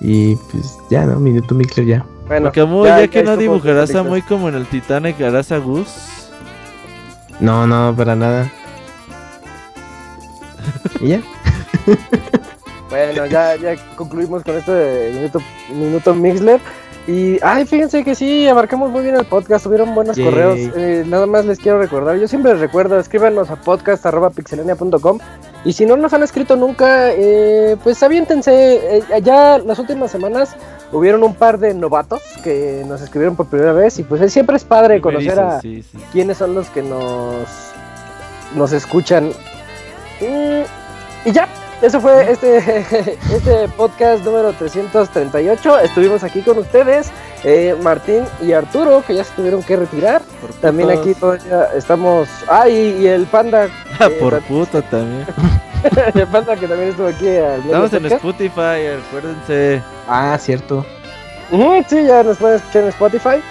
[0.00, 1.20] Y pues ya, ¿no?
[1.20, 2.06] Minuto Mixler ya.
[2.26, 5.88] bueno, Camuy, ya, que no dibujarás a muy como en el Titanic, harás a Gus.
[7.38, 8.52] No, no, para nada.
[11.00, 11.22] ¿Y ya?
[12.90, 15.40] Bueno, ya, ya concluimos con este de minuto,
[15.72, 16.60] minuto Mixler.
[17.08, 20.24] Y, ay, fíjense que sí, abarcamos muy bien el podcast, tuvieron buenos Yay.
[20.24, 20.58] correos.
[20.76, 25.18] Eh, nada más les quiero recordar, yo siempre les recuerdo, escríbanos a podcast.pixelania.com.
[25.64, 28.98] Y si no nos han escrito nunca, eh, pues aviéntense.
[28.98, 30.54] Eh, ya las últimas semanas
[30.92, 33.98] hubieron un par de novatos que nos escribieron por primera vez.
[33.98, 35.98] Y pues siempre es padre conocer a, Sí, sí.
[36.12, 37.46] quiénes son los que nos
[38.56, 39.30] nos escuchan.
[40.20, 40.62] Mm,
[41.28, 41.48] y ya,
[41.82, 42.58] eso fue este,
[43.34, 45.80] este podcast número 338.
[45.80, 47.10] Estuvimos aquí con ustedes,
[47.44, 50.22] eh, Martín y Arturo, que ya se tuvieron que retirar.
[50.40, 51.02] Por También putos.
[51.02, 52.28] aquí todavía estamos.
[52.48, 53.68] Ah, y, y el panda.
[54.00, 55.26] Ah, eh, Por puto también.
[56.14, 58.06] el panda que también estuvo aquí al Estamos en.
[58.06, 59.82] Spotify, acuérdense.
[60.08, 60.84] Ah, cierto.
[61.88, 63.42] Sí, ya nos pueden escuchar en Spotify.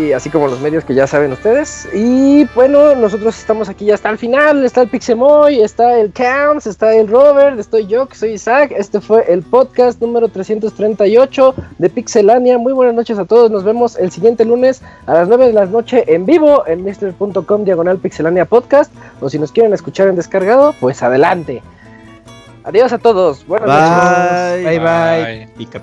[0.00, 1.86] Y así como los medios que ya saben ustedes.
[1.92, 4.64] Y bueno, nosotros estamos aquí ya hasta el final.
[4.64, 8.72] Está el Pixemoy, está el Camps, está el Robert, estoy yo, que soy Isaac.
[8.74, 12.56] Este fue el podcast número 338 de Pixelania.
[12.56, 13.50] Muy buenas noches a todos.
[13.50, 17.64] Nos vemos el siguiente lunes a las 9 de la noche en vivo en mixler.com
[17.64, 18.90] diagonal Pixelania Podcast.
[19.20, 21.62] O si nos quieren escuchar en descargado, pues adelante.
[22.64, 23.46] Adiós a todos.
[23.46, 24.64] Buenas noches.
[24.64, 24.64] Bye.
[24.64, 25.46] Bye bye.
[25.46, 25.48] Bye.
[25.58, 25.82] Pica